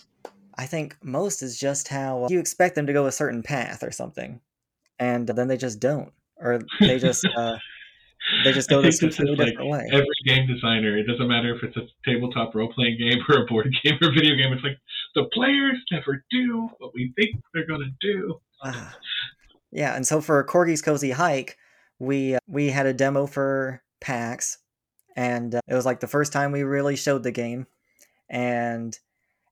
I 0.58 0.66
think 0.66 0.98
most 1.04 1.42
is 1.42 1.60
just 1.60 1.88
how 1.88 2.28
you 2.30 2.40
expect 2.40 2.76
them 2.76 2.88
to 2.88 2.94
go 2.94 3.06
a 3.06 3.12
certain 3.12 3.44
path 3.44 3.84
or 3.84 3.92
something, 3.92 4.42
and 5.00 5.28
then 5.28 5.48
they 5.48 5.58
just 5.58 5.80
don't, 5.80 6.12
or 6.38 6.60
they 6.80 7.00
just 7.00 7.26
uh, 7.38 7.58
they 8.44 8.52
just 8.52 8.70
go 8.70 8.82
this 8.82 9.00
completely 9.00 9.36
like 9.36 9.48
different 9.50 9.70
way. 9.70 9.88
Every 9.92 10.08
game 10.26 10.48
designer, 10.48 10.98
it 10.98 11.08
doesn't 11.08 11.28
matter 11.28 11.56
if 11.56 11.64
it's 11.64 11.78
a 11.78 11.88
tabletop 12.06 12.54
role 12.56 12.72
playing 12.72 12.98
game 12.98 13.20
or 13.28 13.44
a 13.44 13.46
board 13.46 13.74
game 13.84 13.98
or 14.02 14.12
video 14.14 14.36
game. 14.36 14.54
It's 14.54 14.64
like 14.64 14.78
the 15.16 15.26
players 15.34 15.78
never 15.92 16.24
do 16.30 16.70
what 16.78 16.94
we 16.94 17.14
think 17.16 17.36
they're 17.54 17.66
gonna 17.66 17.92
do. 18.00 18.40
Ah. 18.64 18.96
yeah, 19.72 19.96
and 19.96 20.06
so 20.08 20.22
for 20.22 20.44
Corgi's 20.44 20.82
Cozy 20.82 21.12
Hike, 21.12 21.58
we 22.00 22.36
uh, 22.36 22.40
we 22.48 22.70
had 22.70 22.86
a 22.86 22.94
demo 22.94 23.26
for 23.26 23.82
PAX, 24.02 24.60
and 25.16 25.56
uh, 25.56 25.62
it 25.68 25.74
was 25.74 25.86
like 25.86 26.00
the 26.00 26.08
first 26.08 26.32
time 26.32 26.52
we 26.52 26.64
really 26.64 26.96
showed 26.96 27.24
the 27.24 27.32
game, 27.32 27.66
and 28.30 28.98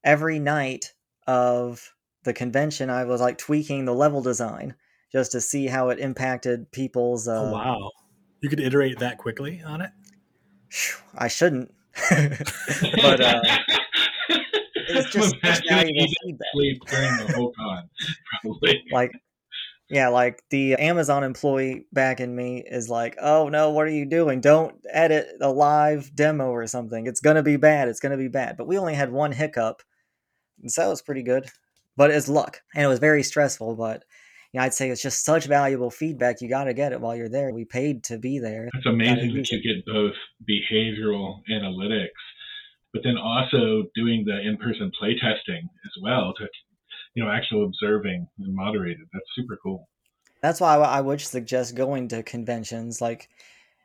every 0.04 0.40
night 0.40 0.94
of 1.28 1.94
the 2.24 2.34
convention, 2.34 2.90
I 2.90 3.06
was 3.06 3.22
like 3.22 3.38
tweaking 3.38 3.86
the 3.86 3.94
level 3.94 4.22
design 4.22 4.76
just 5.12 5.32
to 5.34 5.42
see 5.42 5.68
how 5.68 5.90
it 5.90 6.00
impacted 6.00 6.72
people's. 6.72 7.28
Uh, 7.28 7.50
oh 7.50 7.52
wow! 7.52 7.92
You 8.42 8.50
could 8.50 8.60
iterate 8.60 9.00
that 9.00 9.18
quickly 9.18 9.62
on 9.66 9.82
it. 9.82 9.92
I 11.16 11.28
shouldn't, 11.28 11.74
but 12.10 13.22
uh, 13.22 13.42
it's 14.90 15.10
just 15.12 15.36
valuable 15.42 16.08
feedback. 16.24 16.48
during 16.88 17.28
the 17.28 17.34
whole 17.36 17.54
con, 17.58 17.90
probably. 18.42 18.84
Like, 18.92 19.12
yeah, 19.90 20.08
like 20.10 20.42
the 20.50 20.76
Amazon 20.76 21.24
employee 21.24 21.86
back 21.92 22.20
in 22.20 22.36
me 22.36 22.64
is 22.66 22.90
like, 22.90 23.18
"Oh 23.22 23.50
no, 23.50 23.72
what 23.72 23.88
are 23.88 23.92
you 23.92 24.06
doing? 24.06 24.42
Don't 24.42 24.76
edit 24.90 25.28
a 25.42 25.52
live 25.52 26.16
demo 26.16 26.50
or 26.50 26.68
something. 26.68 27.08
It's 27.08 27.20
gonna 27.20 27.44
be 27.44 27.58
bad. 27.58 27.88
It's 27.88 28.00
gonna 28.00 28.18
be 28.18 28.30
bad." 28.30 28.58
But 28.58 28.68
we 28.68 28.78
only 28.78 28.94
had 28.94 29.12
one 29.12 29.32
hiccup, 29.32 29.82
so 30.70 30.82
that 30.82 30.90
was 30.90 31.02
pretty 31.02 31.24
good. 31.24 31.50
But 31.98 32.12
it's 32.12 32.28
luck, 32.28 32.62
and 32.76 32.84
it 32.84 32.88
was 32.88 33.00
very 33.00 33.24
stressful. 33.24 33.76
But 33.76 34.04
you 34.52 34.60
know, 34.60 34.66
I'd 34.66 34.74
say 34.74 34.90
it's 34.90 35.02
just 35.02 35.24
such 35.24 35.46
valuable 35.46 35.90
feedback. 35.90 36.42
You 36.42 36.50
got 36.50 36.66
to 36.66 36.74
get 36.74 36.92
it 36.92 37.00
while 37.00 37.16
you're 37.16 37.30
there. 37.30 37.54
We 37.54 37.64
paid 37.66 38.04
to 38.06 38.18
be 38.18 38.40
there. 38.40 38.70
It's 38.74 38.86
amazing 38.86 39.34
that 39.36 39.50
you 39.50 39.62
get 39.62 39.86
both 39.86 40.14
behavioral 40.50 41.42
analytics, 41.50 42.10
but 42.94 43.02
then 43.04 43.18
also 43.18 43.84
doing 43.96 44.26
the 44.26 44.42
in-person 44.42 44.92
playtesting 45.02 45.64
as 45.64 45.92
well 46.02 46.34
to, 46.38 46.48
you 47.14 47.24
know, 47.24 47.32
actual 47.32 47.66
observing 47.66 48.28
and 48.40 48.56
moderated. 48.56 49.08
That's 49.14 49.26
super 49.36 49.58
cool. 49.64 49.88
That's 50.42 50.60
why 50.60 50.76
I 50.76 51.00
would 51.00 51.22
suggest 51.22 51.76
going 51.76 52.08
to 52.10 52.24
conventions. 52.24 53.00
Like, 53.00 53.30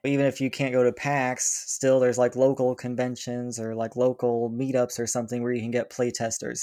even 0.06 0.26
if 0.26 0.40
you 0.40 0.50
can't 0.50 0.72
go 0.72 0.82
to 0.82 0.92
PAX, 0.92 1.64
still 1.66 2.00
there's 2.00 2.18
like 2.18 2.36
local 2.36 2.74
conventions 2.74 3.58
or 3.58 3.74
like 3.74 3.96
local 3.96 4.50
meetups 4.50 4.98
or 4.98 5.06
something 5.06 5.42
where 5.42 5.52
you 5.52 5.60
can 5.60 5.70
get 5.70 5.90
playtesters. 5.90 6.62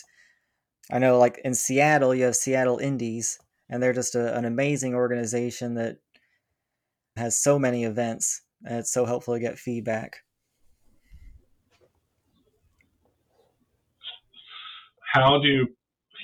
I 0.92 1.00
know, 1.00 1.18
like 1.18 1.40
in 1.44 1.54
Seattle, 1.54 2.14
you 2.14 2.26
have 2.26 2.36
Seattle 2.36 2.78
Indies, 2.78 3.40
and 3.70 3.82
they're 3.82 3.94
just 3.94 4.16
a, 4.16 4.36
an 4.38 4.46
amazing 4.46 4.96
organization 4.96 5.76
that 5.76 5.98
has 7.16 7.38
so 7.38 7.58
many 7.58 7.84
events, 7.86 8.42
and 8.66 8.80
it's 8.80 8.92
so 8.92 9.06
helpful 9.06 9.34
to 9.34 9.40
get 9.40 9.58
feedback. 9.58 10.18
How 15.14 15.40
do 15.40 15.68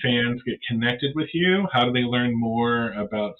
fans 0.03 0.41
get 0.45 0.59
connected 0.67 1.11
with 1.15 1.29
you? 1.33 1.67
How 1.71 1.85
do 1.85 1.91
they 1.91 2.03
learn 2.03 2.37
more 2.37 2.91
about 2.93 3.35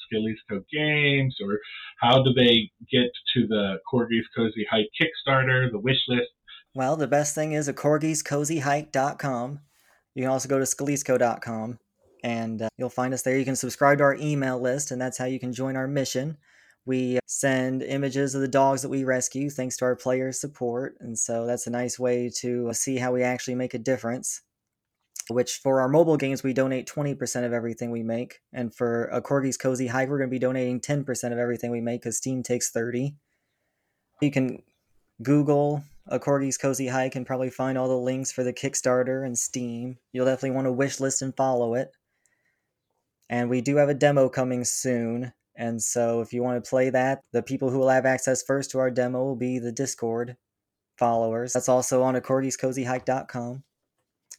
Code 0.50 0.66
Games? 0.72 1.36
Or 1.42 1.60
how 2.02 2.24
do 2.24 2.34
they 2.34 2.72
get 2.92 3.12
to 3.36 3.48
the 3.48 3.80
Corgi's 3.92 4.28
Cozy 4.36 4.66
Hike 4.70 4.90
Kickstarter, 5.00 5.72
the 5.72 5.80
wish 5.80 6.02
list? 6.08 6.30
Well, 6.76 6.96
the 6.96 7.08
best 7.08 7.36
thing 7.36 7.54
is 7.54 7.68
a 7.68 7.74
corgiscozyhike.com. 7.74 9.60
You 10.16 10.24
can 10.24 10.32
also 10.32 10.50
go 10.50 10.60
to 10.60 10.66
scalisco.com 10.66 11.80
and 12.24 12.62
uh, 12.62 12.70
you'll 12.78 12.90
find 12.90 13.14
us 13.14 13.22
there. 13.22 13.38
You 13.38 13.46
can 13.46 13.56
subscribe 13.56 14.00
to 14.00 14.04
our 14.04 14.16
email 14.16 14.60
list, 14.60 14.92
and 14.92 15.02
that's 15.02 15.18
how 15.18 15.26
you 15.26 15.40
can 15.40 15.54
join 15.54 15.76
our 15.76 15.88
mission. 15.88 16.38
We 16.86 17.20
send 17.28 17.84
images 17.84 18.36
of 18.36 18.42
the 18.42 18.48
dogs 18.48 18.82
that 18.82 18.90
we 18.90 19.04
rescue 19.04 19.50
thanks 19.50 19.78
to 19.78 19.86
our 19.86 19.96
players' 19.96 20.40
support, 20.42 20.96
and 21.00 21.18
so 21.18 21.46
that's 21.46 21.68
a 21.68 21.72
nice 21.72 22.00
way 22.00 22.30
to 22.38 22.74
see 22.74 22.98
how 22.98 23.12
we 23.14 23.24
actually 23.24 23.56
make 23.56 23.74
a 23.74 23.80
difference. 23.80 24.42
Which 25.30 25.58
for 25.58 25.80
our 25.80 25.88
mobile 25.88 26.18
games, 26.18 26.42
we 26.42 26.54
donate 26.54 26.88
20% 26.88 27.46
of 27.46 27.54
everything 27.54 27.92
we 27.92 28.04
make, 28.04 28.40
and 28.52 28.74
for 28.74 29.06
a 29.06 29.22
Corgi's 29.22 29.58
Cozy 29.58 29.88
Hike, 29.88 30.10
we're 30.10 30.18
going 30.18 30.30
to 30.30 30.34
be 30.34 30.40
donating 30.40 30.80
10% 30.82 31.32
of 31.32 31.38
everything 31.38 31.70
we 31.70 31.82
make 31.82 32.02
because 32.02 32.18
Steam 32.18 32.42
takes 32.42 32.72
30. 32.72 33.16
You 34.22 34.32
can 34.32 34.64
Google 35.22 35.84
a 36.08 36.20
Corgi's 36.20 36.58
Cozy 36.58 36.88
Hike 36.88 37.16
and 37.16 37.26
probably 37.26 37.50
find 37.50 37.78
all 37.78 37.88
the 37.88 37.98
links 37.98 38.32
for 38.32 38.44
the 38.44 38.54
Kickstarter 38.54 39.26
and 39.26 39.38
Steam. 39.38 39.98
You'll 40.12 40.26
definitely 40.26 40.56
want 40.56 40.66
to 40.66 40.72
wish 40.72 41.00
list 41.00 41.22
and 41.22 41.36
follow 41.36 41.76
it. 41.76 41.92
And 43.30 43.50
we 43.50 43.62
do 43.62 43.76
have 43.76 43.90
a 43.90 43.94
demo 43.94 44.28
coming 44.28 44.64
soon. 44.64 45.34
And 45.56 45.82
so 45.82 46.22
if 46.22 46.34
you 46.34 46.42
want 46.42 46.64
to 46.64 46.70
play 46.70 46.90
that, 46.90 47.22
the 47.32 47.44
people 47.44 47.70
who 47.70 47.78
will 47.78 47.90
have 47.90 48.06
access 48.06 48.42
first 48.42 48.72
to 48.72 48.80
our 48.80 48.90
demo 48.90 49.24
will 49.24 49.36
be 49.36 49.60
the 49.60 49.72
Discord 49.72 50.36
followers. 50.98 51.54
That's 51.54 51.70
also 51.70 52.02
on 52.02 52.16
corgiscozyhike.com. 52.16 53.64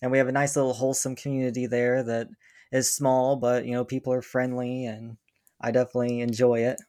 And 0.03 0.11
we 0.11 0.19
have 0.19 0.29
a 0.29 0.33
nice 0.33 0.57
little 0.57 0.73
wholesome 0.73 1.17
community 1.17 1.67
there 1.67 2.03
that 2.03 2.29
is 2.73 2.93
small, 2.93 3.37
but 3.37 3.67
you 3.67 3.73
know, 3.73 3.85
people 3.85 4.13
are 4.13 4.23
friendly 4.23 4.87
and 4.87 5.17
I 5.61 5.71
definitely 5.71 6.21
enjoy 6.21 6.61
it. 6.61 6.81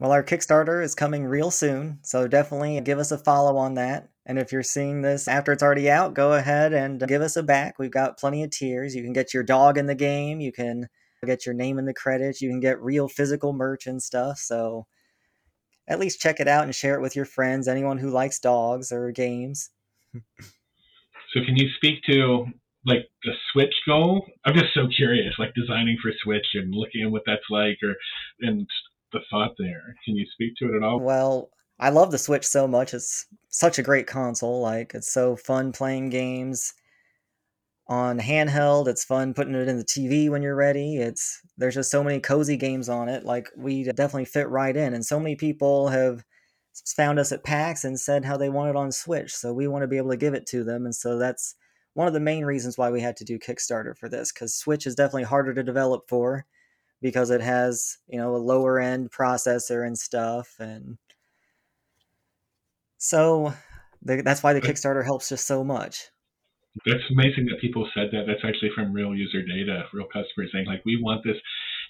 Well, 0.00 0.12
our 0.12 0.22
Kickstarter 0.22 0.82
is 0.82 0.94
coming 0.94 1.24
real 1.24 1.50
soon, 1.50 1.98
so 2.04 2.28
definitely 2.28 2.80
give 2.82 3.00
us 3.00 3.10
a 3.10 3.18
follow 3.18 3.56
on 3.56 3.74
that. 3.74 4.10
And 4.26 4.38
if 4.38 4.52
you're 4.52 4.62
seeing 4.62 5.02
this 5.02 5.26
after 5.26 5.50
it's 5.50 5.62
already 5.62 5.90
out, 5.90 6.14
go 6.14 6.34
ahead 6.34 6.72
and 6.72 7.04
give 7.08 7.20
us 7.20 7.36
a 7.36 7.42
back. 7.42 7.80
We've 7.80 7.90
got 7.90 8.18
plenty 8.18 8.44
of 8.44 8.50
tiers. 8.50 8.94
You 8.94 9.02
can 9.02 9.12
get 9.12 9.34
your 9.34 9.42
dog 9.42 9.76
in 9.76 9.86
the 9.86 9.96
game, 9.96 10.38
you 10.38 10.52
can 10.52 10.86
get 11.26 11.44
your 11.44 11.54
name 11.54 11.80
in 11.80 11.84
the 11.84 11.94
credits, 11.94 12.40
you 12.40 12.48
can 12.48 12.60
get 12.60 12.80
real 12.80 13.08
physical 13.08 13.52
merch 13.52 13.88
and 13.88 14.00
stuff. 14.00 14.38
So 14.38 14.86
at 15.88 15.98
least 15.98 16.20
check 16.20 16.38
it 16.40 16.48
out 16.48 16.64
and 16.64 16.74
share 16.74 16.94
it 16.94 17.00
with 17.00 17.16
your 17.16 17.24
friends, 17.24 17.66
anyone 17.66 17.98
who 17.98 18.10
likes 18.10 18.38
dogs 18.38 18.92
or 18.92 19.10
games. 19.10 19.70
so, 20.14 21.44
can 21.44 21.56
you 21.56 21.68
speak 21.76 22.02
to 22.08 22.46
like 22.86 23.08
the 23.24 23.32
Switch 23.52 23.74
goal? 23.86 24.24
I'm 24.44 24.54
just 24.54 24.74
so 24.74 24.86
curious, 24.96 25.34
like 25.38 25.54
designing 25.54 25.98
for 26.02 26.12
Switch 26.22 26.46
and 26.54 26.74
looking 26.74 27.02
at 27.04 27.10
what 27.10 27.22
that's 27.26 27.42
like, 27.50 27.78
or 27.82 27.94
and 28.40 28.66
the 29.12 29.20
thought 29.30 29.52
there. 29.58 29.94
Can 30.04 30.14
you 30.16 30.26
speak 30.32 30.52
to 30.58 30.72
it 30.72 30.76
at 30.76 30.82
all? 30.82 31.00
Well, 31.00 31.50
I 31.80 31.90
love 31.90 32.10
the 32.10 32.18
Switch 32.18 32.46
so 32.46 32.68
much. 32.68 32.94
It's 32.94 33.26
such 33.48 33.78
a 33.78 33.82
great 33.82 34.06
console. 34.06 34.60
Like 34.60 34.94
it's 34.94 35.10
so 35.10 35.36
fun 35.36 35.72
playing 35.72 36.10
games 36.10 36.74
on 37.88 38.18
handheld. 38.18 38.88
It's 38.88 39.04
fun 39.04 39.34
putting 39.34 39.54
it 39.54 39.68
in 39.68 39.78
the 39.78 39.84
TV 39.84 40.28
when 40.28 40.42
you're 40.42 40.54
ready. 40.54 40.96
It's 40.96 41.40
there's 41.56 41.74
just 41.74 41.90
so 41.90 42.04
many 42.04 42.20
cozy 42.20 42.56
games 42.56 42.88
on 42.88 43.08
it. 43.08 43.24
Like 43.24 43.48
we 43.56 43.84
definitely 43.84 44.26
fit 44.26 44.48
right 44.48 44.76
in, 44.76 44.94
and 44.94 45.04
so 45.04 45.18
many 45.18 45.36
people 45.36 45.88
have 45.88 46.24
found 46.96 47.18
us 47.18 47.32
at 47.32 47.44
PAX 47.44 47.84
and 47.84 47.98
said 47.98 48.24
how 48.24 48.36
they 48.36 48.48
want 48.50 48.70
it 48.70 48.76
on 48.76 48.92
Switch. 48.92 49.34
So 49.34 49.52
we 49.52 49.66
want 49.66 49.82
to 49.82 49.88
be 49.88 49.96
able 49.96 50.10
to 50.10 50.16
give 50.16 50.34
it 50.34 50.46
to 50.48 50.64
them, 50.64 50.84
and 50.84 50.94
so 50.94 51.18
that's 51.18 51.54
one 51.94 52.06
of 52.06 52.14
the 52.14 52.20
main 52.20 52.44
reasons 52.44 52.78
why 52.78 52.90
we 52.90 53.00
had 53.00 53.16
to 53.16 53.24
do 53.24 53.38
Kickstarter 53.38 53.96
for 53.96 54.08
this 54.08 54.32
because 54.32 54.54
Switch 54.54 54.86
is 54.86 54.94
definitely 54.94 55.24
harder 55.24 55.54
to 55.54 55.62
develop 55.62 56.08
for 56.08 56.46
because 57.00 57.30
it 57.30 57.40
has 57.40 57.98
you 58.08 58.18
know 58.18 58.34
a 58.34 58.38
lower 58.38 58.78
end 58.78 59.10
processor 59.10 59.86
and 59.86 59.98
stuff 59.98 60.56
and 60.58 60.98
so 62.98 63.52
the, 64.02 64.22
that's 64.22 64.42
why 64.42 64.52
the 64.52 64.60
kickstarter 64.60 65.04
helps 65.04 65.28
just 65.28 65.46
so 65.46 65.62
much 65.62 66.08
that's 66.86 67.10
amazing 67.10 67.46
that 67.46 67.60
people 67.60 67.88
said 67.94 68.08
that 68.12 68.24
that's 68.26 68.44
actually 68.44 68.70
from 68.74 68.92
real 68.92 69.14
user 69.14 69.42
data 69.42 69.84
real 69.92 70.06
customers 70.06 70.50
saying 70.52 70.66
like 70.66 70.84
we 70.84 71.00
want 71.00 71.22
this 71.24 71.36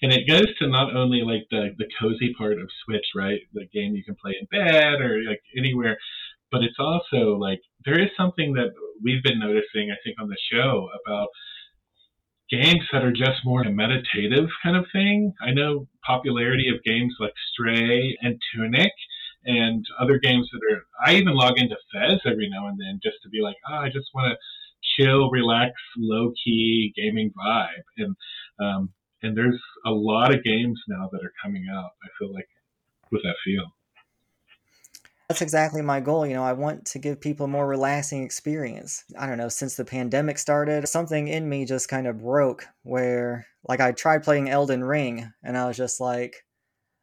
and 0.03 0.13
it 0.13 0.29
goes 0.29 0.47
to 0.59 0.69
not 0.69 0.95
only 0.95 1.23
like 1.23 1.47
the 1.51 1.75
the 1.79 1.89
cozy 2.01 2.33
part 2.37 2.59
of 2.59 2.69
switch 2.85 3.07
right 3.15 3.41
the 3.55 3.67
game 3.73 3.95
you 3.95 4.05
can 4.05 4.17
play 4.17 4.35
in 4.41 4.47
bed 4.51 5.01
or 5.01 5.21
like 5.29 5.43
anywhere 5.57 5.97
but 6.51 6.63
it's 6.63 6.79
also 6.79 7.37
like 7.37 7.61
there 7.85 8.01
is 8.01 8.09
something 8.17 8.55
that 8.55 8.71
we've 9.03 9.23
been 9.23 9.39
noticing 9.39 9.91
i 9.91 9.99
think 10.05 10.17
on 10.21 10.29
the 10.29 10.39
show 10.51 10.89
about 11.05 11.29
games 12.51 12.85
that 12.93 13.05
are 13.05 13.13
just 13.13 13.45
more 13.45 13.63
a 13.63 13.71
meditative 13.71 14.49
kind 14.63 14.77
of 14.77 14.87
thing. 14.93 15.35
I 15.41 15.53
know 15.53 15.87
popularity 16.05 16.69
of 16.69 16.83
games 16.83 17.15
like 17.21 17.35
Stray 17.53 18.17
and 18.23 18.41
Tunic 18.55 18.93
and 19.45 19.85
other 20.01 20.19
games 20.19 20.49
that 20.53 20.61
are. 20.75 20.83
I 21.05 21.17
even 21.17 21.35
log 21.35 21.59
into 21.59 21.77
Fez 21.93 22.21
every 22.27 22.49
now 22.51 22.69
and 22.69 22.79
then 22.81 23.01
just 23.03 23.17
to 23.23 23.29
be 23.29 23.41
like, 23.41 23.57
oh, 23.69 23.77
I 23.77 23.89
just 23.89 24.09
want 24.15 24.33
to 24.33 24.37
chill, 24.97 25.31
relax, 25.31 25.73
low 25.97 26.33
key 26.45 26.93
gaming 26.97 27.33
vibe. 27.39 27.85
And 27.97 28.17
um, 28.61 28.91
and 29.23 29.37
there's 29.37 29.61
a 29.87 29.91
lot 29.91 30.35
of 30.35 30.45
games 30.45 30.81
now 30.89 31.09
that 31.13 31.25
are 31.25 31.33
coming 31.43 31.67
out. 31.73 31.91
I 32.03 32.09
feel 32.19 32.33
like 32.33 32.49
with 33.11 33.23
that 33.23 33.35
feel. 33.45 33.65
That's 35.29 35.43
exactly 35.43 35.83
my 35.83 36.01
goal. 36.01 36.27
You 36.27 36.35
know, 36.35 36.43
I 36.43 36.55
want 36.55 36.87
to 36.87 36.99
give 36.99 37.21
people 37.21 37.45
a 37.45 37.49
more 37.49 37.67
relaxing 37.67 38.25
experience. 38.25 39.05
I 39.19 39.27
don't 39.27 39.37
know, 39.37 39.51
since 39.51 39.77
the 39.77 39.85
pandemic 39.85 40.39
started, 40.39 40.89
something 40.89 41.29
in 41.29 41.47
me 41.47 41.67
just 41.67 41.89
kind 41.89 42.07
of 42.07 42.23
broke 42.23 42.67
where, 42.83 43.47
like, 43.69 43.81
I 43.81 43.93
tried 43.93 44.23
playing 44.23 44.49
Elden 44.49 44.83
Ring 44.83 45.31
and 45.43 45.59
I 45.59 45.67
was 45.67 45.77
just 45.77 46.01
like, 46.01 46.47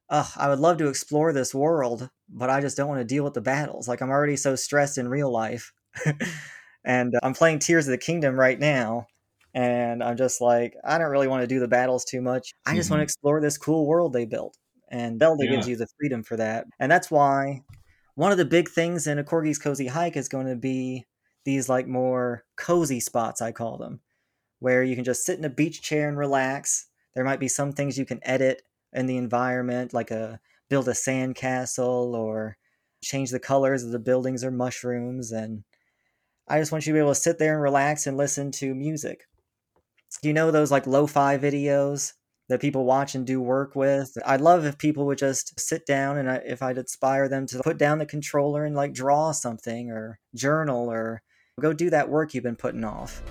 Ugh, 0.09 0.27
I 0.37 0.49
would 0.49 0.59
love 0.59 0.77
to 0.77 0.87
explore 0.87 1.33
this 1.33 1.53
world, 1.55 2.09
but 2.29 2.49
I 2.49 2.61
just 2.61 2.77
don't 2.77 2.87
want 2.87 2.99
to 2.99 3.05
deal 3.05 3.23
with 3.23 3.33
the 3.33 3.41
battles. 3.41 3.87
Like 3.87 4.01
I'm 4.01 4.11
already 4.11 4.35
so 4.35 4.55
stressed 4.55 4.97
in 4.97 5.07
real 5.07 5.31
life. 5.31 5.73
and 6.85 7.15
uh, 7.15 7.19
I'm 7.23 7.33
playing 7.33 7.59
Tears 7.59 7.87
of 7.87 7.91
the 7.91 7.97
Kingdom 7.97 8.39
right 8.39 8.59
now, 8.59 9.07
and 9.53 10.03
I'm 10.03 10.17
just 10.17 10.39
like, 10.41 10.75
I 10.83 10.97
don't 10.97 11.09
really 11.09 11.27
want 11.27 11.41
to 11.41 11.47
do 11.47 11.59
the 11.59 11.67
battles 11.67 12.05
too 12.05 12.21
much. 12.21 12.53
I 12.65 12.75
just 12.75 12.87
mm-hmm. 12.87 12.93
want 12.93 12.99
to 12.99 13.03
explore 13.03 13.41
this 13.41 13.57
cool 13.57 13.85
world 13.85 14.13
they 14.13 14.25
built. 14.25 14.57
And 14.91 15.19
Zelda 15.19 15.45
yeah. 15.45 15.51
gives 15.51 15.67
you 15.67 15.75
the 15.75 15.87
freedom 15.99 16.23
for 16.23 16.37
that. 16.37 16.65
And 16.79 16.91
that's 16.91 17.09
why 17.09 17.61
one 18.15 18.31
of 18.31 18.37
the 18.37 18.45
big 18.45 18.69
things 18.69 19.07
in 19.07 19.17
a 19.17 19.23
Corgi's 19.23 19.57
Cozy 19.57 19.87
Hike 19.87 20.15
is 20.15 20.29
going 20.29 20.47
to 20.47 20.55
be 20.55 21.05
these 21.43 21.69
like 21.69 21.87
more 21.87 22.43
cozy 22.57 22.99
spots, 22.99 23.41
I 23.41 23.51
call 23.51 23.77
them, 23.77 24.01
where 24.59 24.83
you 24.83 24.95
can 24.95 25.03
just 25.03 25.25
sit 25.25 25.39
in 25.39 25.45
a 25.45 25.49
beach 25.49 25.81
chair 25.81 26.07
and 26.07 26.17
relax. 26.17 26.87
There 27.13 27.23
might 27.23 27.39
be 27.39 27.47
some 27.47 27.71
things 27.71 27.97
you 27.97 28.05
can 28.05 28.19
edit 28.23 28.61
in 28.93 29.05
the 29.05 29.17
environment, 29.17 29.93
like 29.93 30.11
a 30.11 30.39
build 30.69 30.87
a 30.87 30.95
sand 30.95 31.35
castle 31.35 32.15
or 32.15 32.57
change 33.03 33.31
the 33.31 33.39
colors 33.39 33.83
of 33.83 33.91
the 33.91 33.99
buildings 33.99 34.43
or 34.43 34.51
mushrooms. 34.51 35.31
And 35.31 35.63
I 36.47 36.59
just 36.59 36.71
want 36.71 36.85
you 36.85 36.93
to 36.93 36.97
be 36.97 36.99
able 36.99 37.11
to 37.11 37.19
sit 37.19 37.39
there 37.39 37.53
and 37.53 37.61
relax 37.61 38.05
and 38.05 38.17
listen 38.17 38.51
to 38.51 38.75
music. 38.75 39.25
You 40.21 40.33
know 40.33 40.51
those 40.51 40.71
like 40.71 40.85
lo-fi 40.85 41.37
videos 41.37 42.13
that 42.49 42.61
people 42.61 42.85
watch 42.85 43.15
and 43.15 43.25
do 43.25 43.41
work 43.41 43.75
with. 43.75 44.15
I'd 44.25 44.41
love 44.41 44.65
if 44.65 44.77
people 44.77 45.07
would 45.07 45.17
just 45.17 45.59
sit 45.59 45.85
down 45.87 46.17
and 46.17 46.29
I, 46.29 46.35
if 46.45 46.61
I'd 46.61 46.77
inspire 46.77 47.27
them 47.27 47.47
to 47.47 47.63
put 47.63 47.77
down 47.77 47.97
the 47.97 48.05
controller 48.05 48.63
and 48.63 48.75
like 48.75 48.93
draw 48.93 49.31
something 49.31 49.89
or 49.89 50.19
journal 50.35 50.91
or 50.91 51.23
go 51.59 51.73
do 51.73 51.89
that 51.89 52.09
work 52.09 52.33
you've 52.33 52.43
been 52.43 52.55
putting 52.55 52.83
off. 52.83 53.23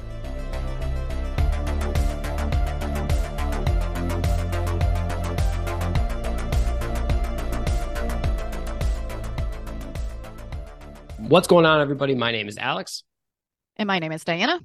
What's 11.29 11.49
going 11.49 11.65
on, 11.65 11.81
everybody? 11.81 12.15
My 12.15 12.33
name 12.33 12.49
is 12.49 12.59
Alex. 12.59 13.03
And 13.77 13.87
my 13.87 13.99
name 13.99 14.13
is 14.13 14.25
Diana. 14.25 14.61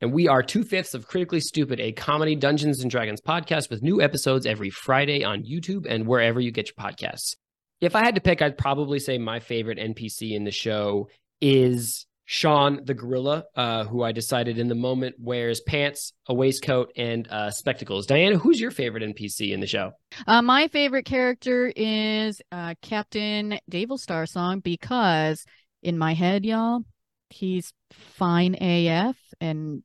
And 0.00 0.12
we 0.12 0.28
are 0.28 0.44
two 0.44 0.62
fifths 0.62 0.94
of 0.94 1.08
Critically 1.08 1.40
Stupid, 1.40 1.80
a 1.80 1.90
comedy 1.90 2.36
Dungeons 2.36 2.82
and 2.82 2.90
Dragons 2.90 3.20
podcast 3.20 3.68
with 3.68 3.82
new 3.82 4.00
episodes 4.00 4.46
every 4.46 4.70
Friday 4.70 5.24
on 5.24 5.42
YouTube 5.42 5.86
and 5.88 6.06
wherever 6.06 6.38
you 6.38 6.52
get 6.52 6.68
your 6.68 6.76
podcasts. 6.76 7.34
If 7.80 7.96
I 7.96 8.04
had 8.04 8.14
to 8.14 8.20
pick, 8.20 8.40
I'd 8.40 8.56
probably 8.56 9.00
say 9.00 9.18
my 9.18 9.40
favorite 9.40 9.78
NPC 9.78 10.36
in 10.36 10.44
the 10.44 10.52
show 10.52 11.08
is 11.40 12.06
Sean 12.26 12.84
the 12.84 12.94
gorilla, 12.94 13.46
uh, 13.56 13.84
who 13.84 14.04
I 14.04 14.12
decided 14.12 14.60
in 14.60 14.68
the 14.68 14.76
moment 14.76 15.16
wears 15.18 15.60
pants, 15.62 16.12
a 16.28 16.34
waistcoat, 16.34 16.92
and 16.96 17.26
uh, 17.26 17.50
spectacles. 17.50 18.06
Diana, 18.06 18.38
who's 18.38 18.60
your 18.60 18.70
favorite 18.70 19.02
NPC 19.02 19.52
in 19.52 19.58
the 19.58 19.66
show? 19.66 19.90
Uh, 20.28 20.42
my 20.42 20.68
favorite 20.68 21.06
character 21.06 21.72
is 21.74 22.40
uh, 22.52 22.74
Captain 22.82 23.58
Davil 23.68 23.98
Starsong 23.98 24.62
because 24.62 25.44
in 25.82 25.98
my 25.98 26.14
head, 26.14 26.44
y'all, 26.44 26.82
he's 27.30 27.72
fine 27.92 28.56
AF 28.60 29.16
and 29.40 29.82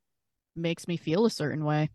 makes 0.56 0.88
me 0.88 0.97
feel 0.97 1.25
a 1.25 1.29
certain 1.29 1.63
way. 1.63 1.89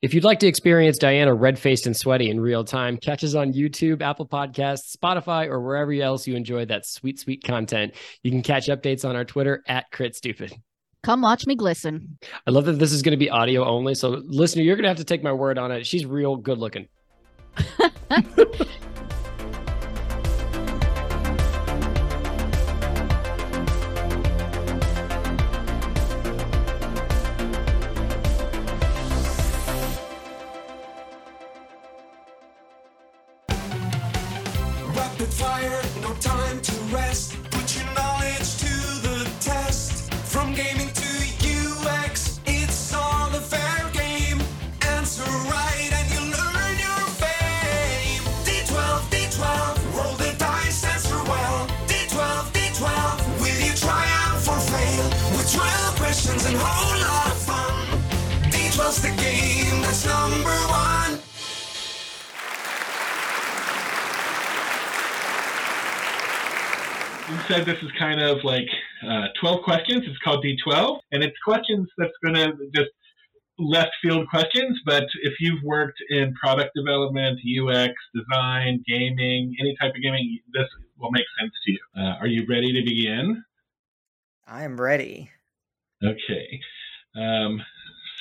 If 0.00 0.14
you'd 0.14 0.24
like 0.24 0.38
to 0.38 0.46
experience 0.46 0.96
Diana 0.96 1.34
red 1.34 1.58
faced 1.58 1.86
and 1.86 1.94
sweaty 1.94 2.30
in 2.30 2.40
real 2.40 2.64
time, 2.64 2.96
catch 2.96 3.22
us 3.22 3.34
on 3.34 3.52
YouTube, 3.52 4.00
Apple 4.00 4.26
Podcasts, 4.26 4.96
Spotify, 4.96 5.48
or 5.48 5.60
wherever 5.60 5.92
else 5.92 6.26
you 6.26 6.34
enjoy 6.34 6.64
that 6.66 6.86
sweet, 6.86 7.18
sweet 7.18 7.44
content. 7.44 7.94
You 8.22 8.30
can 8.30 8.42
catch 8.42 8.68
updates 8.68 9.06
on 9.06 9.16
our 9.16 9.24
Twitter 9.24 9.62
at 9.68 9.90
Crit 9.90 10.16
Stupid. 10.16 10.54
Come 11.02 11.20
watch 11.20 11.46
me 11.46 11.54
glisten. 11.54 12.18
I 12.46 12.50
love 12.50 12.64
that 12.64 12.78
this 12.78 12.92
is 12.92 13.02
going 13.02 13.12
to 13.12 13.18
be 13.18 13.30
audio 13.30 13.64
only. 13.64 13.94
So, 13.94 14.22
listener, 14.24 14.62
you're 14.62 14.76
going 14.76 14.84
to 14.84 14.88
have 14.88 14.96
to 14.96 15.04
take 15.04 15.22
my 15.22 15.32
word 15.32 15.58
on 15.58 15.70
it. 15.70 15.86
She's 15.86 16.06
real 16.06 16.36
good 16.36 16.58
looking. 16.58 16.88
said 67.48 67.64
this 67.64 67.82
is 67.82 67.90
kind 67.98 68.20
of 68.20 68.42
like 68.44 68.68
uh, 69.06 69.26
12 69.40 69.62
questions. 69.62 70.02
It's 70.06 70.18
called 70.18 70.44
D12, 70.44 70.98
and 71.12 71.22
it's 71.22 71.36
questions 71.44 71.88
that's 71.96 72.12
going 72.24 72.34
to 72.34 72.52
just 72.74 72.90
left 73.58 73.92
field 74.02 74.28
questions. 74.28 74.78
But 74.84 75.04
if 75.22 75.34
you've 75.40 75.62
worked 75.62 75.98
in 76.10 76.34
product 76.34 76.72
development, 76.74 77.40
UX, 77.40 77.92
design, 78.14 78.82
gaming, 78.86 79.54
any 79.60 79.76
type 79.80 79.94
of 79.94 80.02
gaming, 80.02 80.38
this 80.52 80.66
will 80.98 81.10
make 81.10 81.24
sense 81.40 81.52
to 81.64 81.72
you. 81.72 81.78
Uh, 81.96 82.16
are 82.20 82.26
you 82.26 82.46
ready 82.48 82.72
to 82.72 82.82
begin? 82.84 83.44
I 84.46 84.64
am 84.64 84.80
ready. 84.80 85.30
Okay. 86.04 86.60
Um, 87.14 87.62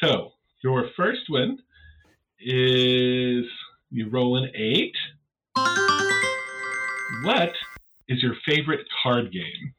so 0.01 0.31
your 0.63 0.89
first 0.95 1.21
one 1.29 1.59
is 2.39 3.45
you 3.89 4.09
roll 4.09 4.37
an 4.37 4.51
eight. 4.55 4.95
What 7.23 7.53
is 8.07 8.21
your 8.21 8.35
favorite 8.47 8.85
card 9.03 9.31
game? 9.31 9.73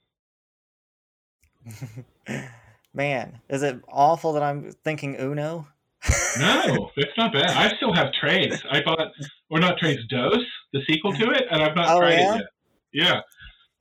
Man, 2.95 3.41
is 3.49 3.63
it 3.63 3.81
awful 3.89 4.33
that 4.35 4.43
I'm 4.43 4.73
thinking 4.85 5.17
Uno? 5.17 5.69
no, 6.39 6.91
it's 6.97 7.17
not 7.17 7.33
bad. 7.33 7.51
I 7.51 7.75
still 7.77 7.93
have 7.93 8.13
Tres. 8.13 8.63
I 8.71 8.83
bought, 8.83 9.13
or 9.51 9.59
not 9.59 9.79
Tres, 9.79 9.99
Dos, 10.09 10.39
the 10.73 10.81
sequel 10.89 11.13
to 11.13 11.31
it, 11.31 11.45
and 11.51 11.63
I've 11.63 11.75
not 11.77 11.97
oh, 11.97 12.01
tried 12.01 12.13
yeah? 12.13 12.35
it 12.35 12.37
yet. 12.37 12.45
Yeah, 12.93 13.21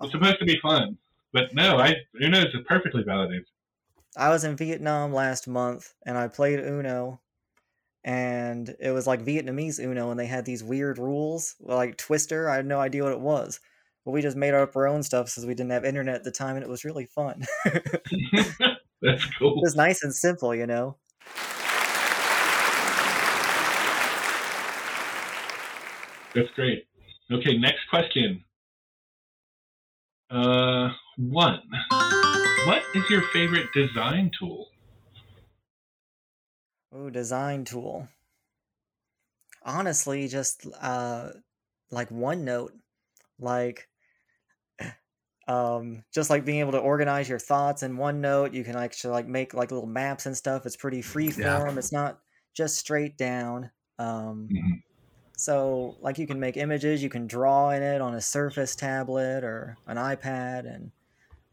it's 0.02 0.12
supposed 0.12 0.40
to 0.40 0.46
be 0.46 0.60
fun, 0.62 0.98
but 1.32 1.54
no, 1.54 1.78
I 1.78 1.96
Uno 2.22 2.40
is 2.40 2.48
perfectly 2.68 3.04
validated. 3.04 3.46
I 4.18 4.30
was 4.30 4.44
in 4.44 4.58
Vietnam 4.58 5.14
last 5.14 5.48
month, 5.48 5.94
and 6.06 6.18
I 6.18 6.28
played 6.28 6.60
Uno, 6.60 7.22
and 8.04 8.76
it 8.80 8.92
was 8.92 9.08
like 9.08 9.24
Vietnamese 9.24 9.80
Uno, 9.80 10.10
and 10.10 10.20
they 10.20 10.26
had 10.26 10.46
these 10.46 10.64
weird 10.64 10.98
rules, 10.98 11.56
like 11.62 11.98
Twister. 11.98 12.50
I 12.50 12.56
had 12.56 12.66
no 12.66 12.80
idea 12.80 13.04
what 13.04 13.14
it 13.14 13.20
was 13.20 13.60
but 14.06 14.12
we 14.12 14.22
just 14.22 14.38
made 14.38 14.54
up 14.54 14.76
our 14.76 14.88
own 14.88 15.02
stuff 15.02 15.30
since 15.30 15.48
we 15.48 15.56
didn't 15.56 15.72
have 15.72 15.84
internet 15.84 16.16
at 16.16 16.24
the 16.24 16.32
time, 16.32 16.56
and 16.56 16.64
it 16.64 16.70
was 16.70 16.86
really 16.86 17.08
fun. 17.08 17.44
That's 19.02 19.26
cool. 19.38 19.58
It 19.58 19.64
was 19.64 19.76
nice 19.76 20.04
and 20.04 20.14
simple, 20.14 20.54
you 20.54 20.68
know. 20.68 20.98
That's 26.36 26.52
great. 26.54 26.86
Okay, 27.32 27.58
next 27.58 27.90
question. 27.90 28.44
Uh, 30.30 30.92
one. 31.18 31.62
What 32.66 32.84
is 32.94 33.10
your 33.10 33.22
favorite 33.34 33.68
design 33.74 34.32
tool? 34.38 34.68
Oh, 36.92 37.10
design 37.10 37.66
tool. 37.66 38.08
Honestly, 39.64 40.28
just 40.28 40.68
uh, 40.80 41.30
like 41.90 42.10
OneNote. 42.10 42.72
Like 43.40 43.88
um 45.48 46.04
just 46.12 46.30
like 46.30 46.44
being 46.44 46.60
able 46.60 46.72
to 46.72 46.80
organize 46.80 47.30
your 47.30 47.38
thoughts 47.38 47.84
in 47.84 47.98
OneNote 47.98 48.54
you 48.54 48.64
can 48.64 48.76
actually 48.76 49.12
like 49.12 49.28
make 49.28 49.54
like 49.54 49.72
little 49.72 49.88
maps 49.88 50.26
and 50.26 50.36
stuff 50.36 50.66
it's 50.66 50.76
pretty 50.76 51.02
free 51.02 51.30
form 51.30 51.46
yeah. 51.46 51.78
it's 51.78 51.92
not 51.92 52.20
just 52.56 52.78
straight 52.78 53.16
down 53.16 53.70
um 54.00 54.50
mm-hmm. 54.52 54.74
so 55.38 55.98
like 56.02 56.18
you 56.18 56.26
can 56.26 56.40
make 56.40 56.58
images 56.58 57.04
you 57.04 57.10
can 57.10 57.28
draw 57.28 57.70
in 57.70 57.84
it 57.84 58.02
on 58.02 58.16
a 58.16 58.22
surface 58.22 58.76
tablet 58.76 59.44
or 59.44 59.78
an 59.86 59.98
ipad 59.98 60.66
and 60.66 60.92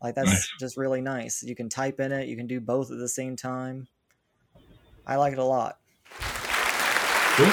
like 0.03 0.15
that's 0.15 0.31
nice. 0.31 0.53
just 0.59 0.77
really 0.79 1.03
nice 1.03 1.43
you 1.43 1.55
can 1.55 1.69
type 1.69 2.01
in 2.01 2.13
it 2.13 2.29
you 2.29 2.37
can 2.37 2.47
do 2.47 2.61
both 2.61 2.91
at 2.91 2.99
the 2.99 3.09
same 3.09 3.37
time 3.37 3.87
i 5.07 5.17
like 5.17 5.35
it 5.35 5.39
a 5.39 5.45
lot 5.45 5.79
cool. 7.37 7.47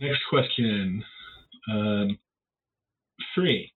next 0.00 0.22
question 0.28 1.04
um, 1.70 2.18
Three. 3.34 3.72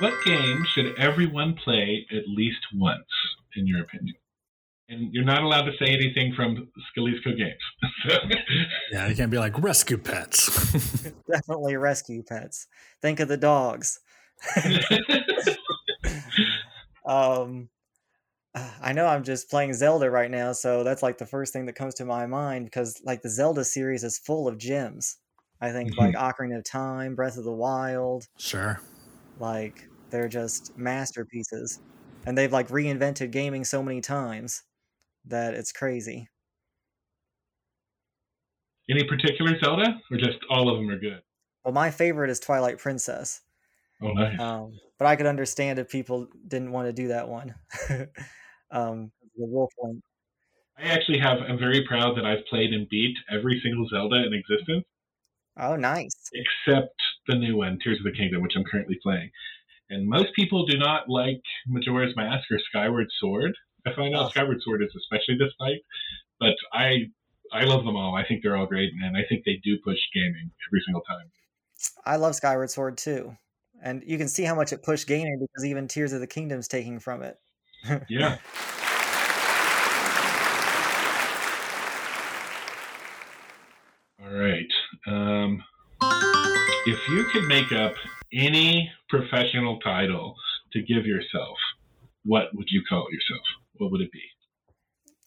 What 0.00 0.14
game 0.24 0.64
should 0.74 0.98
everyone 0.98 1.54
play 1.62 2.06
at 2.10 2.24
least 2.28 2.58
once, 2.74 3.06
in 3.56 3.66
your 3.66 3.82
opinion? 3.82 4.14
And 4.88 5.12
you're 5.12 5.24
not 5.24 5.42
allowed 5.42 5.62
to 5.62 5.72
say 5.78 5.92
anything 5.92 6.32
from 6.36 6.68
Scalisco 6.90 7.30
Games. 7.32 7.54
So- 8.08 8.18
Yeah, 8.92 9.08
you 9.08 9.16
can't 9.16 9.30
be 9.30 9.38
like 9.38 9.58
rescue 9.58 9.98
pets. 9.98 10.72
Definitely 11.30 11.76
rescue 11.76 12.22
pets. 12.22 12.66
Think 13.02 13.20
of 13.20 13.28
the 13.28 13.36
dogs. 13.36 13.98
um, 17.06 17.68
I 18.80 18.92
know 18.92 19.06
I'm 19.06 19.24
just 19.24 19.50
playing 19.50 19.74
Zelda 19.74 20.10
right 20.10 20.30
now, 20.30 20.52
so 20.52 20.84
that's 20.84 21.02
like 21.02 21.18
the 21.18 21.26
first 21.26 21.52
thing 21.52 21.66
that 21.66 21.74
comes 21.74 21.94
to 21.96 22.04
my 22.04 22.26
mind 22.26 22.66
because 22.66 23.00
like 23.04 23.22
the 23.22 23.28
Zelda 23.30 23.64
series 23.64 24.04
is 24.04 24.18
full 24.18 24.46
of 24.48 24.56
gems. 24.58 25.16
I 25.60 25.72
think 25.72 25.96
like 25.96 26.14
Ocarina 26.14 26.58
of 26.58 26.64
Time, 26.64 27.14
Breath 27.14 27.38
of 27.38 27.44
the 27.44 27.52
Wild, 27.52 28.26
sure. 28.38 28.80
like 29.40 29.88
they're 30.10 30.28
just 30.28 30.76
masterpieces, 30.76 31.80
and 32.26 32.36
they've 32.36 32.52
like 32.52 32.68
reinvented 32.68 33.30
gaming 33.30 33.64
so 33.64 33.82
many 33.82 34.00
times 34.00 34.62
that 35.24 35.54
it's 35.54 35.72
crazy. 35.72 36.28
Any 38.88 39.04
particular 39.04 39.58
Zelda, 39.58 40.00
or 40.10 40.16
just 40.18 40.38
all 40.50 40.68
of 40.68 40.76
them 40.76 40.90
are 40.90 40.98
good? 40.98 41.22
Well, 41.64 41.74
my 41.74 41.90
favorite 41.90 42.30
is 42.30 42.38
Twilight 42.38 42.78
Princess. 42.78 43.40
Oh, 44.00 44.12
nice. 44.12 44.38
Um, 44.38 44.78
but 44.98 45.06
I 45.06 45.16
could 45.16 45.26
understand 45.26 45.78
if 45.78 45.88
people 45.88 46.28
didn't 46.46 46.70
want 46.70 46.86
to 46.86 46.92
do 46.92 47.08
that 47.08 47.28
one. 47.28 47.54
um, 48.70 49.10
the 49.36 49.46
wolf 49.46 49.72
one. 49.76 50.00
I 50.78 50.82
actually 50.84 51.18
have. 51.18 51.38
I'm 51.38 51.58
very 51.58 51.84
proud 51.86 52.16
that 52.16 52.26
I've 52.26 52.44
played 52.48 52.72
and 52.72 52.88
beat 52.88 53.16
every 53.30 53.60
single 53.64 53.88
Zelda 53.88 54.24
in 54.26 54.34
existence, 54.34 54.84
Oh, 55.58 55.76
nice. 55.76 56.14
except 56.32 56.94
the 57.28 57.34
new 57.34 57.56
one, 57.56 57.78
Tears 57.82 57.98
of 57.98 58.04
the 58.04 58.16
Kingdom, 58.16 58.42
which 58.42 58.52
I'm 58.56 58.64
currently 58.64 58.98
playing. 59.02 59.30
And 59.90 60.08
most 60.08 60.34
people 60.34 60.66
do 60.66 60.78
not 60.78 61.08
like 61.08 61.40
Majora's 61.66 62.14
Mask 62.16 62.44
or 62.50 62.58
Skyward 62.58 63.06
Sword. 63.20 63.52
I 63.86 63.94
find 63.94 64.14
out 64.16 64.26
Oh. 64.26 64.28
Skyward 64.30 64.58
Sword 64.62 64.82
is 64.82 64.94
especially 64.96 65.38
disliked, 65.38 65.84
but 66.40 66.54
I 66.72 67.06
I 67.52 67.62
love 67.64 67.84
them 67.84 67.94
all. 67.96 68.16
I 68.16 68.26
think 68.26 68.42
they're 68.42 68.56
all 68.56 68.66
great, 68.66 68.90
and 69.02 69.16
I 69.16 69.20
think 69.28 69.44
they 69.44 69.60
do 69.62 69.78
push 69.84 69.98
gaming 70.12 70.50
every 70.68 70.82
single 70.84 71.02
time. 71.02 71.30
I 72.04 72.16
love 72.16 72.34
Skyward 72.34 72.70
Sword 72.70 72.98
too. 72.98 73.36
And 73.82 74.02
you 74.04 74.18
can 74.18 74.26
see 74.26 74.42
how 74.42 74.54
much 74.56 74.72
it 74.72 74.82
pushed 74.82 75.06
gaming 75.06 75.38
because 75.38 75.64
even 75.64 75.86
Tears 75.86 76.12
of 76.12 76.20
the 76.20 76.26
Kingdom's 76.26 76.66
taking 76.66 76.98
from 76.98 77.22
it. 77.22 77.38
Yeah. 78.08 78.38
All 84.26 84.34
right. 84.34 84.66
Um, 85.06 85.62
if 86.86 87.08
you 87.08 87.24
could 87.32 87.44
make 87.44 87.70
up 87.72 87.94
any 88.32 88.90
professional 89.08 89.78
title 89.80 90.34
to 90.72 90.82
give 90.82 91.06
yourself, 91.06 91.56
what 92.24 92.46
would 92.54 92.66
you 92.70 92.82
call 92.88 93.06
yourself? 93.12 93.42
What 93.74 93.92
would 93.92 94.00
it 94.00 94.10
be? 94.12 94.22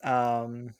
um, 0.02 0.74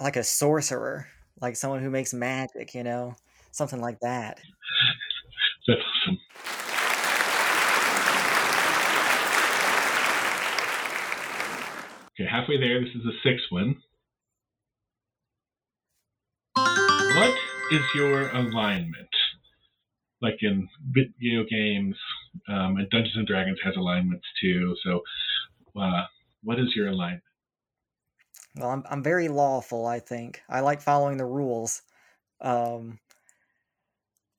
like 0.00 0.16
a 0.16 0.24
sorcerer, 0.24 1.06
like 1.40 1.56
someone 1.56 1.82
who 1.82 1.90
makes 1.90 2.12
magic, 2.14 2.74
you 2.74 2.84
know, 2.84 3.14
something 3.52 3.80
like 3.80 3.98
that. 4.00 4.38
That's 5.66 5.80
awesome. 5.80 6.18
Okay, 12.18 12.28
halfway 12.30 12.58
there. 12.58 12.80
This 12.80 12.94
is 12.94 13.02
the 13.02 13.12
sixth 13.22 13.46
one. 13.50 13.76
Is 17.70 17.82
your 17.94 18.28
alignment? 18.30 19.08
Like 20.22 20.38
in 20.40 20.68
video 20.90 21.44
games, 21.48 21.96
um, 22.48 22.76
and 22.78 22.88
Dungeons 22.90 23.16
and 23.16 23.26
Dragons 23.26 23.58
has 23.64 23.76
alignments 23.76 24.24
too. 24.40 24.74
So, 24.82 25.00
uh, 25.80 26.04
what 26.42 26.58
is 26.58 26.74
your 26.74 26.88
alignment? 26.88 27.22
Well, 28.56 28.70
I'm 28.70 28.82
I'm 28.90 29.02
very 29.02 29.28
lawful. 29.28 29.86
I 29.86 30.00
think 30.00 30.42
I 30.48 30.60
like 30.60 30.80
following 30.80 31.18
the 31.18 31.26
rules, 31.26 31.82
um, 32.40 32.98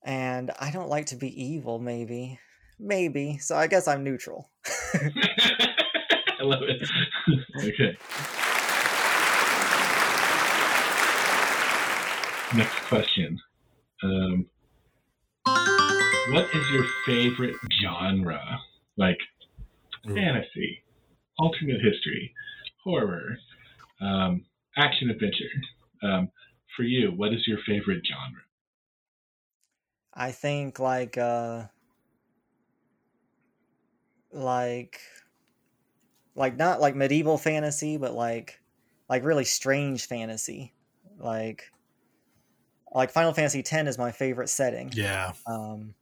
and 0.04 0.52
I 0.60 0.72
don't 0.72 0.90
like 0.90 1.08
to 1.08 1.16
be 1.16 1.44
evil. 1.44 1.78
Maybe, 1.78 2.40
maybe. 2.80 3.38
So 3.38 3.56
I 3.56 3.68
guess 3.68 3.88
I'm 3.88 4.04
neutral. 4.04 4.50
I 4.96 6.44
love 6.44 6.64
it. 6.64 6.90
okay. 7.58 7.98
Next 12.56 12.80
question. 12.88 13.38
Um, 14.04 14.46
what 16.32 16.46
is 16.54 16.72
your 16.72 16.86
favorite 17.06 17.56
genre? 17.82 18.40
Like 18.96 19.18
Ooh. 20.10 20.16
fantasy, 20.16 20.82
alternate 21.38 21.82
history, 21.82 22.34
horror, 22.84 23.38
um, 24.02 24.46
action 24.78 25.10
adventure. 25.10 25.46
Um, 26.02 26.32
for 26.76 26.84
you, 26.84 27.12
what 27.12 27.34
is 27.34 27.46
your 27.48 27.58
favorite 27.66 28.02
genre? 28.08 28.42
I 30.14 30.32
think 30.32 30.80
like 30.80 31.18
uh, 31.18 31.66
like 34.32 35.02
like 36.34 36.56
not 36.56 36.80
like 36.80 36.96
medieval 36.96 37.38
fantasy, 37.38 37.98
but 37.98 38.14
like 38.14 38.60
like 39.10 39.26
really 39.26 39.46
strange 39.46 40.08
fantasy, 40.08 40.74
like 41.20 41.66
like 42.94 43.12
Final 43.12 43.34
Fantasy 43.34 43.60
X 43.60 43.74
is 43.74 43.98
my 43.98 44.12
favorite 44.12 44.50
setting. 44.50 44.92
Yeah. 44.94 45.34
Um, 45.46 45.94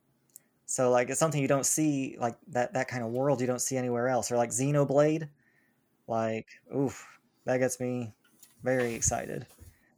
so 0.65 0.89
like 0.89 1.09
it's 1.09 1.19
something 1.19 1.41
you 1.41 1.47
don't 1.47 1.65
see 1.65 2.17
like 2.19 2.35
that 2.49 2.73
that 2.73 2.87
kind 2.87 3.03
of 3.03 3.11
world 3.11 3.41
you 3.41 3.47
don't 3.47 3.61
see 3.61 3.77
anywhere 3.77 4.07
else. 4.07 4.31
Or 4.31 4.37
like 4.37 4.49
Xenoblade, 4.49 5.29
like 6.07 6.47
oof, 6.75 7.05
that 7.45 7.57
gets 7.57 7.79
me 7.79 8.13
very 8.63 8.93
excited. 8.93 9.45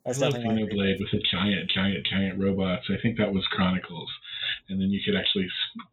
That's 0.06 0.22
I 0.22 0.26
love 0.26 0.34
definitely 0.34 0.64
my 0.64 0.70
favorite. 0.70 0.78
Xenoblade 0.78 1.00
with 1.00 1.12
the 1.12 1.24
giant, 1.32 1.72
giant, 1.72 2.08
giant 2.08 2.40
robots. 2.40 2.86
I 2.90 3.02
think 3.02 3.18
that 3.18 3.34
was 3.34 3.46
Chronicles, 3.52 4.10
and 4.70 4.80
then 4.80 4.90
you 4.90 5.00
could 5.06 5.16
actually 5.18 5.48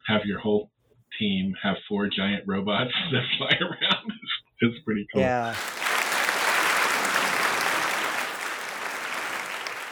have 0.07 0.25
your 0.25 0.41
whole 0.41 0.71
team 1.19 1.55
have 1.63 1.77
four 1.89 2.09
giant 2.09 2.45
robots 2.47 2.93
that 3.13 3.23
fly 3.39 3.57
around. 3.61 4.07
It's, 4.07 4.33
it's 4.61 4.85
pretty 4.85 5.07
cool. 5.13 5.23
Yeah. 5.23 5.55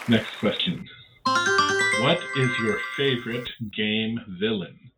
Next 0.09 0.37
question. 0.41 0.88
What 1.25 2.19
is 2.37 2.51
your 2.59 2.79
favorite 2.97 3.49
game 3.73 4.19
villain? 4.41 4.91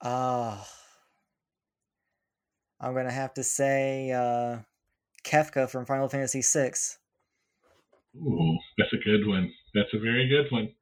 Uh, 0.00 0.62
I'm 2.78 2.94
gonna 2.94 3.10
have 3.10 3.32
to 3.34 3.42
say 3.42 4.10
uh, 4.12 4.58
Kefka 5.24 5.70
from 5.70 5.86
Final 5.86 6.08
Fantasy 6.08 6.42
VI. 6.42 6.72
Ooh, 8.16 8.58
that's 8.76 8.92
a 8.92 8.98
good 8.98 9.26
one. 9.26 9.50
That's 9.74 9.92
a 9.94 9.98
very 9.98 10.28
good 10.28 10.52
one. 10.52 10.74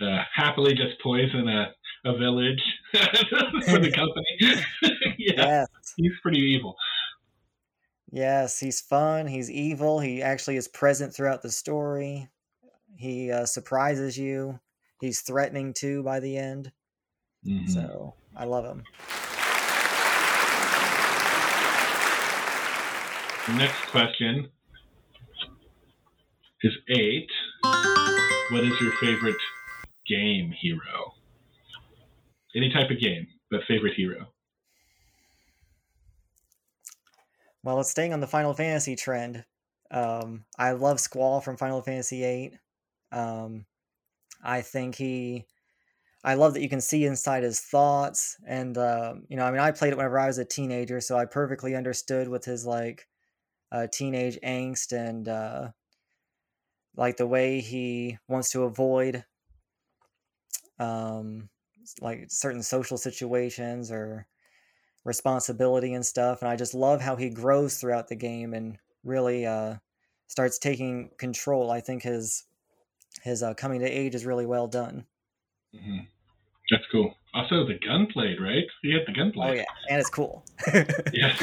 Uh, 0.00 0.22
happily 0.34 0.74
just 0.74 1.00
poison 1.02 1.46
a, 1.46 1.72
a 2.06 2.16
village 2.16 2.62
for 2.92 3.78
the 3.78 3.92
company. 3.94 4.64
yeah, 5.18 5.66
Yes, 5.72 5.94
he's 5.96 6.12
pretty 6.22 6.40
evil. 6.40 6.74
Yes, 8.14 8.58
he's 8.60 8.80
fun. 8.80 9.26
He's 9.26 9.50
evil. 9.50 9.98
He 10.00 10.22
actually 10.22 10.56
is 10.56 10.68
present 10.68 11.14
throughout 11.14 11.42
the 11.42 11.50
story. 11.50 12.28
He 12.96 13.30
uh, 13.30 13.44
surprises 13.44 14.16
you. 14.16 14.60
He's 15.00 15.20
threatening 15.20 15.74
too 15.74 16.02
by 16.02 16.20
the 16.20 16.36
end. 16.36 16.72
Mhm. 17.46 17.68
So 17.68 18.14
I 18.36 18.44
love 18.44 18.64
him. 18.64 18.84
Next 23.58 23.82
question 23.90 24.48
is 26.62 26.72
eight. 26.88 27.30
What 28.50 28.64
is 28.64 28.72
your 28.80 28.92
favorite 28.92 29.36
game 30.06 30.50
hero? 30.52 31.12
Any 32.56 32.70
type 32.72 32.90
of 32.90 33.00
game, 33.00 33.26
but 33.50 33.60
favorite 33.68 33.94
hero. 33.94 34.28
Well, 37.64 37.80
it's 37.80 37.90
staying 37.90 38.12
on 38.12 38.20
the 38.20 38.26
Final 38.26 38.52
Fantasy 38.52 38.94
trend. 38.94 39.46
Um, 39.90 40.44
I 40.58 40.72
love 40.72 41.00
Squall 41.00 41.40
from 41.40 41.56
Final 41.56 41.80
Fantasy 41.80 42.20
VIII. 42.20 42.58
Um, 43.10 43.64
I 44.42 44.60
think 44.60 44.96
he, 44.96 45.46
I 46.22 46.34
love 46.34 46.54
that 46.54 46.62
you 46.62 46.68
can 46.68 46.82
see 46.82 47.06
inside 47.06 47.42
his 47.42 47.60
thoughts, 47.60 48.36
and 48.46 48.76
um, 48.76 49.24
you 49.30 49.38
know, 49.38 49.46
I 49.46 49.50
mean, 49.50 49.60
I 49.60 49.72
played 49.72 49.92
it 49.92 49.96
whenever 49.96 50.18
I 50.18 50.26
was 50.26 50.36
a 50.36 50.44
teenager, 50.44 51.00
so 51.00 51.16
I 51.16 51.24
perfectly 51.24 51.74
understood 51.74 52.28
with 52.28 52.44
his 52.44 52.66
like 52.66 53.08
uh, 53.72 53.86
teenage 53.90 54.38
angst 54.42 54.92
and 54.92 55.26
uh, 55.26 55.70
like 56.96 57.16
the 57.16 57.26
way 57.26 57.60
he 57.60 58.18
wants 58.28 58.50
to 58.52 58.64
avoid 58.64 59.24
um, 60.78 61.48
like 62.02 62.26
certain 62.28 62.62
social 62.62 62.98
situations 62.98 63.90
or 63.90 64.26
responsibility 65.04 65.94
and 65.94 66.04
stuff 66.04 66.40
and 66.40 66.48
i 66.48 66.56
just 66.56 66.74
love 66.74 67.00
how 67.00 67.16
he 67.16 67.28
grows 67.28 67.76
throughout 67.76 68.08
the 68.08 68.16
game 68.16 68.54
and 68.54 68.78
really 69.04 69.44
uh 69.44 69.74
starts 70.28 70.58
taking 70.58 71.10
control 71.18 71.70
i 71.70 71.80
think 71.80 72.02
his 72.02 72.44
his 73.22 73.42
uh, 73.42 73.54
coming 73.54 73.80
to 73.80 73.86
age 73.86 74.14
is 74.14 74.26
really 74.26 74.46
well 74.46 74.66
done 74.66 75.04
hmm 75.74 75.98
That's 76.70 76.84
cool. 76.90 77.14
Also, 77.34 77.66
the 77.66 77.78
gunplay, 77.86 78.36
right? 78.40 78.64
You 78.82 78.96
get 78.96 79.06
the 79.06 79.12
gunplay. 79.12 79.50
Oh 79.50 79.52
yeah, 79.52 79.64
and 79.90 80.00
it's 80.00 80.08
cool. 80.08 80.44
yeah. 81.12 81.34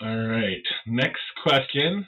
All 0.00 0.16
right. 0.16 0.62
Next 0.86 1.20
question. 1.42 2.06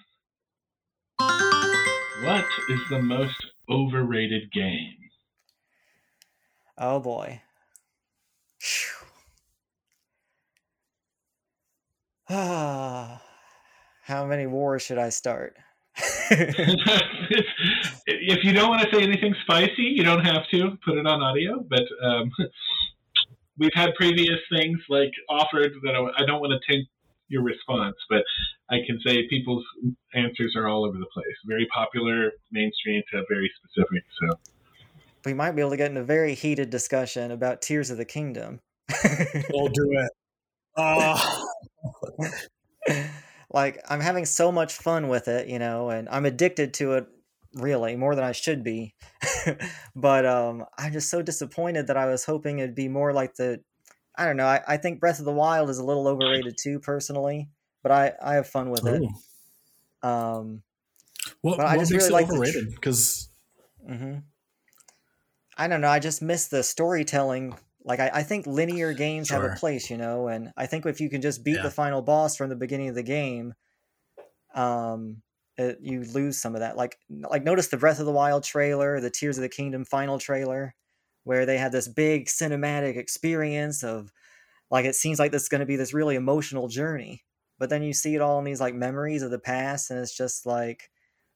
What 2.24 2.46
is 2.70 2.80
the 2.88 3.02
most 3.02 3.46
overrated 3.68 4.50
game? 4.50 5.01
Oh 6.78 7.00
boy. 7.00 7.42
Ah, 12.28 13.22
how 14.04 14.26
many 14.26 14.46
wars 14.46 14.82
should 14.82 14.98
I 14.98 15.10
start? 15.10 15.56
if 16.30 17.24
you 18.44 18.52
don't 18.52 18.70
want 18.70 18.82
to 18.82 18.96
say 18.96 19.02
anything 19.02 19.34
spicy, 19.42 19.82
you 19.82 20.02
don't 20.02 20.24
have 20.24 20.48
to 20.50 20.78
put 20.84 20.96
it 20.96 21.06
on 21.06 21.22
audio. 21.22 21.64
But 21.68 21.84
um, 22.02 22.30
we've 23.58 23.74
had 23.74 23.94
previous 23.94 24.38
things 24.50 24.78
like 24.88 25.12
offered 25.28 25.72
that 25.82 26.12
I 26.16 26.24
don't 26.24 26.40
want 26.40 26.52
to 26.52 26.72
take 26.72 26.86
your 27.28 27.42
response, 27.42 27.96
but 28.08 28.22
I 28.70 28.78
can 28.86 28.98
say 29.04 29.28
people's 29.28 29.64
answers 30.14 30.54
are 30.56 30.68
all 30.68 30.84
over 30.84 30.98
the 30.98 31.06
place. 31.12 31.36
Very 31.46 31.66
popular, 31.72 32.32
mainstream 32.50 33.02
to 33.12 33.22
very 33.28 33.50
specific. 33.58 34.04
So 34.20 34.38
we 35.24 35.34
might 35.34 35.52
be 35.52 35.60
able 35.60 35.70
to 35.70 35.76
get 35.76 35.90
in 35.90 35.96
a 35.96 36.04
very 36.04 36.34
heated 36.34 36.70
discussion 36.70 37.30
about 37.30 37.62
Tears 37.62 37.90
of 37.90 37.98
the 37.98 38.04
Kingdom. 38.04 38.60
we'll 39.52 39.68
do 39.68 39.90
it. 39.92 40.10
Oh. 40.76 41.44
like 43.52 43.82
I'm 43.88 44.00
having 44.00 44.24
so 44.24 44.50
much 44.50 44.74
fun 44.74 45.08
with 45.08 45.28
it, 45.28 45.48
you 45.48 45.58
know, 45.58 45.90
and 45.90 46.08
I'm 46.08 46.26
addicted 46.26 46.74
to 46.74 46.94
it 46.94 47.06
really 47.54 47.96
more 47.96 48.14
than 48.14 48.24
I 48.24 48.32
should 48.32 48.64
be. 48.64 48.94
but 49.96 50.26
um 50.26 50.64
I'm 50.78 50.92
just 50.92 51.10
so 51.10 51.22
disappointed 51.22 51.86
that 51.86 51.96
I 51.96 52.06
was 52.06 52.24
hoping 52.24 52.58
it'd 52.58 52.74
be 52.74 52.88
more 52.88 53.12
like 53.12 53.34
the 53.34 53.60
I 54.16 54.26
don't 54.26 54.36
know, 54.36 54.46
I, 54.46 54.60
I 54.66 54.76
think 54.76 55.00
Breath 55.00 55.20
of 55.20 55.24
the 55.24 55.32
Wild 55.32 55.70
is 55.70 55.78
a 55.78 55.84
little 55.84 56.06
overrated 56.06 56.56
too 56.60 56.80
personally, 56.80 57.48
but 57.82 57.92
I 57.92 58.12
I 58.22 58.34
have 58.34 58.48
fun 58.48 58.70
with 58.70 58.86
Ooh. 58.86 58.94
it. 58.94 59.02
Um 60.06 60.62
what, 61.40 61.58
what 61.58 61.66
I 61.66 61.76
just 61.76 61.92
makes 61.92 62.08
really 62.08 62.24
it 62.24 62.26
like 62.26 62.32
overrated? 62.32 62.70
Because 62.74 63.28
mm-hmm. 63.88 64.18
I 65.62 65.68
don't 65.68 65.80
know. 65.80 65.88
I 65.88 66.00
just 66.00 66.22
miss 66.22 66.48
the 66.48 66.64
storytelling 66.64 67.54
like 67.84 68.00
I, 68.00 68.10
I 68.14 68.22
think 68.24 68.48
linear 68.48 68.92
games 68.92 69.28
sure. 69.28 69.40
have 69.40 69.52
a 69.52 69.54
place, 69.54 69.90
you 69.90 69.96
know, 69.96 70.26
and 70.26 70.52
I 70.56 70.66
think 70.66 70.86
if 70.86 71.00
you 71.00 71.08
can 71.08 71.22
just 71.22 71.44
beat 71.44 71.56
yeah. 71.56 71.62
the 71.62 71.70
final 71.70 72.02
boss 72.02 72.36
from 72.36 72.48
the 72.48 72.56
beginning 72.56 72.88
of 72.88 72.96
the 72.96 73.04
game, 73.04 73.54
um, 74.56 75.22
it, 75.56 75.78
you 75.80 76.02
lose 76.02 76.40
some 76.40 76.56
of 76.56 76.62
that. 76.62 76.76
Like 76.76 76.98
like 77.08 77.44
notice 77.44 77.68
the 77.68 77.76
Breath 77.76 78.00
of 78.00 78.06
the 78.06 78.12
Wild 78.12 78.42
trailer, 78.42 79.00
the 79.00 79.08
Tears 79.08 79.38
of 79.38 79.42
the 79.42 79.48
Kingdom 79.48 79.84
final 79.84 80.18
trailer, 80.18 80.74
where 81.22 81.46
they 81.46 81.58
had 81.58 81.70
this 81.70 81.86
big 81.86 82.26
cinematic 82.26 82.96
experience 82.96 83.84
of 83.84 84.10
like 84.68 84.84
it 84.84 84.96
seems 84.96 85.20
like 85.20 85.30
this 85.30 85.42
is 85.42 85.48
going 85.48 85.60
to 85.60 85.66
be 85.66 85.76
this 85.76 85.94
really 85.94 86.16
emotional 86.16 86.66
journey, 86.66 87.22
but 87.60 87.70
then 87.70 87.84
you 87.84 87.92
see 87.92 88.16
it 88.16 88.20
all 88.20 88.40
in 88.40 88.44
these 88.44 88.60
like 88.60 88.74
memories 88.74 89.22
of 89.22 89.30
the 89.30 89.38
past, 89.38 89.92
and 89.92 90.00
it's 90.00 90.16
just 90.16 90.44
like 90.44 90.90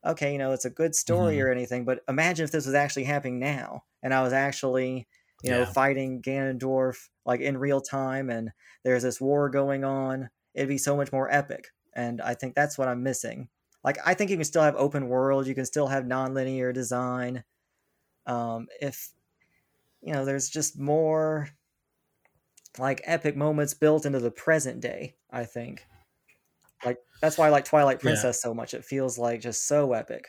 okay, 0.07 0.33
you 0.33 0.39
know, 0.39 0.53
it's 0.53 0.65
a 0.65 0.71
good 0.71 0.95
story 0.95 1.37
mm-hmm. 1.37 1.47
or 1.47 1.53
anything, 1.53 1.85
but 1.85 2.01
imagine 2.09 2.45
if 2.45 2.53
this 2.53 2.67
was 2.67 2.75
actually 2.75 3.05
happening 3.05 3.39
now, 3.39 3.85
and 4.03 4.15
I 4.15 4.23
was 4.23 4.33
actually 4.33 5.07
you 5.43 5.51
know, 5.51 5.61
yeah. 5.61 5.65
fighting 5.67 6.23
Ganondorf 6.23 7.09
like 7.25 7.41
in 7.41 7.59
real 7.59 7.81
time 7.81 8.31
and 8.31 8.51
there's 8.85 9.03
this 9.03 9.21
war 9.21 9.49
going 9.49 9.85
on. 9.85 10.31
It'd 10.55 10.69
be 10.69 10.79
so 10.79 10.97
much 10.97 11.13
more 11.13 11.33
epic. 11.33 11.69
And 11.95 12.21
I 12.21 12.35
think 12.35 12.55
that's 12.55 12.79
what 12.79 12.89
I'm 12.89 13.03
missing. 13.03 13.49
Like 13.85 13.99
I 14.05 14.15
think 14.15 14.31
you 14.31 14.37
can 14.37 14.45
still 14.45 14.63
have 14.63 14.77
open 14.77 15.09
world, 15.09 15.47
you 15.47 15.55
can 15.55 15.67
still 15.67 15.89
have 15.89 16.07
non-linear 16.07 16.73
design. 16.73 17.45
Um, 18.27 18.67
if 18.81 19.11
you 20.03 20.13
know, 20.13 20.25
there's 20.25 20.49
just 20.49 20.79
more 20.79 21.49
like 22.79 23.01
epic 23.05 23.37
moments 23.37 23.75
built 23.75 24.07
into 24.07 24.21
the 24.21 24.31
present 24.31 24.81
day, 24.81 25.15
I 25.31 25.45
think. 25.45 25.87
Like 26.85 26.99
that's 27.21 27.39
why 27.39 27.47
I 27.47 27.51
like 27.51 27.65
Twilight 27.65 28.01
Princess 28.01 28.41
yeah. 28.45 28.49
so 28.49 28.55
much. 28.55 28.75
It 28.75 28.85
feels 28.85 29.19
like 29.19 29.41
just 29.41 29.67
so 29.67 29.93
epic. 29.93 30.25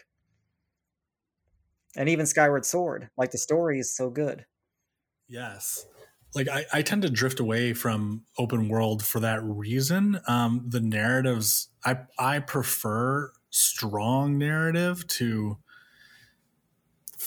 And 1.96 2.10
even 2.10 2.26
Skyward 2.26 2.66
Sword, 2.66 3.10
like 3.18 3.32
the 3.32 3.38
story 3.38 3.80
is 3.80 3.96
so 3.96 4.10
good. 4.10 4.46
Yes. 5.28 5.86
Like 6.36 6.48
I, 6.48 6.66
I 6.72 6.82
tend 6.82 7.02
to 7.02 7.10
drift 7.10 7.40
away 7.40 7.74
from 7.74 8.24
open 8.38 8.70
world 8.70 9.04
for 9.04 9.20
that 9.20 9.44
reason. 9.44 10.20
Um, 10.28 10.66
the 10.68 10.82
narratives 10.82 11.70
I 11.86 12.00
I 12.20 12.40
prefer 12.40 13.32
strong 13.50 14.38
narrative 14.38 15.08
to 15.08 15.58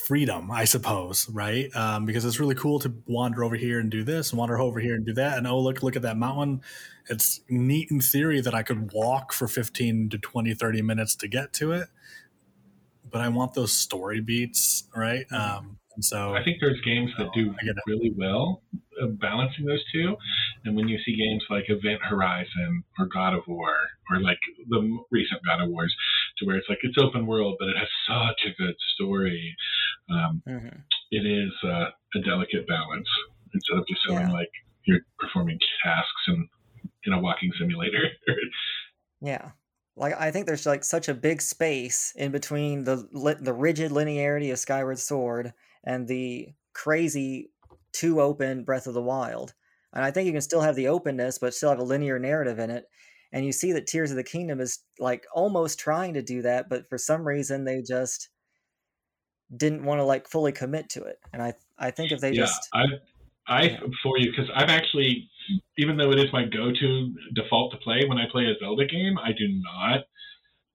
freedom, 0.07 0.51
I 0.51 0.65
suppose, 0.65 1.29
right? 1.31 1.75
Um, 1.75 2.05
because 2.05 2.25
it's 2.25 2.41
really 2.41 2.55
cool 2.55 2.79
to 2.81 2.93
wander 3.07 3.45
over 3.45 3.57
here 3.57 3.79
and 3.79 3.91
do 3.91 4.03
this, 4.03 4.31
and 4.31 4.39
wander 4.39 4.59
over 4.59 4.81
here 4.81 4.95
and 4.95 5.05
do 5.05 5.15
that, 5.15 5.39
and 5.39 5.47
oh 5.47 5.59
look, 5.59 5.83
look 5.83 5.97
at 5.97 6.03
that 6.03 6.17
mountain. 6.17 6.63
It's 7.09 7.41
neat 7.49 7.91
in 7.91 8.01
theory 8.01 8.41
that 8.41 8.55
I 8.55 8.63
could 8.63 8.93
walk 8.93 9.33
for 9.33 9.49
15 9.49 10.11
to 10.11 10.19
20, 10.19 10.55
30 10.55 10.83
minutes 10.83 11.17
to 11.17 11.29
get 11.29 11.53
to 11.55 11.73
it, 11.73 11.89
but 13.11 13.21
I 13.21 13.29
want 13.29 13.55
those 13.55 13.73
story 13.73 14.21
beats, 14.21 14.85
right? 14.95 15.27
Mm-hmm. 15.29 15.59
Um, 15.59 15.79
and 15.97 16.05
so 16.05 16.35
I 16.35 16.43
think 16.45 16.59
there's 16.61 16.81
games 16.83 17.11
that 17.19 17.29
do 17.35 17.55
really 17.87 18.15
well 18.17 18.63
uh, 19.03 19.07
balancing 19.07 19.67
those 19.67 19.83
two. 19.93 20.17
And 20.65 20.77
when 20.77 20.89
you 20.89 20.99
see 21.05 21.17
games 21.17 21.45
like 21.51 21.65
Event 21.69 22.01
Horizon 22.09 22.85
or 22.99 23.07
God 23.07 23.35
of 23.35 23.43
War 23.47 23.75
or 24.11 24.21
like 24.21 24.39
the 24.69 24.81
recent 25.11 25.41
God 25.45 25.63
of 25.63 25.71
Wars, 25.71 25.95
to 26.39 26.47
where 26.47 26.57
it's 26.57 26.69
like 26.69 26.79
it's 26.83 26.97
open 26.99 27.27
world, 27.27 27.57
but 27.59 27.69
it 27.69 27.77
has 27.77 27.89
such 28.07 28.41
a 28.47 28.63
good 28.63 28.75
story. 28.95 29.57
Um, 30.11 30.43
mm-hmm. 30.49 30.79
it 31.11 31.27
is 31.27 31.53
uh, 31.65 31.91
a 32.15 32.21
delicate 32.25 32.67
balance 32.67 33.09
instead 33.55 33.79
of 33.79 33.87
just 33.87 34.01
feeling 34.07 34.29
yeah. 34.29 34.33
like 34.33 34.51
you're 34.87 35.01
performing 35.19 35.59
tasks 35.85 36.23
in 36.29 36.49
in 37.05 37.13
a 37.13 37.21
walking 37.21 37.51
simulator. 37.59 38.03
yeah 39.21 39.51
like 40.01 40.19
I 40.19 40.31
think 40.31 40.47
there's 40.47 40.67
like 40.67 40.83
such 40.83 41.09
a 41.09 41.15
big 41.15 41.43
space 41.43 42.13
in 42.17 42.33
between 42.33 42.85
the 42.85 43.07
the 43.41 43.53
rigid 43.53 43.93
linearity 43.93 44.51
of 44.51 44.59
Skyward 44.59 44.99
Sword 44.99 45.53
and 45.85 46.09
the 46.09 46.49
crazy 46.73 47.51
too 47.93 48.21
open 48.21 48.65
Breath 48.65 48.87
of 48.87 48.95
the 48.95 49.03
Wild. 49.03 49.53
And 49.93 50.05
I 50.05 50.11
think 50.11 50.27
you 50.27 50.33
can 50.33 50.41
still 50.41 50.61
have 50.63 50.77
the 50.77 50.89
openness, 50.89 51.39
but 51.39 51.53
still 51.53 51.71
have 51.71 51.81
a 51.81 51.85
linear 51.85 52.19
narrative 52.19 52.59
in 52.59 52.71
it. 52.71 52.85
And 53.33 53.45
you 53.45 53.53
see 53.53 53.73
that 53.73 53.87
Tears 53.87 54.11
of 54.11 54.17
the 54.17 54.25
Kingdom 54.25 54.61
is 54.61 54.79
like 54.99 55.25
almost 55.35 55.79
trying 55.79 56.15
to 56.15 56.23
do 56.23 56.43
that, 56.43 56.69
but 56.69 56.89
for 56.89 56.97
some 56.97 57.27
reason 57.27 57.65
they 57.65 57.83
just 57.83 58.31
didn't 59.57 59.85
want 59.85 60.01
to 60.01 60.05
like 60.05 60.29
fully 60.29 60.53
commit 60.53 60.89
to 60.91 61.03
it. 61.03 61.19
And 61.33 61.43
I 61.43 61.55
I 61.79 61.91
think 61.91 62.13
if 62.13 62.21
they 62.21 62.31
yeah, 62.31 62.43
just 62.43 62.69
I 62.73 62.85
I 63.47 63.63
yeah. 63.63 63.81
for 64.03 64.19
you 64.19 64.31
because 64.31 64.51
I've 64.55 64.71
actually 64.71 65.29
even 65.79 65.97
though 65.97 66.11
it 66.13 66.19
is 66.19 66.33
my 66.33 66.45
go-to 66.45 67.15
default 67.35 67.73
to 67.73 67.79
play 67.79 68.05
when 68.07 68.19
I 68.19 68.27
play 68.31 68.45
a 68.45 68.55
Zelda 68.61 68.87
game, 68.87 69.19
I 69.19 69.33
do 69.33 69.49
not 69.49 70.05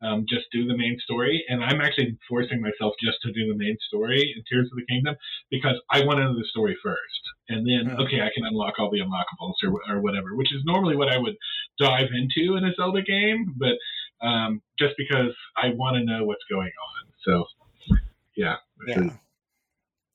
um, 0.02 0.26
just 0.28 0.46
do 0.52 0.68
the 0.68 0.78
main 0.78 0.98
story. 1.04 1.44
And 1.48 1.64
I'm 1.64 1.82
actually 1.82 2.18
forcing 2.28 2.62
myself 2.62 2.94
just 3.02 3.18
to 3.24 3.32
do 3.32 3.48
the 3.52 3.58
main 3.58 3.78
story 3.88 4.34
in 4.36 4.44
Tears 4.50 4.70
of 4.72 4.78
the 4.78 4.86
Kingdom 4.86 5.16
because 5.50 5.80
I 5.92 6.04
want 6.04 6.18
to 6.18 6.26
know 6.26 6.36
the 6.36 6.46
story 6.50 6.76
first. 6.84 7.00
And 7.50 7.66
then, 7.66 7.92
mm-hmm. 7.92 8.02
okay, 8.02 8.22
I 8.22 8.30
can 8.36 8.46
unlock 8.46 8.76
all 8.80 8.92
the 8.92 9.00
unlockables 9.00 9.56
or, 9.64 9.80
or 9.90 10.02
whatever, 10.02 10.36
which 10.36 10.54
is 10.54 10.62
normally 10.66 10.96
what 10.96 11.10
I 11.10 11.18
would 11.18 11.36
dive 11.80 12.10
into 12.14 12.58
in 12.58 12.66
a 12.66 12.74
Zelda 12.76 13.02
game. 13.02 13.56
But 13.58 13.78
um, 14.26 14.62
just 14.80 14.94
because 14.98 15.34
I 15.56 15.70
want 15.76 15.98
to 15.98 16.04
know 16.04 16.26
what's 16.26 16.44
going 16.50 16.72
on. 16.72 17.14
So, 17.24 17.46
yeah. 18.36 18.56
Yeah. 18.78 19.18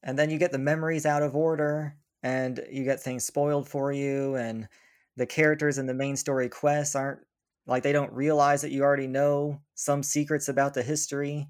And 0.02 0.18
then 0.18 0.30
you 0.30 0.38
get 0.38 0.52
the 0.52 0.58
memories 0.58 1.06
out 1.06 1.22
of 1.22 1.36
order 1.36 1.96
and 2.22 2.61
you 2.70 2.84
get 2.84 3.00
things 3.00 3.24
spoiled 3.24 3.68
for 3.68 3.92
you 3.92 4.34
and 4.36 4.68
the 5.16 5.26
characters 5.26 5.78
in 5.78 5.86
the 5.86 5.94
main 5.94 6.16
story 6.16 6.48
quests 6.48 6.94
aren't 6.94 7.20
like 7.66 7.82
they 7.82 7.92
don't 7.92 8.12
realize 8.12 8.62
that 8.62 8.70
you 8.72 8.82
already 8.82 9.06
know 9.06 9.61
some 9.74 10.02
secrets 10.02 10.48
about 10.48 10.74
the 10.74 10.82
history 10.82 11.48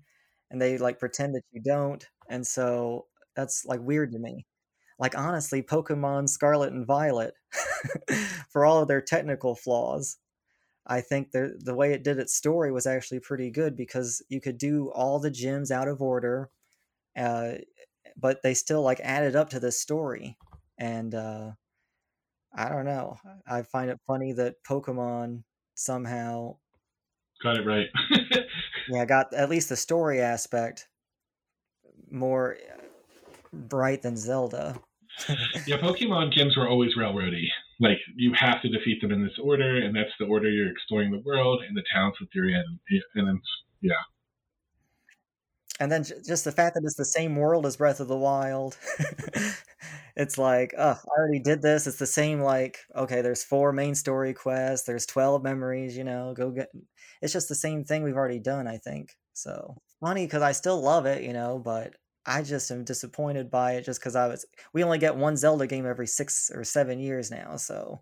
and 0.50 0.60
they 0.60 0.78
like 0.78 0.98
pretend 0.98 1.34
that 1.34 1.44
you 1.52 1.60
don't 1.60 2.08
and 2.28 2.46
so 2.46 3.06
that's 3.36 3.64
like 3.64 3.80
weird 3.80 4.12
to 4.12 4.18
me 4.18 4.46
like 4.98 5.16
honestly 5.18 5.62
pokemon 5.62 6.28
scarlet 6.28 6.72
and 6.72 6.86
violet 6.86 7.34
for 8.50 8.64
all 8.64 8.82
of 8.82 8.88
their 8.88 9.00
technical 9.00 9.54
flaws 9.56 10.18
i 10.86 11.00
think 11.00 11.30
the 11.32 11.58
the 11.64 11.74
way 11.74 11.92
it 11.92 12.04
did 12.04 12.18
its 12.18 12.34
story 12.34 12.72
was 12.72 12.86
actually 12.86 13.20
pretty 13.20 13.50
good 13.50 13.76
because 13.76 14.22
you 14.28 14.40
could 14.40 14.58
do 14.58 14.90
all 14.92 15.18
the 15.20 15.30
gyms 15.30 15.70
out 15.70 15.88
of 15.88 16.02
order 16.02 16.50
uh, 17.20 17.52
but 18.16 18.42
they 18.42 18.54
still 18.54 18.82
like 18.82 19.00
added 19.02 19.36
up 19.36 19.50
to 19.50 19.60
this 19.60 19.80
story 19.80 20.36
and 20.78 21.14
uh, 21.14 21.50
i 22.54 22.68
don't 22.68 22.86
know 22.86 23.16
i 23.46 23.62
find 23.62 23.90
it 23.90 23.98
funny 24.06 24.32
that 24.32 24.54
pokemon 24.68 25.42
somehow 25.74 26.54
got 27.42 27.56
it 27.56 27.66
right. 27.66 27.88
yeah, 28.88 29.04
got 29.04 29.32
at 29.34 29.50
least 29.50 29.68
the 29.68 29.76
story 29.76 30.20
aspect 30.20 30.88
more 32.10 32.56
uh, 32.72 32.82
bright 33.52 34.02
than 34.02 34.16
Zelda. 34.16 34.78
yeah, 35.66 35.76
Pokemon 35.78 36.32
gyms 36.32 36.56
were 36.56 36.68
always 36.68 36.96
railroady. 36.96 37.46
Like 37.80 37.98
you 38.16 38.32
have 38.34 38.62
to 38.62 38.68
defeat 38.68 39.00
them 39.00 39.12
in 39.12 39.22
this 39.22 39.38
order, 39.42 39.78
and 39.78 39.94
that's 39.94 40.12
the 40.18 40.26
order 40.26 40.50
you're 40.50 40.70
exploring 40.70 41.10
the 41.10 41.22
world 41.24 41.62
and 41.66 41.76
the 41.76 41.84
towns 41.92 42.14
that 42.20 42.28
you're 42.34 42.48
in. 42.48 42.78
And 43.14 43.28
then, 43.28 43.40
yeah. 43.80 43.92
And 45.80 45.90
then 45.90 46.04
just 46.04 46.44
the 46.44 46.52
fact 46.52 46.74
that 46.74 46.84
it's 46.84 46.94
the 46.96 47.04
same 47.06 47.36
world 47.36 47.64
as 47.66 47.78
Breath 47.78 48.00
of 48.00 48.08
the 48.08 48.16
Wild. 48.16 48.76
it's 50.16 50.36
like, 50.36 50.74
oh, 50.76 50.98
I 51.02 51.18
already 51.18 51.40
did 51.40 51.62
this. 51.62 51.86
It's 51.86 51.98
the 51.98 52.06
same, 52.06 52.40
like, 52.42 52.78
okay, 52.94 53.22
there's 53.22 53.42
four 53.42 53.72
main 53.72 53.94
story 53.94 54.34
quests, 54.34 54.86
there's 54.86 55.06
12 55.06 55.42
memories, 55.42 55.96
you 55.96 56.04
know, 56.04 56.34
go 56.36 56.50
get. 56.50 56.68
It's 57.22 57.32
just 57.32 57.48
the 57.48 57.54
same 57.54 57.84
thing 57.84 58.02
we've 58.02 58.16
already 58.16 58.38
done, 58.38 58.66
I 58.68 58.76
think. 58.76 59.16
So 59.32 59.76
funny 60.00 60.26
because 60.26 60.42
I 60.42 60.52
still 60.52 60.80
love 60.80 61.06
it, 61.06 61.22
you 61.22 61.32
know, 61.32 61.58
but 61.58 61.94
I 62.26 62.42
just 62.42 62.70
am 62.70 62.84
disappointed 62.84 63.50
by 63.50 63.72
it 63.72 63.84
just 63.84 64.00
because 64.00 64.16
I 64.16 64.28
was. 64.28 64.44
We 64.74 64.84
only 64.84 64.98
get 64.98 65.16
one 65.16 65.36
Zelda 65.36 65.66
game 65.66 65.86
every 65.86 66.06
six 66.06 66.50
or 66.54 66.62
seven 66.64 66.98
years 67.00 67.30
now, 67.30 67.56
so 67.56 68.00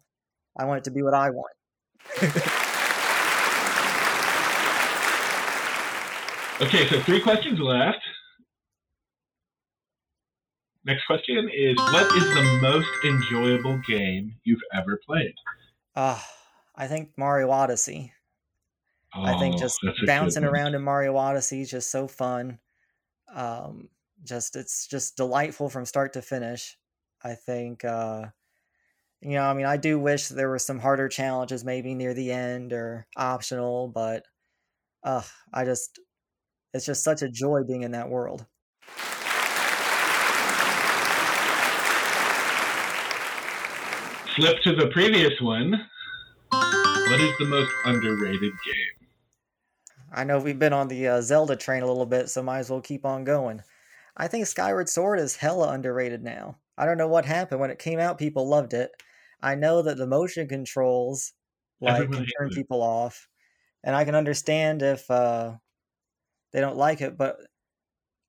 I 0.58 0.64
want 0.66 0.78
it 0.78 0.84
to 0.84 0.90
be 0.90 1.02
what 1.02 1.14
I 1.14 1.30
want. 1.30 1.54
Okay, 6.60 6.88
so 6.88 7.00
three 7.02 7.20
questions 7.20 7.60
left. 7.60 8.00
Next 10.84 11.04
question 11.06 11.48
is 11.48 11.76
What 11.76 12.16
is 12.16 12.24
the 12.24 12.58
most 12.60 12.88
enjoyable 13.04 13.80
game 13.86 14.34
you've 14.44 14.62
ever 14.72 14.98
played? 15.06 15.34
Ah, 15.94 16.28
I 16.74 16.88
think 16.88 17.12
Mario 17.16 17.50
Odyssey. 17.50 18.12
I 19.14 19.38
think 19.38 19.54
Oh, 19.54 19.58
just 19.58 19.78
that's 19.84 19.96
a 19.98 20.00
good 20.00 20.06
bouncing 20.06 20.44
around 20.44 20.74
in 20.74 20.82
Mario 20.82 21.16
Odyssey 21.16 21.60
is 21.60 21.70
just 21.70 21.90
so 21.90 22.08
fun. 22.08 22.58
Um, 23.32 23.90
just 24.24 24.56
it's 24.56 24.86
just 24.86 25.16
delightful 25.16 25.68
from 25.70 25.84
start 25.84 26.14
to 26.14 26.22
finish. 26.22 26.76
I 27.22 27.34
think 27.34 27.84
uh, 27.84 28.26
you 29.20 29.30
know, 29.32 29.42
I 29.44 29.54
mean, 29.54 29.66
I 29.66 29.76
do 29.76 29.98
wish 29.98 30.28
there 30.28 30.48
were 30.48 30.58
some 30.58 30.78
harder 30.78 31.08
challenges 31.08 31.64
maybe 31.64 31.94
near 31.94 32.14
the 32.14 32.32
end 32.32 32.72
or 32.72 33.06
optional, 33.16 33.88
but 33.88 34.24
uh, 35.04 35.22
I 35.52 35.64
just 35.64 35.98
it's 36.74 36.86
just 36.86 37.02
such 37.04 37.22
a 37.22 37.28
joy 37.28 37.62
being 37.64 37.82
in 37.82 37.92
that 37.92 38.08
world. 38.08 38.46
Flip 44.36 44.56
to 44.62 44.74
the 44.74 44.88
previous 44.92 45.32
one. 45.40 45.72
What 46.50 47.20
is 47.20 47.36
the 47.38 47.46
most 47.46 47.72
underrated 47.84 48.40
game? 48.40 49.08
I 50.12 50.24
know 50.24 50.38
we've 50.38 50.58
been 50.58 50.72
on 50.72 50.88
the 50.88 51.08
uh, 51.08 51.20
Zelda 51.22 51.56
train 51.56 51.82
a 51.82 51.86
little 51.86 52.06
bit, 52.06 52.30
so 52.30 52.42
might 52.42 52.58
as 52.58 52.70
well 52.70 52.80
keep 52.80 53.04
on 53.04 53.24
going. 53.24 53.62
I 54.16 54.28
think 54.28 54.46
Skyward 54.46 54.88
Sword 54.88 55.18
is 55.18 55.36
hella 55.36 55.72
underrated 55.72 56.22
now. 56.22 56.58
I 56.76 56.86
don't 56.86 56.98
know 56.98 57.08
what 57.08 57.24
happened 57.24 57.60
when 57.60 57.70
it 57.70 57.78
came 57.78 57.98
out. 57.98 58.18
People 58.18 58.48
loved 58.48 58.74
it. 58.74 58.90
I 59.42 59.54
know 59.54 59.82
that 59.82 59.96
the 59.96 60.06
motion 60.06 60.48
controls 60.48 61.32
like 61.80 61.94
Everyone 62.02 62.18
can 62.18 62.26
turn 62.38 62.48
it. 62.48 62.54
people 62.54 62.82
off, 62.82 63.28
and 63.84 63.94
I 63.96 64.04
can 64.04 64.14
understand 64.14 64.82
if 64.82 65.10
uh, 65.10 65.54
they 66.52 66.60
don't 66.60 66.76
like 66.76 67.00
it. 67.00 67.16
But 67.16 67.38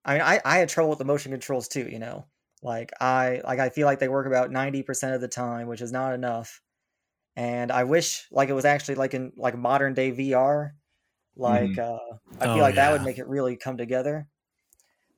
I 0.06 0.14
mean, 0.14 0.22
I, 0.22 0.42
I 0.46 0.58
had 0.60 0.70
trouble 0.70 0.90
with 0.90 1.00
the 1.00 1.06
motion 1.06 1.32
controls 1.32 1.68
too. 1.68 1.88
You 1.90 2.00
know, 2.00 2.28
like 2.62 2.92
I 3.02 3.42
like 3.44 3.60
I 3.60 3.70
feel 3.70 3.86
like 3.88 4.00
they 4.00 4.10
work 4.10 4.28
about 4.28 4.52
ninety 4.52 4.84
percent 4.84 5.16
of 5.16 5.22
the 5.22 5.28
time, 5.28 5.68
which 5.68 5.82
is 5.82 5.92
not 5.92 6.14
enough. 6.14 6.62
And 7.38 7.72
I 7.72 7.86
wish 7.86 8.28
like 8.32 8.50
it 8.50 8.54
was 8.54 8.66
actually 8.66 8.96
like 8.96 9.14
in 9.16 9.34
like 9.38 9.58
modern 9.58 9.94
day 9.96 10.12
VR. 10.12 10.76
Like 11.38 11.78
uh, 11.80 12.00
I 12.42 12.50
feel 12.50 12.64
Oh, 12.64 12.64
like 12.64 12.76
that 12.78 12.92
would 12.92 13.04
make 13.04 13.20
it 13.20 13.28
really 13.28 13.58
come 13.58 13.78
together. 13.78 14.30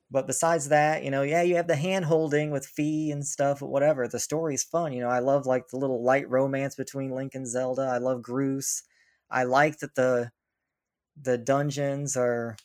But 0.10 0.28
besides 0.28 0.68
that, 0.70 1.04
you 1.04 1.12
know, 1.12 1.22
yeah, 1.22 1.42
you 1.42 1.56
have 1.56 1.68
the 1.68 1.76
hand 1.78 2.06
holding 2.06 2.52
with 2.52 2.66
Fi 2.68 3.10
and 3.12 3.26
stuff, 3.26 3.62
whatever. 3.62 4.08
The 4.08 4.20
story's 4.20 4.64
fun. 4.64 4.92
You 4.94 5.02
know, 5.02 5.10
I 5.10 5.20
love 5.20 5.46
like 5.46 5.70
the 5.70 5.78
little 5.78 6.04
light 6.04 6.30
romance 6.30 6.76
between 6.76 7.12
Link 7.12 7.34
and 7.34 7.48
Zelda. 7.48 7.84
I 7.84 7.98
love 7.98 8.22
Groose. 8.22 8.84
I 9.30 9.44
like 9.46 9.80
that 9.80 9.96
the 9.96 10.32
the 11.18 11.38
dungeons 11.38 12.18
are 12.18 12.58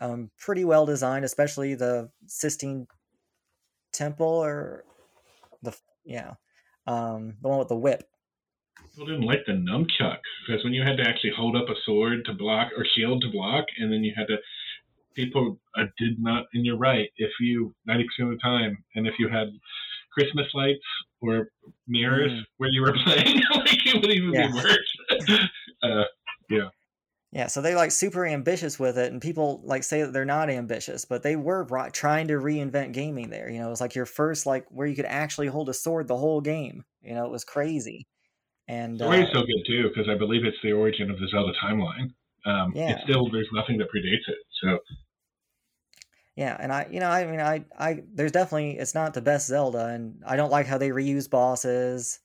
um, 0.00 0.30
pretty 0.38 0.64
well 0.64 0.86
designed, 0.86 1.24
especially 1.24 1.74
the 1.74 2.10
Sistine 2.26 2.86
Temple 3.92 4.26
or 4.26 4.84
the 5.62 5.76
yeah, 6.04 6.34
um, 6.86 7.36
the 7.42 7.48
one 7.48 7.58
with 7.58 7.68
the 7.68 7.76
whip. 7.76 8.08
People 8.92 9.06
didn't 9.06 9.26
like 9.26 9.44
the 9.46 9.52
nunchuck 9.52 10.18
because 10.46 10.64
when 10.64 10.72
you 10.72 10.82
had 10.82 10.96
to 10.98 11.08
actually 11.08 11.32
hold 11.36 11.56
up 11.56 11.68
a 11.68 11.74
sword 11.84 12.24
to 12.26 12.34
block 12.34 12.70
or 12.76 12.84
shield 12.84 13.22
to 13.22 13.30
block, 13.30 13.66
and 13.78 13.92
then 13.92 14.02
you 14.04 14.12
had 14.16 14.26
to, 14.28 14.36
people 15.14 15.58
uh, 15.76 15.84
did 15.98 16.18
not. 16.20 16.46
And 16.54 16.64
you're 16.64 16.78
right. 16.78 17.10
If 17.16 17.30
you 17.40 17.74
ninety 17.86 18.04
percent 18.04 18.32
of 18.32 18.38
the 18.38 18.42
time, 18.42 18.84
and 18.94 19.06
if 19.06 19.14
you 19.18 19.28
had 19.28 19.48
Christmas 20.12 20.46
lights 20.54 20.80
or 21.20 21.50
mirrors 21.86 22.32
Mm. 22.32 22.44
where 22.58 22.70
you 22.70 22.82
were 22.82 22.94
playing, 23.04 23.42
like 23.54 23.86
it 23.86 24.00
would 24.00 24.10
even 24.10 24.32
Yeah. 24.32 24.48
be 24.48 24.52
worse. 24.52 25.48
yeah. 27.40 27.46
So 27.46 27.62
they're 27.62 27.74
like 27.74 27.90
super 27.90 28.26
ambitious 28.26 28.78
with 28.78 28.98
it, 28.98 29.10
and 29.12 29.22
people 29.22 29.62
like 29.64 29.82
say 29.82 30.02
that 30.02 30.12
they're 30.12 30.26
not 30.26 30.50
ambitious, 30.50 31.06
but 31.06 31.22
they 31.22 31.36
were 31.36 31.66
trying 31.90 32.28
to 32.28 32.34
reinvent 32.34 32.92
gaming 32.92 33.30
there. 33.30 33.50
You 33.50 33.60
know, 33.60 33.68
it 33.68 33.70
was 33.70 33.80
like 33.80 33.94
your 33.94 34.04
first 34.04 34.44
like 34.44 34.66
where 34.68 34.86
you 34.86 34.94
could 34.94 35.06
actually 35.06 35.46
hold 35.46 35.70
a 35.70 35.74
sword 35.74 36.06
the 36.06 36.18
whole 36.18 36.42
game. 36.42 36.84
You 37.00 37.14
know, 37.14 37.24
it 37.24 37.30
was 37.30 37.44
crazy. 37.44 38.06
And 38.68 38.98
The 38.98 39.04
story 39.04 39.22
uh, 39.22 39.32
so 39.32 39.40
good 39.40 39.62
too 39.66 39.88
because 39.88 40.06
I 40.10 40.18
believe 40.18 40.44
it's 40.44 40.58
the 40.62 40.72
origin 40.72 41.10
of 41.10 41.18
the 41.18 41.28
Zelda 41.28 41.54
timeline. 41.64 42.12
Um, 42.44 42.72
Yeah. 42.74 42.90
It's 42.90 43.04
still 43.04 43.30
there's 43.30 43.48
nothing 43.54 43.78
that 43.78 43.88
predates 43.88 44.28
it. 44.28 44.38
So 44.62 44.78
yeah, 46.36 46.58
and 46.60 46.70
I, 46.70 46.88
you 46.90 47.00
know, 47.00 47.08
I 47.08 47.24
mean, 47.24 47.40
I, 47.40 47.64
I, 47.78 48.02
there's 48.12 48.32
definitely 48.32 48.78
it's 48.78 48.94
not 48.94 49.14
the 49.14 49.22
best 49.22 49.46
Zelda, 49.46 49.86
and 49.86 50.22
I 50.26 50.36
don't 50.36 50.50
like 50.50 50.66
how 50.66 50.76
they 50.76 50.90
reuse 50.90 51.28
bosses, 51.28 52.20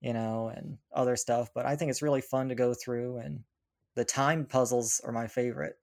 you 0.00 0.14
know, 0.14 0.50
and 0.54 0.78
other 0.90 1.16
stuff. 1.16 1.50
But 1.54 1.66
I 1.66 1.76
think 1.76 1.90
it's 1.90 2.02
really 2.02 2.22
fun 2.22 2.48
to 2.48 2.54
go 2.54 2.72
through, 2.72 3.18
and 3.18 3.44
the 3.94 4.04
time 4.04 4.46
puzzles 4.46 5.00
are 5.04 5.12
my 5.12 5.26
favorite. 5.26 5.76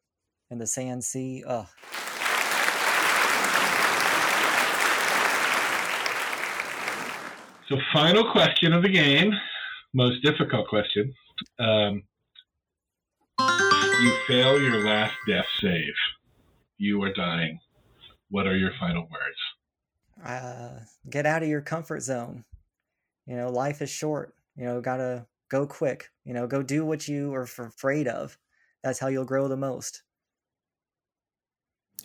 And 0.49 0.59
the 0.59 0.67
Sand 0.67 1.03
Sea, 1.03 1.43
ugh. 1.47 1.67
So, 7.69 7.77
final 7.93 8.29
question 8.29 8.73
of 8.73 8.83
the 8.83 8.89
game, 8.89 9.31
most 9.93 10.21
difficult 10.23 10.67
question. 10.67 11.13
Um, 11.57 12.03
you 13.39 14.13
fail 14.27 14.61
your 14.61 14.83
last 14.85 15.13
death 15.25 15.45
save. 15.61 15.93
You 16.77 17.01
are 17.03 17.13
dying. 17.13 17.59
What 18.29 18.45
are 18.45 18.57
your 18.57 18.71
final 18.77 19.03
words? 19.03 19.37
uh, 20.25 20.79
get 21.09 21.25
out 21.25 21.43
of 21.43 21.49
your 21.49 21.61
comfort 21.61 22.01
zone. 22.01 22.43
You 23.25 23.35
know, 23.35 23.49
life 23.49 23.81
is 23.81 23.89
short. 23.89 24.35
You 24.55 24.65
know, 24.65 24.81
gotta 24.81 25.25
go 25.51 25.67
quick. 25.67 26.09
You 26.23 26.33
know, 26.33 26.47
go 26.47 26.63
do 26.63 26.85
what 26.85 27.07
you 27.07 27.33
are 27.35 27.43
f- 27.43 27.59
afraid 27.59 28.07
of. 28.07 28.37
That's 28.83 28.97
how 28.97 29.07
you'll 29.07 29.25
grow 29.25 29.47
the 29.47 29.57
most. 29.57 30.01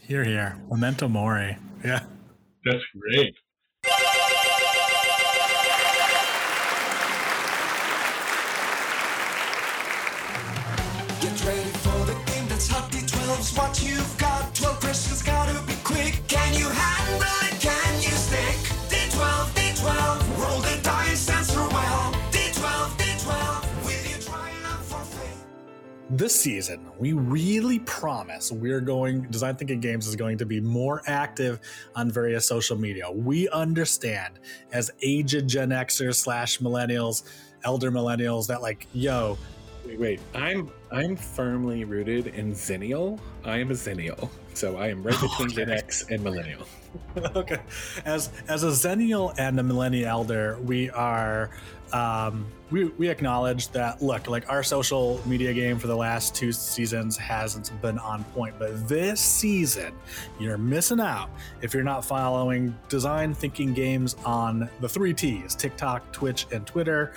Hear, 0.03 0.25
hear. 0.25 0.59
Memento 0.69 1.09
Mori. 1.09 1.57
Yeah. 1.85 2.05
That's 2.65 2.83
great. 2.99 3.35
Get 11.21 11.45
ready 11.45 11.71
for 11.85 11.99
the 12.05 12.19
game 12.27 12.47
that's 12.49 12.69
hot. 12.69 12.91
D12's 12.91 13.57
what 13.57 13.83
you've 13.83 14.19
got. 14.19 14.55
12 14.55 14.81
questions 14.81 15.23
gotta 15.23 15.67
be 15.67 15.76
This 26.17 26.35
season, 26.35 26.87
we 26.99 27.13
really 27.13 27.81
promise 27.81 28.51
we're 28.51 28.81
going, 28.81 29.25
Design 29.25 29.55
Thinking 29.55 29.81
Games 29.81 30.07
is 30.07 30.17
going 30.17 30.39
to 30.39 30.47
be 30.47 30.63
more 30.63 31.03
active 31.05 31.61
on 31.95 32.11
various 32.11 32.47
social 32.47 32.75
media. 32.75 33.11
We 33.11 33.51
understand 33.51 34.39
as 34.73 34.91
aged 35.03 35.47
Gen 35.47 35.69
Xers 35.69 36.15
slash 36.15 36.61
millennials, 36.61 37.25
elder 37.65 37.91
millennials, 37.91 38.47
that 38.47 38.63
like, 38.63 38.87
yo, 38.95 39.37
Wait, 39.87 40.01
wait. 40.01 40.21
I'm 40.35 40.71
I'm 40.91 41.15
firmly 41.15 41.85
rooted 41.85 42.29
in 42.29 42.53
Zennial. 42.53 43.21
I 43.45 43.59
am 43.59 43.71
a 43.71 43.75
Zennial, 43.75 44.31
so 44.53 44.77
I 44.77 44.89
am 44.89 45.01
right 45.03 45.15
oh 45.23 45.29
between 45.29 45.51
Gen 45.51 45.71
X 45.71 46.07
and 46.11 46.25
Millennial. 46.25 46.67
okay. 47.37 47.61
As 48.05 48.31
as 48.49 48.65
a 48.65 48.69
Zennial 48.69 49.33
and 49.39 49.61
a 49.61 49.63
Millennial 49.63 50.09
elder, 50.09 50.59
we 50.63 50.91
are 50.91 51.51
um, 51.93 52.47
we 52.71 52.85
we 52.85 53.09
acknowledge 53.09 53.69
that 53.69 54.03
look, 54.03 54.29
like 54.29 54.49
our 54.51 54.63
social 54.63 55.21
media 55.25 55.55
game 55.55 55.79
for 55.79 55.87
the 55.87 55.97
last 55.97 56.35
two 56.35 56.51
seasons 56.53 57.17
hasn't 57.17 57.71
been 57.81 57.99
on 57.99 58.25
point, 58.25 58.57
but 58.59 58.89
this 58.89 59.21
season 59.21 59.95
you're 60.41 60.59
missing 60.59 61.01
out 61.01 61.31
if 61.63 61.73
you're 61.73 61.85
not 61.85 62.05
following 62.05 62.77
Design 62.89 63.35
Thinking 63.35 63.73
Games 63.73 64.17
on 64.25 64.69
the 64.81 64.89
three 64.89 65.15
T's: 65.15 65.55
TikTok, 65.55 66.13
Twitch, 66.13 66.47
and 66.53 66.67
Twitter. 66.67 67.13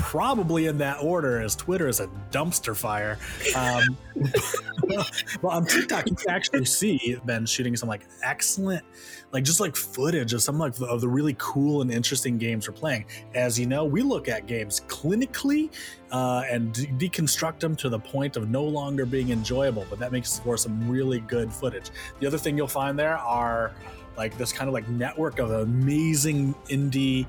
Probably 0.00 0.66
in 0.66 0.78
that 0.78 0.96
order, 1.02 1.40
as 1.40 1.54
Twitter 1.54 1.86
is 1.86 2.00
a 2.00 2.08
dumpster 2.30 2.74
fire. 2.74 3.18
Um, 3.54 3.96
well, 5.42 5.52
on 5.52 5.66
TikTok, 5.66 6.08
you 6.08 6.16
can 6.16 6.30
actually 6.30 6.64
see 6.64 7.16
Ben 7.26 7.44
shooting 7.44 7.76
some 7.76 7.88
like 7.88 8.06
excellent, 8.24 8.82
like 9.30 9.44
just 9.44 9.60
like 9.60 9.76
footage 9.76 10.32
of 10.32 10.42
some 10.42 10.58
like 10.58 10.74
of 10.80 11.00
the 11.00 11.08
really 11.08 11.36
cool 11.38 11.82
and 11.82 11.92
interesting 11.92 12.38
games 12.38 12.66
we're 12.66 12.74
playing. 12.74 13.04
As 13.34 13.58
you 13.58 13.66
know, 13.66 13.84
we 13.84 14.02
look 14.02 14.28
at 14.28 14.46
games 14.46 14.80
clinically 14.88 15.70
uh, 16.10 16.44
and 16.50 16.72
de- 16.72 16.86
deconstruct 16.86 17.60
them 17.60 17.76
to 17.76 17.88
the 17.88 17.98
point 17.98 18.36
of 18.36 18.48
no 18.48 18.64
longer 18.64 19.04
being 19.04 19.30
enjoyable. 19.30 19.86
But 19.90 19.98
that 19.98 20.12
makes 20.12 20.38
for 20.38 20.56
some 20.56 20.88
really 20.88 21.20
good 21.20 21.52
footage. 21.52 21.90
The 22.20 22.26
other 22.26 22.38
thing 22.38 22.56
you'll 22.56 22.66
find 22.68 22.98
there 22.98 23.18
are 23.18 23.72
like 24.16 24.36
this 24.38 24.52
kind 24.52 24.68
of 24.68 24.74
like 24.74 24.88
network 24.88 25.38
of 25.38 25.50
amazing 25.50 26.54
indie 26.68 27.26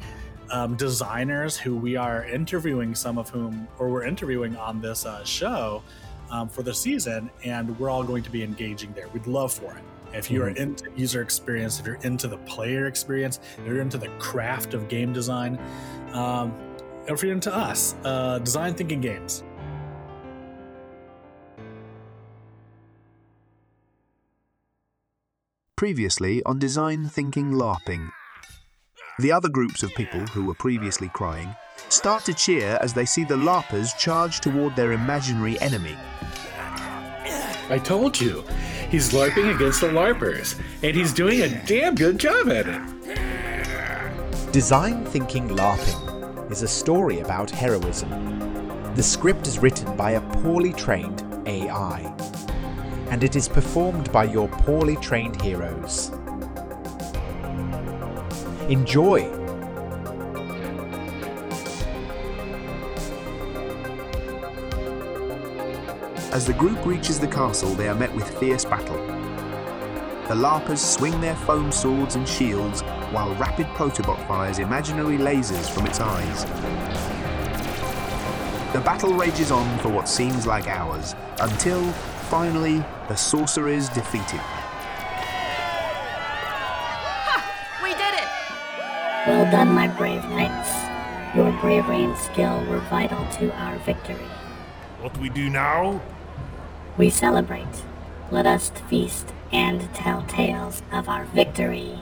um, 0.51 0.75
designers 0.75 1.57
who 1.57 1.75
we 1.75 1.95
are 1.95 2.25
interviewing, 2.25 2.93
some 2.93 3.17
of 3.17 3.29
whom, 3.29 3.67
or 3.79 3.89
we're 3.89 4.05
interviewing 4.05 4.55
on 4.57 4.81
this 4.81 5.05
uh, 5.05 5.23
show 5.23 5.81
um, 6.29 6.49
for 6.49 6.61
the 6.61 6.73
season, 6.73 7.29
and 7.43 7.77
we're 7.79 7.89
all 7.89 8.03
going 8.03 8.23
to 8.23 8.29
be 8.29 8.43
engaging 8.43 8.93
there. 8.93 9.07
We'd 9.09 9.27
love 9.27 9.51
for 9.51 9.71
it. 9.71 9.83
If 10.13 10.29
you 10.29 10.43
are 10.43 10.49
into 10.49 10.91
user 10.95 11.21
experience, 11.21 11.79
if 11.79 11.85
you're 11.85 11.99
into 12.03 12.27
the 12.27 12.37
player 12.39 12.87
experience, 12.87 13.39
if 13.57 13.65
you're 13.65 13.81
into 13.81 13.97
the 13.97 14.09
craft 14.19 14.73
of 14.73 14.89
game 14.89 15.13
design, 15.13 15.57
um, 16.11 16.53
or 17.07 17.15
if 17.15 17.23
you're 17.23 17.31
into 17.31 17.53
us, 17.53 17.95
uh, 18.03 18.39
design 18.39 18.73
thinking 18.73 18.99
games. 18.99 19.43
Previously 25.77 26.43
on 26.43 26.59
Design 26.59 27.07
Thinking 27.07 27.53
LARPing. 27.53 28.11
The 29.19 29.31
other 29.31 29.49
groups 29.49 29.83
of 29.83 29.93
people 29.93 30.21
who 30.21 30.45
were 30.45 30.55
previously 30.55 31.09
crying 31.09 31.53
start 31.89 32.23
to 32.25 32.33
cheer 32.33 32.77
as 32.81 32.93
they 32.93 33.05
see 33.05 33.23
the 33.23 33.35
LARPers 33.35 33.97
charge 33.97 34.39
toward 34.39 34.75
their 34.75 34.93
imaginary 34.93 35.59
enemy. 35.59 35.95
I 37.69 37.77
told 37.83 38.19
you, 38.19 38.43
he's 38.89 39.11
LARPing 39.11 39.53
against 39.53 39.81
the 39.81 39.87
LARPers, 39.87 40.59
and 40.81 40.95
he's 40.95 41.13
doing 41.13 41.41
a 41.41 41.65
damn 41.65 41.95
good 41.95 42.17
job 42.19 42.49
at 42.49 42.67
it. 42.67 42.81
Design 44.51 45.05
Thinking 45.05 45.49
LARPing 45.49 46.49
is 46.51 46.61
a 46.63 46.67
story 46.67 47.19
about 47.19 47.51
heroism. 47.51 48.09
The 48.95 49.03
script 49.03 49.45
is 49.45 49.59
written 49.59 49.95
by 49.95 50.11
a 50.11 50.21
poorly 50.41 50.73
trained 50.73 51.23
AI, 51.45 52.13
and 53.09 53.23
it 53.23 53.35
is 53.35 53.47
performed 53.49 54.11
by 54.11 54.23
your 54.23 54.47
poorly 54.47 54.95
trained 54.97 55.41
heroes. 55.41 56.11
Enjoy! 58.71 59.29
As 66.31 66.47
the 66.47 66.53
group 66.57 66.85
reaches 66.85 67.19
the 67.19 67.27
castle, 67.27 67.73
they 67.73 67.89
are 67.89 67.95
met 67.95 68.15
with 68.15 68.39
fierce 68.39 68.63
battle. 68.63 68.95
The 70.29 70.35
LARPers 70.35 70.77
swing 70.77 71.19
their 71.19 71.35
foam 71.35 71.69
swords 71.69 72.15
and 72.15 72.25
shields 72.25 72.79
while 73.11 73.35
Rapid 73.35 73.65
Protobot 73.75 74.25
fires 74.25 74.59
imaginary 74.59 75.17
lasers 75.17 75.69
from 75.69 75.85
its 75.85 75.99
eyes. 75.99 76.45
The 78.71 78.79
battle 78.79 79.13
rages 79.15 79.51
on 79.51 79.79
for 79.79 79.89
what 79.89 80.07
seems 80.07 80.47
like 80.47 80.67
hours, 80.67 81.13
until, 81.41 81.91
finally, 82.29 82.77
the 83.09 83.17
sorcerer 83.17 83.67
is 83.67 83.89
defeated. 83.89 84.39
We 87.83 87.89
did 87.89 88.13
it! 88.13 88.29
Well 89.27 89.49
done, 89.51 89.71
my 89.73 89.87
brave 89.87 90.27
knights. 90.29 90.73
Your 91.35 91.51
bravery 91.61 92.03
and 92.03 92.17
skill 92.17 92.65
were 92.65 92.79
vital 92.89 93.23
to 93.33 93.53
our 93.55 93.77
victory. 93.79 94.15
What 94.99 95.15
we 95.19 95.29
do 95.29 95.47
now? 95.47 96.01
We 96.97 97.11
celebrate. 97.11 97.83
Let 98.31 98.47
us 98.47 98.71
feast 98.89 99.31
and 99.51 99.93
tell 99.93 100.23
tales 100.23 100.81
of 100.91 101.07
our 101.07 101.25
victory. 101.25 101.99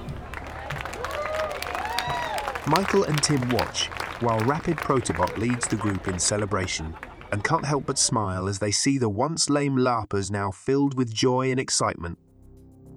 Michael 2.68 3.04
and 3.04 3.22
Tim 3.22 3.50
watch 3.50 3.88
while 4.22 4.40
Rapid 4.40 4.78
Protobot 4.78 5.38
leads 5.38 5.68
the 5.68 5.76
group 5.76 6.08
in 6.08 6.20
celebration 6.20 6.96
and 7.34 7.44
can't 7.44 7.66
help 7.66 7.86
but 7.86 7.98
smile 7.98 8.48
as 8.48 8.60
they 8.60 8.72
see 8.72 8.98
the 8.98 9.10
once 9.10 9.50
lame 9.50 9.76
LARPers 9.76 10.32
now 10.32 10.52
filled 10.52 10.98
with 10.98 11.14
joy 11.14 11.52
and 11.52 11.60
excitement. 11.60 12.18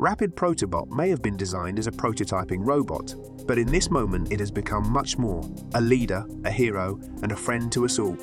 Rapid 0.02 0.34
Protobot 0.34 0.90
may 0.90 1.10
have 1.10 1.22
been 1.22 1.36
designed 1.36 1.78
as 1.78 1.86
a 1.86 1.92
prototyping 1.92 2.66
robot, 2.66 3.14
but 3.46 3.56
in 3.56 3.68
this 3.68 3.88
moment 3.88 4.32
it 4.32 4.40
has 4.40 4.50
become 4.50 4.90
much 4.90 5.16
more 5.16 5.48
a 5.74 5.80
leader, 5.80 6.26
a 6.44 6.50
hero, 6.50 6.98
and 7.22 7.30
a 7.30 7.36
friend 7.36 7.70
to 7.70 7.84
us 7.84 8.00
all. 8.00 8.18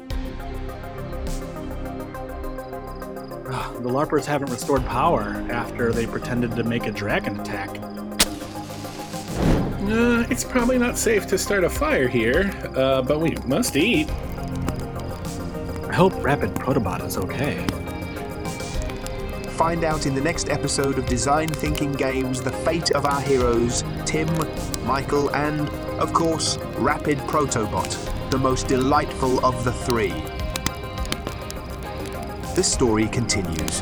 Ah, 3.47 3.73
The 3.79 3.87
LARPers 3.87 4.25
haven't 4.25 4.51
restored 4.51 4.85
power 4.87 5.21
after 5.49 5.93
they 5.93 6.05
pretended 6.05 6.53
to 6.57 6.65
make 6.65 6.85
a 6.85 6.91
dragon 6.91 7.39
attack. 7.39 7.69
Uh, 9.87 10.27
it's 10.29 10.43
probably 10.43 10.77
not 10.77 10.97
safe 10.97 11.27
to 11.27 11.37
start 11.37 11.63
a 11.63 11.69
fire 11.69 12.09
here, 12.09 12.51
uh, 12.75 13.01
but 13.01 13.21
we 13.21 13.37
must 13.45 13.77
eat. 13.77 14.09
I 15.87 15.93
hope 15.93 16.21
Rapid 16.21 16.55
Protobot 16.55 17.05
is 17.05 17.15
okay. 17.15 17.65
Find 19.59 19.83
out 19.83 20.05
in 20.05 20.15
the 20.15 20.21
next 20.21 20.47
episode 20.47 20.97
of 20.97 21.05
Design 21.05 21.49
Thinking 21.49 21.91
Games 21.91 22.41
the 22.41 22.49
fate 22.49 22.91
of 22.91 23.05
our 23.05 23.19
heroes, 23.19 23.83
Tim, 24.05 24.29
Michael, 24.85 25.35
and, 25.35 25.67
of 25.99 26.13
course, 26.13 26.57
Rapid 26.77 27.17
Protobot, 27.27 28.29
the 28.31 28.37
most 28.37 28.69
delightful 28.69 29.45
of 29.45 29.65
the 29.65 29.73
three. 29.73 30.13
The 32.55 32.63
story 32.63 33.07
continues. 33.09 33.81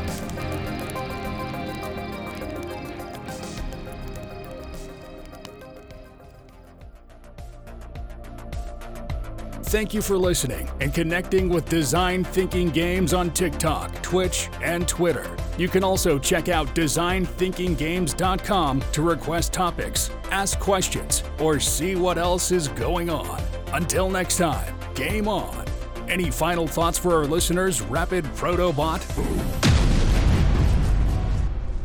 Thank 9.62 9.94
you 9.94 10.02
for 10.02 10.18
listening 10.18 10.68
and 10.80 10.92
connecting 10.92 11.48
with 11.48 11.68
Design 11.68 12.24
Thinking 12.24 12.70
Games 12.70 13.14
on 13.14 13.30
TikTok, 13.30 14.02
Twitch, 14.02 14.50
and 14.60 14.88
Twitter. 14.88 15.36
You 15.58 15.68
can 15.68 15.82
also 15.82 16.20
check 16.20 16.48
out 16.48 16.72
designthinkinggames.com 16.76 18.84
to 18.92 19.02
request 19.02 19.52
topics, 19.52 20.10
ask 20.30 20.60
questions, 20.60 21.24
or 21.40 21.58
see 21.58 21.96
what 21.96 22.16
else 22.16 22.52
is 22.52 22.68
going 22.68 23.10
on. 23.10 23.42
Until 23.72 24.08
next 24.08 24.36
time, 24.36 24.72
game 24.94 25.26
on. 25.26 25.66
Any 26.08 26.30
final 26.30 26.68
thoughts 26.68 26.96
for 26.96 27.12
our 27.14 27.26
listeners, 27.26 27.82
Rapid 27.82 28.24
Protobot? 28.36 29.00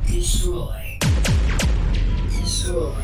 Destroy. 0.06 1.00
Destroy. 2.30 3.03